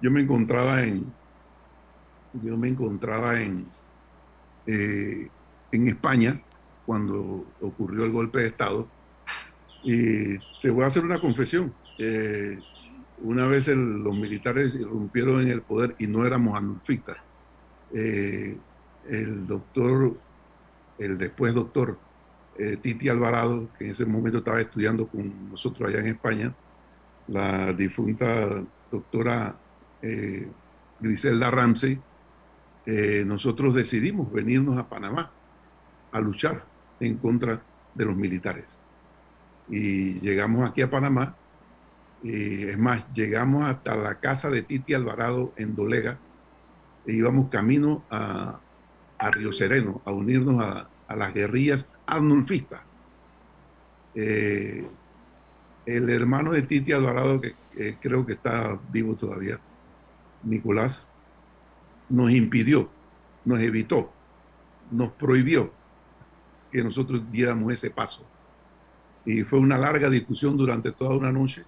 Yo 0.00 0.10
me 0.10 0.20
encontraba 0.20 0.82
en, 0.82 1.04
yo 2.42 2.56
me 2.56 2.68
encontraba 2.68 3.40
en, 3.40 3.66
en 4.66 5.86
España 5.86 6.40
cuando 6.86 7.46
ocurrió 7.60 8.04
el 8.04 8.10
golpe 8.10 8.40
de 8.40 8.48
Estado. 8.48 8.88
Y 9.82 10.38
te 10.62 10.70
voy 10.70 10.84
a 10.84 10.88
hacer 10.88 11.04
una 11.04 11.20
confesión. 11.20 11.72
Eh, 11.98 12.58
una 13.22 13.46
vez 13.46 13.68
los 13.68 14.16
militares 14.16 14.74
irrumpieron 14.74 15.42
en 15.42 15.48
el 15.48 15.62
poder 15.62 15.94
y 15.98 16.06
no 16.06 16.26
éramos 16.26 16.56
anulfistas. 16.56 17.18
Eh, 17.92 18.56
el 19.08 19.46
doctor, 19.46 20.16
el 20.98 21.18
después 21.18 21.54
doctor 21.54 21.98
eh, 22.58 22.76
Titi 22.80 23.08
Alvarado, 23.08 23.68
que 23.78 23.86
en 23.86 23.90
ese 23.92 24.06
momento 24.06 24.38
estaba 24.38 24.60
estudiando 24.60 25.06
con 25.06 25.48
nosotros 25.48 25.88
allá 25.88 26.00
en 26.00 26.08
España, 26.08 26.54
la 27.28 27.72
difunta 27.72 28.64
doctora 28.90 29.56
Griselda 30.98 31.50
Ramsey, 31.50 32.00
nosotros 33.26 33.74
decidimos 33.74 34.32
venirnos 34.32 34.78
a 34.78 34.88
Panamá 34.88 35.30
a 36.10 36.20
luchar 36.20 36.64
en 36.98 37.16
contra 37.18 37.62
de 37.94 38.04
los 38.04 38.16
militares. 38.16 38.78
Y 39.70 40.20
llegamos 40.20 40.68
aquí 40.68 40.82
a 40.82 40.90
Panamá, 40.90 41.36
y 42.22 42.64
es 42.64 42.76
más, 42.76 43.10
llegamos 43.12 43.66
hasta 43.66 43.94
la 43.94 44.16
casa 44.18 44.50
de 44.50 44.62
Titi 44.62 44.94
Alvarado 44.94 45.52
en 45.56 45.74
Dolega, 45.74 46.18
e 47.06 47.12
íbamos 47.12 47.48
camino 47.48 48.04
a, 48.10 48.60
a 49.18 49.30
Río 49.30 49.52
Sereno, 49.52 50.02
a 50.04 50.10
unirnos 50.10 50.60
a, 50.60 50.88
a 51.06 51.16
las 51.16 51.32
guerrillas 51.32 51.86
arnulfistas. 52.06 52.80
Eh, 54.14 54.86
el 55.86 56.10
hermano 56.10 56.52
de 56.52 56.62
Titi 56.62 56.92
Alvarado, 56.92 57.40
que 57.40 57.54
creo 58.00 58.26
que 58.26 58.32
está 58.32 58.78
vivo 58.90 59.14
todavía, 59.14 59.58
Nicolás, 60.42 61.06
nos 62.08 62.30
impidió, 62.32 62.90
nos 63.44 63.60
evitó, 63.60 64.12
nos 64.90 65.12
prohibió 65.12 65.72
que 66.70 66.82
nosotros 66.82 67.22
diéramos 67.30 67.72
ese 67.72 67.90
paso. 67.90 68.26
Y 69.24 69.42
fue 69.42 69.58
una 69.58 69.78
larga 69.78 70.08
discusión 70.08 70.56
durante 70.56 70.92
toda 70.92 71.16
una 71.16 71.32
noche 71.32 71.64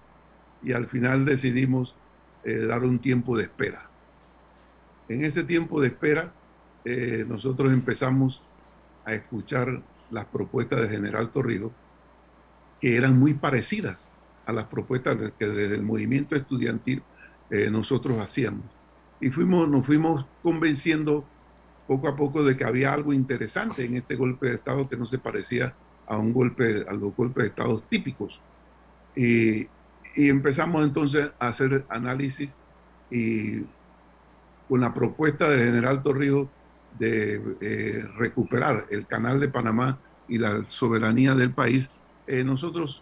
y 0.63 0.73
al 0.73 0.87
final 0.87 1.25
decidimos 1.25 1.95
eh, 2.43 2.65
dar 2.65 2.83
un 2.83 2.99
tiempo 2.99 3.37
de 3.37 3.43
espera. 3.43 3.89
En 5.07 5.23
ese 5.23 5.43
tiempo 5.43 5.81
de 5.81 5.87
espera, 5.87 6.33
eh, 6.85 7.25
nosotros 7.27 7.71
empezamos 7.71 8.41
a 9.05 9.13
escuchar 9.13 9.81
las 10.09 10.25
propuestas 10.25 10.81
de 10.81 10.89
General 10.89 11.29
Torrijos, 11.29 11.71
que 12.79 12.95
eran 12.95 13.17
muy 13.19 13.33
parecidas 13.33 14.07
a 14.45 14.53
las 14.53 14.65
propuestas 14.65 15.17
que 15.37 15.47
desde 15.47 15.75
el 15.75 15.83
movimiento 15.83 16.35
estudiantil 16.35 17.01
eh, 17.49 17.69
nosotros 17.69 18.19
hacíamos. 18.19 18.65
Y 19.21 19.29
fuimos, 19.29 19.69
nos 19.69 19.85
fuimos 19.85 20.25
convenciendo 20.41 21.25
poco 21.87 22.07
a 22.07 22.15
poco 22.15 22.43
de 22.43 22.55
que 22.57 22.63
había 22.63 22.93
algo 22.93 23.13
interesante 23.13 23.85
en 23.85 23.95
este 23.95 24.15
golpe 24.15 24.47
de 24.47 24.55
Estado 24.55 24.89
que 24.89 24.97
no 24.97 25.05
se 25.05 25.17
parecía 25.17 25.73
a 26.07 26.17
un 26.17 26.33
golpe, 26.33 26.85
a 26.87 26.93
los 26.93 27.15
golpes 27.15 27.43
de 27.43 27.49
Estado 27.49 27.79
típicos. 27.89 28.41
Y, 29.15 29.67
empezamos 30.15 30.83
entonces 30.83 31.31
a 31.39 31.47
hacer 31.47 31.85
análisis 31.89 32.55
y 33.09 33.61
con 34.69 34.81
la 34.81 34.93
propuesta 34.93 35.49
del 35.49 35.65
general 35.65 36.03
Torrijos 36.03 36.49
de 36.99 37.41
eh, 37.61 38.05
recuperar 38.15 38.85
el 38.91 39.07
canal 39.07 39.39
de 39.39 39.47
Panamá 39.47 39.97
y 40.27 40.37
la 40.37 40.69
soberanía 40.69 41.33
del 41.33 41.51
país, 41.51 41.89
eh, 42.27 42.43
nosotros 42.43 43.01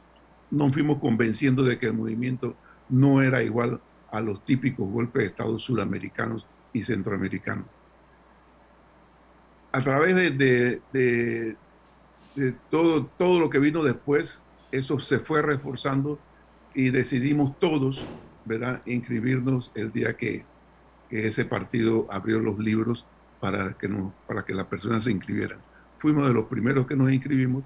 nos 0.50 0.72
fuimos 0.72 1.00
convenciendo 1.00 1.64
de 1.64 1.78
que 1.78 1.88
el 1.88 1.94
movimiento 1.94 2.56
no 2.88 3.22
era 3.22 3.44
igual 3.44 3.82
a 4.10 4.22
los 4.22 4.46
típicos 4.46 4.90
golpes 4.90 5.24
de 5.24 5.28
Estado 5.28 5.60
sudamericanos 5.60 6.46
y 6.72 6.84
centroamericanos 6.84 7.66
a 9.72 9.82
través 9.82 10.38
de, 10.38 11.56
todo, 12.70 13.06
todo 13.18 13.40
lo 13.40 13.50
que 13.50 13.60
vino 13.60 13.84
después, 13.84 14.42
eso 14.72 15.00
se 15.00 15.20
fue 15.20 15.42
reforzando 15.42 16.20
y 16.74 16.90
decidimos 16.90 17.60
todos, 17.60 18.06
¿verdad?, 18.46 18.82
inscribirnos 18.86 19.72
el 19.76 19.92
día 19.92 20.16
que, 20.16 20.46
ese 21.10 21.44
partido 21.44 22.08
abrió 22.10 22.40
los 22.40 22.58
libros 22.58 23.06
para 23.42 23.74
que, 23.74 23.90
nos, 23.90 24.14
para 24.26 24.46
que 24.46 24.54
las 24.54 24.68
personas 24.68 25.04
se 25.04 25.12
inscribieran. 25.12 25.60
Fuimos 25.98 26.26
de 26.26 26.34
los 26.34 26.46
primeros 26.46 26.88
que 26.88 26.96
nos 26.96 27.12
inscribimos 27.12 27.66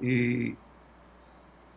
y 0.00 0.54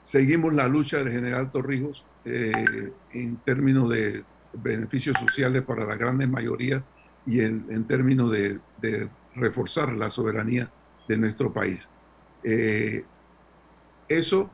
seguimos 0.04 0.54
la 0.54 0.68
lucha 0.68 1.00
del 1.00 1.10
general 1.12 1.50
Torrijos 1.50 2.06
eh, 2.26 2.94
en 3.12 3.38
términos 3.38 3.90
de 3.90 4.24
beneficios 4.54 5.18
sociales 5.18 5.64
para 5.64 5.84
la 5.84 5.96
grandes 5.96 6.30
mayoría 6.30 6.84
y 7.26 7.40
en, 7.40 7.86
términos 7.86 8.32
de 8.32 8.60
reforzar 9.34 9.94
la 9.94 10.12
soberanía 10.12 10.70
de 11.08 11.18
nuestro 11.18 11.52
país. 11.52 11.90
Eh, 12.44 13.06
eso 14.08 14.52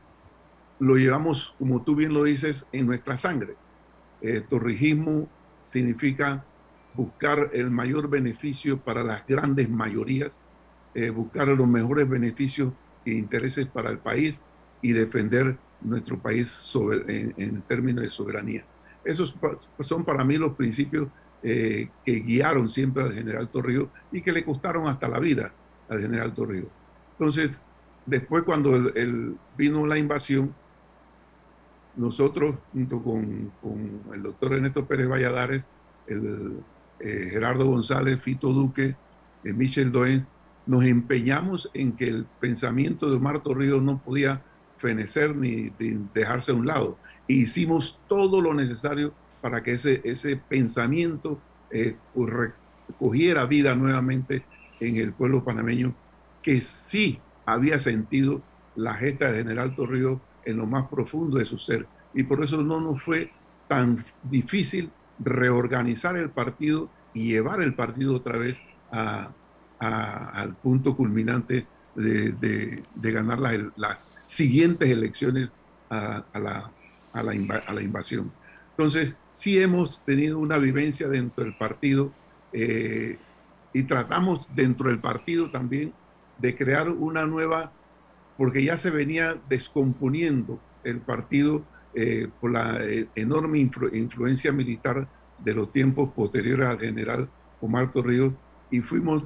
lo 0.79 0.95
llevamos, 0.95 1.55
como 1.57 1.83
tú 1.83 1.95
bien 1.95 2.13
lo 2.13 2.23
dices, 2.23 2.67
en 2.71 2.85
nuestra 2.85 3.17
sangre. 3.17 3.55
Eh, 4.21 4.41
torrijismo 4.41 5.29
significa 5.63 6.45
buscar 6.93 7.51
el 7.53 7.69
mayor 7.69 8.09
beneficio 8.09 8.79
para 8.79 9.03
las 9.03 9.25
grandes 9.27 9.69
mayorías, 9.69 10.39
eh, 10.93 11.09
buscar 11.09 11.47
los 11.49 11.67
mejores 11.67 12.09
beneficios 12.09 12.73
e 13.05 13.11
intereses 13.11 13.65
para 13.65 13.89
el 13.89 13.99
país 13.99 14.41
y 14.81 14.93
defender 14.93 15.57
nuestro 15.81 16.19
país 16.19 16.73
en, 17.07 17.61
términos 17.61 18.03
de 18.03 18.09
soberanía. 18.09 18.65
Esos 19.03 19.35
son 19.79 20.03
para 20.03 20.23
mí 20.23 20.37
los 20.37 20.55
principios 20.55 21.07
eh, 21.41 21.89
que 22.05 22.19
guiaron 22.19 22.69
siempre 22.69 23.03
al 23.03 23.13
general 23.13 23.49
Torrijos 23.49 23.87
y 24.11 24.21
que 24.21 24.33
le 24.33 24.43
costaron 24.43 24.87
hasta 24.87 25.07
la 25.07 25.19
vida 25.19 25.53
al 25.87 26.01
general 26.01 26.33
Torrijos. 26.33 26.69
Entonces, 27.11 27.61
después 28.05 28.43
cuando 28.43 28.75
el, 28.75 29.35
vino 29.57 29.85
la 29.85 29.97
invasión, 29.97 30.53
nosotros, 31.95 32.55
junto 32.71 33.03
con, 33.03 33.51
el 34.13 34.23
doctor 34.23 34.53
Ernesto 34.53 34.85
Pérez 34.85 35.07
Valladares, 35.07 35.67
el, 36.07 36.59
eh, 36.99 37.29
Gerardo 37.31 37.65
González, 37.65 38.21
Fito 38.21 38.53
Duque, 38.53 38.95
eh, 39.43 39.53
Michel 39.53 39.91
Doen, 39.91 40.25
nos 40.65 40.83
empeñamos 40.83 41.69
en 41.73 41.93
que 41.93 42.07
el 42.07 42.25
pensamiento 42.39 43.09
de 43.09 43.17
Omar 43.17 43.41
Torrijos 43.41 43.81
no 43.81 43.97
podía 43.99 44.43
fenecer 44.77 45.35
ni 45.35 45.71
dejarse 46.13 46.51
a 46.51 46.55
un 46.55 46.67
lado. 46.67 46.97
E 47.27 47.33
hicimos 47.33 47.99
todo 48.07 48.41
lo 48.41 48.53
necesario 48.53 49.13
para 49.41 49.63
que 49.63 49.73
ese, 49.73 50.01
ese 50.03 50.37
pensamiento 50.37 51.39
eh, 51.71 51.95
cogiera 52.97 53.45
vida 53.45 53.75
nuevamente 53.75 54.43
en 54.79 54.95
el 54.97 55.13
pueblo 55.13 55.43
panameño, 55.43 55.93
que 56.41 56.61
sí 56.61 57.19
había 57.53 57.79
sentido 57.79 58.41
la 58.75 58.93
gesta 58.95 59.27
del 59.27 59.43
general 59.43 59.75
Torrijos 59.75 60.19
en 60.45 60.57
lo 60.57 60.65
más 60.65 60.87
profundo 60.87 61.37
de 61.37 61.45
su 61.45 61.57
ser. 61.57 61.87
Y 62.13 62.23
por 62.23 62.43
eso 62.43 62.63
no 62.63 62.79
nos 62.79 63.01
fue 63.03 63.31
tan 63.67 64.03
difícil 64.23 64.91
reorganizar 65.19 66.15
el 66.15 66.29
partido 66.29 66.89
y 67.13 67.29
llevar 67.29 67.61
el 67.61 67.73
partido 67.73 68.15
otra 68.15 68.37
vez 68.37 68.61
a, 68.91 69.31
al 69.79 70.55
punto 70.55 70.95
culminante 70.95 71.67
de, 71.95 72.31
de, 72.31 73.11
ganar 73.11 73.39
las, 73.39 73.57
las, 73.75 74.11
siguientes 74.25 74.89
elecciones 74.89 75.49
a, 75.89 76.23
la, 76.33 76.71
a, 77.13 77.23
la, 77.23 77.31
a 77.67 77.73
la 77.73 77.81
invasión. 77.81 78.31
Entonces, 78.71 79.17
sí 79.31 79.61
hemos 79.61 80.03
tenido 80.05 80.39
una 80.39 80.57
vivencia 80.57 81.07
dentro 81.07 81.43
del 81.43 81.55
partido 81.57 82.13
eh, 82.53 83.17
y 83.73 83.83
tratamos 83.83 84.49
dentro 84.55 84.89
del 84.89 84.99
partido 84.99 85.49
también 85.51 85.93
de 86.39 86.55
crear 86.55 86.89
una 86.89 87.25
nueva, 87.25 87.71
porque 88.37 88.63
ya 88.63 88.77
se 88.77 88.89
venía 88.89 89.39
descomponiendo 89.49 90.59
el 90.83 90.99
partido 90.99 91.63
eh, 91.93 92.29
por 92.39 92.51
la 92.51 92.79
eh, 92.81 93.07
enorme 93.15 93.59
influencia 93.59 94.51
militar 94.51 95.07
de 95.37 95.53
los 95.53 95.71
tiempos 95.71 96.11
posteriores 96.13 96.67
al 96.67 96.79
general 96.79 97.29
Omar 97.61 97.91
Torrijos 97.91 98.33
y 98.71 98.81
fuimos 98.81 99.23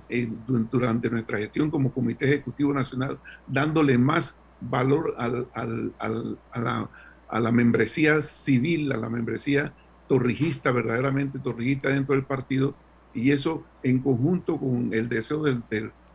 durante 0.72 1.10
nuestra 1.10 1.38
gestión 1.38 1.70
como 1.70 1.92
Comité 1.92 2.26
Ejecutivo 2.26 2.74
Nacional 2.74 3.20
dándole 3.46 3.98
más 3.98 4.38
valor 4.62 5.16
al, 5.18 5.48
al, 5.54 6.40
a 6.52 6.60
la 6.60 6.90
a 7.34 7.40
la 7.40 7.52
membresía 7.52 8.22
civil, 8.22 8.92
a 8.92 8.98
la 8.98 9.10
membresía 9.10 9.74
torrijista, 10.08 10.72
verdaderamente 10.72 11.40
torrijista 11.40 11.90
dentro 11.90 12.14
del 12.14 12.26
partido, 12.26 12.76
y 13.12 13.32
eso 13.32 13.64
en 13.82 14.00
conjunto 14.00 14.60
con 14.60 14.94
el 14.94 15.10
deseo 15.10 15.42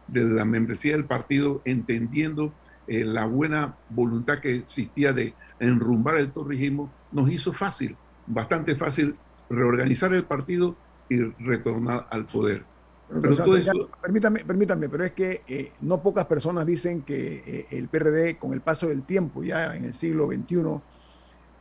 de 0.08 0.24
la 0.24 0.44
membresía 0.44 0.92
del 0.92 1.04
partido, 1.04 1.62
entendiendo 1.64 2.52
eh, 2.86 3.04
la 3.04 3.26
buena 3.26 3.76
voluntad 3.90 4.38
que 4.38 4.56
existía 4.56 5.12
de 5.12 5.34
enrumbar 5.60 6.16
el 6.16 6.32
torrijismo, 6.32 6.90
nos 7.12 7.30
hizo 7.30 7.52
fácil, 7.52 7.96
bastante 8.26 8.74
fácil, 8.74 9.16
reorganizar 9.50 10.12
el 10.12 10.24
partido 10.24 10.76
y 11.08 11.22
retornar 11.42 12.06
al 12.10 12.26
poder. 12.26 12.64
Pero 13.08 13.88
permítame, 14.02 14.44
permítame, 14.44 14.88
pero 14.88 15.04
es 15.04 15.12
que 15.12 15.42
eh, 15.48 15.72
no 15.80 16.02
pocas 16.02 16.26
personas 16.26 16.66
dicen 16.66 17.02
que 17.02 17.42
eh, 17.46 17.66
el 17.70 17.88
PRD, 17.88 18.36
con 18.36 18.52
el 18.52 18.60
paso 18.60 18.86
del 18.86 19.02
tiempo, 19.04 19.42
ya 19.42 19.74
en 19.74 19.86
el 19.86 19.94
siglo 19.94 20.26
XXI, 20.26 20.80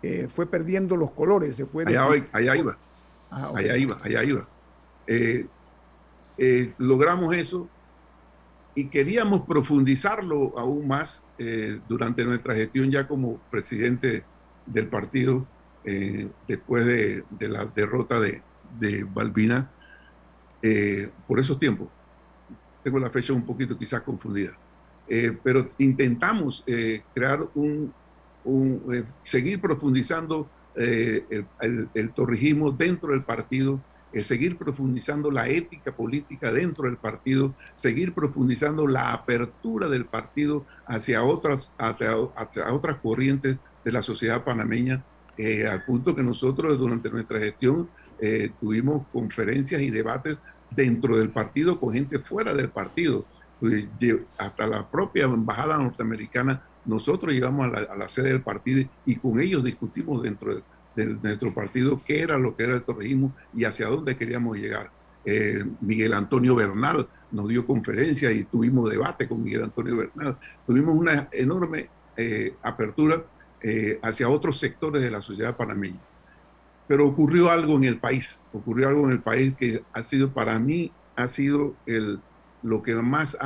eh, 0.04 0.28
fue 0.34 0.46
perdiendo 0.46 0.98
los 0.98 1.12
colores, 1.12 1.56
se 1.56 1.66
fue... 1.66 1.86
Allá, 1.88 2.06
allá 2.34 2.56
iba, 2.56 2.78
ah, 3.32 3.54
allá 3.56 3.78
iba, 3.78 3.98
allá 4.04 4.24
iba. 4.26 4.48
Logramos 6.78 7.34
eso 7.34 7.70
y 8.78 8.86
queríamos 8.90 9.42
profundizarlo 9.42 10.58
aún 10.58 10.88
más 10.88 11.24
durante 11.88 12.24
nuestra 12.24 12.54
gestión 12.54 12.92
ya 12.92 13.08
como 13.08 13.38
presidente 13.50 14.24
del 14.66 14.88
partido 14.88 15.48
después 16.48 16.86
de, 16.86 17.24
de, 17.30 17.50
la 17.50 17.66
derrota 17.66 18.20
de, 18.20 18.42
de 18.80 19.04
Balbina 19.04 19.72
por 21.28 21.40
esos 21.40 21.60
tiempos. 21.60 21.88
Tengo 22.84 23.00
la 23.00 23.10
fecha 23.10 23.34
un 23.34 23.46
poquito 23.46 23.78
quizás 23.78 24.02
confundida. 24.02 24.52
pero 25.44 25.72
intentamos 25.80 26.64
crear 27.14 27.48
un, 27.56 27.92
eh, 28.48 29.04
seguir 29.22 29.60
profundizando 29.60 30.50
eh, 30.76 31.26
el, 31.60 31.90
el, 31.94 32.12
torrijismo 32.12 32.72
dentro 32.72 33.12
del 33.12 33.24
partido, 33.24 33.82
seguir 34.24 34.58
profundizando 34.58 35.32
la 35.32 35.48
ética 35.48 35.96
política 35.96 36.52
dentro 36.52 36.86
del 36.86 36.98
partido, 36.98 37.54
seguir 37.76 38.14
profundizando 38.14 38.88
la 38.88 39.14
apertura 39.14 39.90
del 39.90 40.06
partido 40.06 40.66
hacia 40.86 41.24
otras, 41.24 41.72
hacia, 41.78 42.18
otras 42.18 42.98
corrientes 42.98 43.58
de 43.84 43.92
la 43.92 44.02
sociedad 44.02 44.44
panameña, 44.44 45.04
eh, 45.38 45.68
al 45.68 45.84
punto 45.86 46.16
que 46.16 46.24
nosotros 46.24 46.78
durante 46.78 47.10
nuestra 47.10 47.40
gestión 47.40 47.90
eh, 48.20 48.52
tuvimos 48.60 49.06
conferencias 49.12 49.82
y 49.82 49.92
debates 49.92 50.38
dentro 50.72 51.18
del 51.18 51.30
partido 51.30 51.80
con 51.80 51.94
gente 51.94 52.20
fuera 52.20 52.54
del 52.54 52.70
partido. 52.70 53.26
Pues, 53.60 53.88
hasta 54.38 54.68
la 54.68 54.88
propia 54.88 55.26
embajada 55.26 55.78
norteamericana, 55.78 56.64
nosotros 56.86 57.34
llegamos 57.34 57.68
a 57.68 57.96
la, 57.96 58.08
sede 58.08 58.30
del 58.30 58.42
partido 58.42 58.88
y 59.06 59.16
con 59.16 59.42
ellos 59.42 59.64
discutimos 59.64 60.22
dentro 60.24 60.62
de, 60.98 61.06
nuestro 61.06 61.54
partido 61.54 62.02
qué 62.04 62.22
era 62.22 62.38
lo 62.38 62.56
que 62.56 62.64
era 62.64 62.76
el 62.76 62.82
torreísmo 62.82 63.34
y 63.54 63.64
hacia 63.64 63.88
dónde 63.88 64.18
queríamos 64.18 64.58
llegar. 64.58 64.92
Eh, 65.24 65.64
Miguel 65.82 66.14
Antonio 66.14 66.56
Bernal 66.56 67.08
nos 67.32 67.48
dio 67.48 67.66
conferencia 67.66 68.32
y 68.32 68.46
tuvimos 68.46 68.90
debate 68.90 69.28
con 69.28 69.44
Miguel 69.44 69.64
Antonio 69.64 69.98
Bernal. 69.98 70.38
Tuvimos 70.66 70.96
una 70.96 71.30
enorme 71.32 71.90
eh, 72.16 72.56
apertura 72.64 73.24
eh, 73.62 74.00
hacia 74.02 74.30
otros 74.30 74.58
sectores 74.58 75.02
de 75.02 75.12
la 75.12 75.22
sociedad 75.22 75.56
panameña. 75.56 76.00
Pero 76.88 77.06
ocurrió 77.06 77.52
algo 77.52 77.76
en 77.76 77.84
el 77.84 78.00
país, 78.00 78.40
ocurrió 78.54 78.88
algo 78.88 79.06
en 79.06 79.12
el 79.12 79.22
país 79.22 79.54
que 79.58 79.84
ha 79.94 80.02
sido 80.02 80.32
para 80.32 80.58
mí, 80.58 80.92
ha 81.16 81.28
sido 81.28 81.76
el, 81.86 82.22
lo 82.64 82.82
que 82.82 82.96
más 82.96 83.38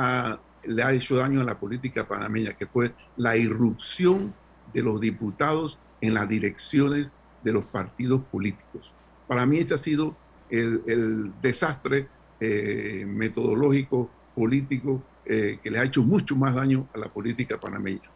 le 0.62 0.82
ha 0.84 0.92
hecho 0.92 1.16
daño 1.16 1.40
a 1.40 1.44
la 1.44 1.58
política 1.58 2.06
panameña, 2.06 2.52
que 2.52 2.66
fue 2.66 2.94
la 3.16 3.36
irrupción 3.36 4.32
de 4.72 4.82
los 4.82 5.00
diputados 5.00 5.80
en 6.00 6.14
las 6.14 6.28
direcciones 6.28 7.10
de 7.42 7.52
los 7.52 7.64
partidos 7.64 8.22
políticos. 8.30 8.92
Para 9.26 9.46
mí 9.46 9.58
ese 9.58 9.74
ha 9.74 9.78
sido 9.78 10.16
el, 10.50 11.32
desastre 11.40 12.08
eh, 12.40 13.04
metodológico, 13.06 14.10
político, 14.34 15.02
eh, 15.24 15.58
que 15.62 15.70
le 15.70 15.78
ha 15.78 15.84
hecho 15.84 16.02
mucho 16.02 16.34
más 16.36 16.54
daño 16.54 16.88
a 16.94 16.98
la 16.98 17.08
política 17.08 17.58
panameña. 17.58 18.10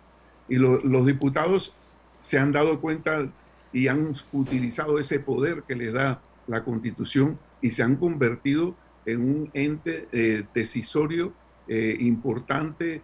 Y 0.48 0.56
los 0.56 1.06
diputados 1.06 1.74
se 2.20 2.38
han 2.38 2.52
dado 2.52 2.80
cuenta 2.80 3.28
y 3.72 3.88
han 3.88 4.12
utilizado 4.32 4.98
ese 4.98 5.20
poder 5.20 5.62
que 5.62 5.76
les 5.76 5.92
da 5.92 6.20
la 6.46 6.64
constitución 6.64 7.38
y 7.60 7.70
se 7.70 7.82
han 7.82 7.96
convertido 7.96 8.74
en 9.04 9.20
un 9.20 9.50
ente 9.54 10.08
eh, 10.12 10.44
decisorio 10.54 11.32
eh, 11.68 11.96
importante, 12.00 13.02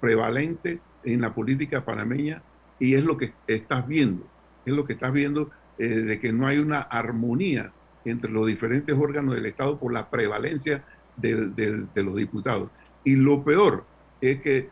prevalente 0.00 0.80
en 1.04 1.20
la 1.20 1.34
política 1.34 1.84
panameña 1.84 2.42
y 2.78 2.94
es 2.94 3.04
lo 3.04 3.16
que 3.16 3.32
estás 3.46 3.86
viendo, 3.86 4.26
es 4.64 4.72
lo 4.72 4.84
que 4.84 4.94
estás 4.94 5.12
viendo 5.12 5.50
eh, 5.78 5.88
de 5.88 6.20
que 6.20 6.32
no 6.32 6.46
hay 6.46 6.58
una 6.58 6.80
armonía 6.80 7.72
entre 8.04 8.30
los 8.30 8.46
diferentes 8.46 8.96
órganos 8.96 9.34
del 9.34 9.46
Estado 9.46 9.78
por 9.78 9.92
la 9.92 10.10
prevalencia 10.10 10.84
de 11.16 11.86
los 11.96 12.16
diputados. 12.16 12.70
Y 13.04 13.16
lo 13.16 13.44
peor 13.44 13.84
es 14.20 14.40
que 14.40 14.70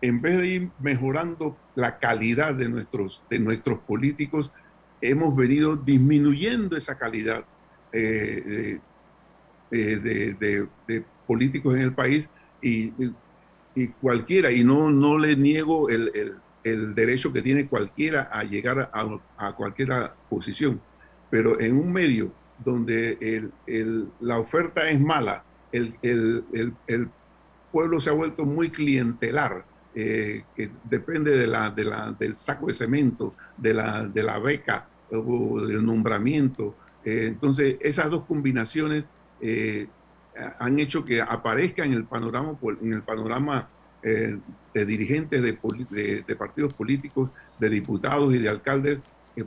en 0.00 0.20
vez 0.20 0.38
de 0.38 0.48
ir 0.48 0.70
mejorando 0.80 1.56
la 1.74 1.98
calidad 1.98 2.54
de 2.54 2.68
nuestros, 2.68 3.22
de 3.30 3.38
nuestros 3.38 3.78
políticos, 3.80 4.52
hemos 5.00 5.34
venido 5.34 5.76
disminuyendo 5.76 6.76
esa 6.76 6.98
calidad 6.98 7.44
eh, 7.92 8.80
de, 9.70 10.68
políticos 11.26 11.74
en 11.74 11.80
el 11.80 11.94
país 11.94 12.28
y, 12.60 12.92
cualquiera, 14.00 14.52
y 14.52 14.62
no, 14.62 14.90
no 14.90 15.18
le 15.18 15.36
niego 15.36 15.88
el, 15.88 16.34
derecho 16.64 17.32
que 17.32 17.42
tiene 17.42 17.66
cualquiera 17.66 18.30
a 18.32 18.42
llegar 18.42 18.90
a, 18.92 19.52
cualquier 19.52 20.12
posición, 20.28 20.80
pero 21.30 21.60
en 21.60 21.76
un 21.76 21.92
medio 21.92 22.32
donde 22.64 23.50
la 24.20 24.38
oferta 24.38 24.88
es 24.88 25.00
mala, 25.00 25.44
el, 25.72 27.10
pueblo 27.70 28.00
se 28.00 28.08
ha 28.08 28.12
vuelto 28.12 28.44
muy 28.44 28.70
clientelar, 28.70 29.64
eh, 29.96 30.44
que 30.56 30.70
depende 30.84 31.36
de 31.36 31.46
la, 31.46 31.70
de 31.70 31.84
la, 31.84 32.12
del 32.12 32.38
saco 32.38 32.66
de 32.66 32.74
cemento, 32.74 33.34
de 33.56 33.74
la, 33.74 34.04
de 34.04 34.22
la 34.22 34.38
beca 34.38 34.88
o 35.10 35.60
del 35.60 35.84
nombramiento. 35.84 36.76
Eh, 37.04 37.24
entonces, 37.26 37.76
esas 37.80 38.10
dos 38.10 38.24
combinaciones 38.24 39.04
eh, 39.40 39.88
han 40.58 40.78
hecho 40.78 41.04
que 41.04 41.20
aparezca 41.20 41.84
en 41.84 41.92
el 41.92 42.04
panorama, 42.04 42.56
en 42.80 42.92
el 42.92 43.02
panorama 43.02 43.68
de 44.04 44.84
dirigentes 44.84 45.42
de, 45.42 46.36
partidos 46.36 46.74
políticos, 46.74 47.30
de 47.58 47.70
diputados 47.70 48.34
y 48.34 48.38
de 48.38 48.48
alcaldes, 48.48 48.98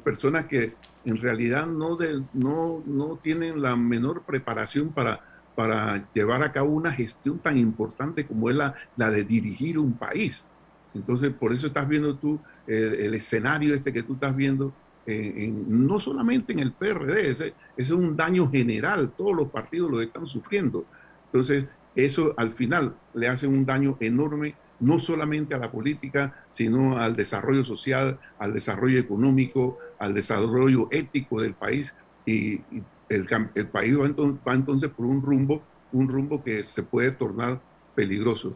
personas 0.03 0.45
que 0.45 0.73
en 1.05 1.17
realidad 1.17 1.67
no, 1.67 1.97
no, 2.33 2.83
no 2.85 3.19
tienen 3.21 3.61
la 3.61 3.75
menor 3.75 4.23
preparación 4.23 4.89
para 4.89 5.21
para 5.57 6.07
llevar 6.13 6.43
a 6.43 6.51
cabo 6.51 6.69
una 6.69 6.91
gestión 6.91 7.39
tan 7.39 7.57
importante 7.57 8.27
como 8.27 8.47
es 8.51 8.55
la, 8.55 8.75
la 8.95 9.09
de 9.09 9.23
dirigir 9.23 9.79
un 9.79 9.93
país. 9.93 10.47
Entonces, 10.93 11.33
por 11.33 11.51
eso 11.51 11.65
estás 11.65 11.87
viendo 11.87 12.15
tú 12.15 12.39
el, 12.67 13.11
escenario 13.15 13.73
este 13.73 13.91
que 13.91 14.03
tú 14.03 14.13
estás 14.13 14.35
viendo, 14.35 14.71
en, 15.07 15.87
no 15.87 15.99
solamente 15.99 16.53
en 16.53 16.59
el 16.59 16.73
PRD, 16.73 17.31
ese, 17.31 17.53
es 17.75 17.89
un 17.89 18.15
daño 18.15 18.51
general, 18.51 19.13
todos 19.17 19.35
los 19.35 19.49
partidos 19.49 19.89
lo 19.89 19.99
están 19.99 20.27
sufriendo. 20.27 20.85
Entonces, 21.25 21.65
eso 22.05 22.33
al 22.37 22.53
final 22.53 22.95
le 23.13 23.27
hace 23.27 23.47
un 23.47 23.65
daño 23.65 23.97
enorme, 23.99 24.55
no 24.79 24.99
solamente 24.99 25.55
a 25.55 25.57
la 25.57 25.71
política, 25.71 26.45
sino 26.49 26.97
al 26.97 27.15
desarrollo 27.15 27.65
social, 27.65 28.19
al 28.37 28.53
desarrollo 28.53 28.99
económico, 28.99 29.79
al 29.97 30.13
desarrollo 30.13 30.87
ético 30.91 31.41
del 31.41 31.55
país. 31.55 31.95
Y, 32.25 32.61
y 32.71 32.83
el, 33.09 33.25
el 33.55 33.67
país 33.67 33.99
va 33.99 34.05
entonces, 34.05 34.39
va 34.47 34.53
entonces, 34.53 34.91
por 34.91 35.05
un 35.05 35.21
rumbo, 35.21 35.63
un 35.91 36.07
rumbo 36.07 36.43
que 36.43 36.63
se 36.63 36.83
puede 36.83 37.11
tornar 37.11 37.61
peligroso. 37.95 38.55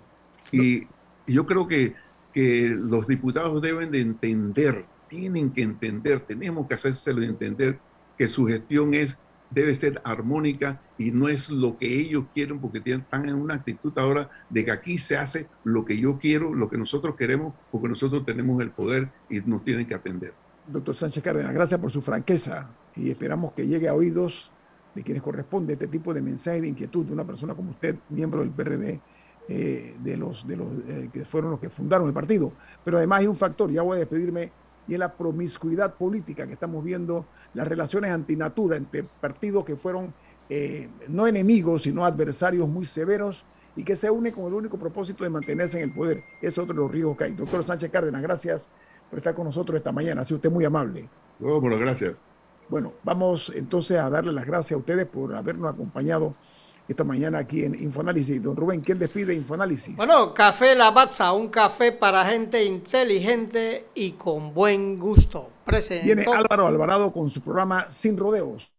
Y, 0.51 0.87
yo 1.27 1.45
creo 1.45 1.67
que, 1.67 1.95
que 2.33 2.67
los 2.69 3.07
diputados 3.07 3.61
deben 3.61 3.91
de 3.91 4.01
entender, 4.01 4.85
tienen 5.07 5.51
que 5.51 5.63
entender, 5.63 6.19
tenemos 6.21 6.67
que 6.67 6.73
hacérselo 6.73 7.21
entender 7.21 7.79
que 8.17 8.27
su 8.27 8.45
gestión 8.47 8.93
es 8.93 9.17
debe 9.51 9.75
ser 9.75 10.01
armónica 10.03 10.81
y 10.97 11.11
no 11.11 11.29
es 11.29 11.49
lo 11.49 11.77
que 11.77 11.99
ellos 11.99 12.25
quieren 12.33 12.59
porque 12.59 12.81
están 12.83 13.27
en 13.27 13.35
una 13.35 13.55
actitud 13.55 13.93
ahora 13.97 14.29
de 14.49 14.65
que 14.65 14.71
aquí 14.71 14.97
se 14.97 15.17
hace 15.17 15.47
lo 15.63 15.85
que 15.85 15.99
yo 15.99 16.17
quiero, 16.17 16.53
lo 16.53 16.69
que 16.69 16.77
nosotros 16.77 17.15
queremos, 17.15 17.53
porque 17.71 17.89
nosotros 17.89 18.25
tenemos 18.25 18.61
el 18.61 18.71
poder 18.71 19.09
y 19.29 19.39
nos 19.41 19.63
tienen 19.63 19.85
que 19.85 19.95
atender. 19.95 20.33
Doctor 20.67 20.95
Sánchez 20.95 21.23
Cárdenas, 21.23 21.53
gracias 21.53 21.79
por 21.79 21.91
su 21.91 22.01
franqueza 22.01 22.69
y 22.95 23.09
esperamos 23.09 23.53
que 23.53 23.67
llegue 23.67 23.87
a 23.87 23.93
oídos 23.93 24.51
de 24.95 25.03
quienes 25.03 25.23
corresponde 25.23 25.73
este 25.73 25.87
tipo 25.87 26.13
de 26.13 26.21
mensaje 26.21 26.61
de 26.61 26.67
inquietud 26.67 27.05
de 27.05 27.13
una 27.13 27.25
persona 27.25 27.55
como 27.55 27.71
usted, 27.71 27.95
miembro 28.09 28.41
del 28.41 28.51
PRD, 28.51 28.99
eh, 29.47 29.95
de 29.99 30.17
los, 30.17 30.45
eh, 30.47 31.09
que 31.11 31.25
fueron 31.25 31.51
los 31.51 31.59
que 31.59 31.69
fundaron 31.69 32.07
el 32.07 32.13
partido. 32.13 32.53
Pero 32.83 32.97
además 32.97 33.21
hay 33.21 33.27
un 33.27 33.35
factor, 33.35 33.71
ya 33.71 33.81
voy 33.81 33.97
a 33.97 33.99
despedirme, 33.99 34.51
y 34.87 34.93
es 34.93 34.99
la 34.99 35.13
promiscuidad 35.13 35.95
política 35.95 36.47
que 36.47 36.53
estamos 36.53 36.83
viendo, 36.83 37.25
las 37.53 37.67
relaciones 37.67 38.11
antinatura 38.11 38.77
entre 38.77 39.03
partidos 39.03 39.65
que 39.65 39.75
fueron 39.75 40.13
eh, 40.49 40.89
no 41.07 41.27
enemigos, 41.27 41.83
sino 41.83 42.03
adversarios 42.03 42.67
muy 42.67 42.85
severos 42.85 43.45
y 43.75 43.83
que 43.83 43.95
se 43.95 44.09
unen 44.09 44.33
con 44.33 44.45
el 44.45 44.53
único 44.53 44.77
propósito 44.77 45.23
de 45.23 45.29
mantenerse 45.29 45.77
en 45.77 45.89
el 45.89 45.95
poder. 45.95 46.23
Es 46.41 46.57
otro 46.57 46.73
de 46.73 46.81
los 46.81 46.91
riesgos 46.91 47.17
que 47.17 47.23
hay. 47.25 47.33
Doctor 47.33 47.63
Sánchez 47.63 47.89
Cárdenas, 47.89 48.21
gracias 48.21 48.69
por 49.09 49.19
estar 49.19 49.33
con 49.33 49.45
nosotros 49.45 49.77
esta 49.77 49.91
mañana. 49.91 50.21
Ha 50.21 50.25
sido 50.25 50.37
usted 50.37 50.51
muy 50.51 50.65
amable. 50.65 51.07
bueno, 51.39 51.77
gracias. 51.77 52.15
Bueno, 52.67 52.93
vamos 53.03 53.51
entonces 53.55 53.97
a 53.97 54.09
darle 54.09 54.31
las 54.31 54.45
gracias 54.45 54.75
a 54.75 54.77
ustedes 54.77 55.05
por 55.05 55.35
habernos 55.35 55.73
acompañado 55.73 56.35
esta 56.91 57.03
mañana 57.03 57.39
aquí 57.39 57.63
en 57.63 57.75
Infoanálisis. 57.75 58.41
Don 58.41 58.55
Rubén, 58.55 58.81
¿quién 58.81 58.99
despide 58.99 59.33
Infoanálisis? 59.33 59.95
Bueno, 59.95 60.33
Café 60.33 60.75
Lavazza, 60.75 61.33
un 61.33 61.49
café 61.49 61.91
para 61.91 62.25
gente 62.25 62.63
inteligente 62.63 63.87
y 63.95 64.11
con 64.11 64.53
buen 64.53 64.95
gusto. 64.97 65.49
Viene 66.03 66.25
Álvaro 66.25 66.67
Alvarado 66.67 67.13
con 67.13 67.29
su 67.29 67.41
programa 67.41 67.87
Sin 67.91 68.17
Rodeos. 68.17 68.73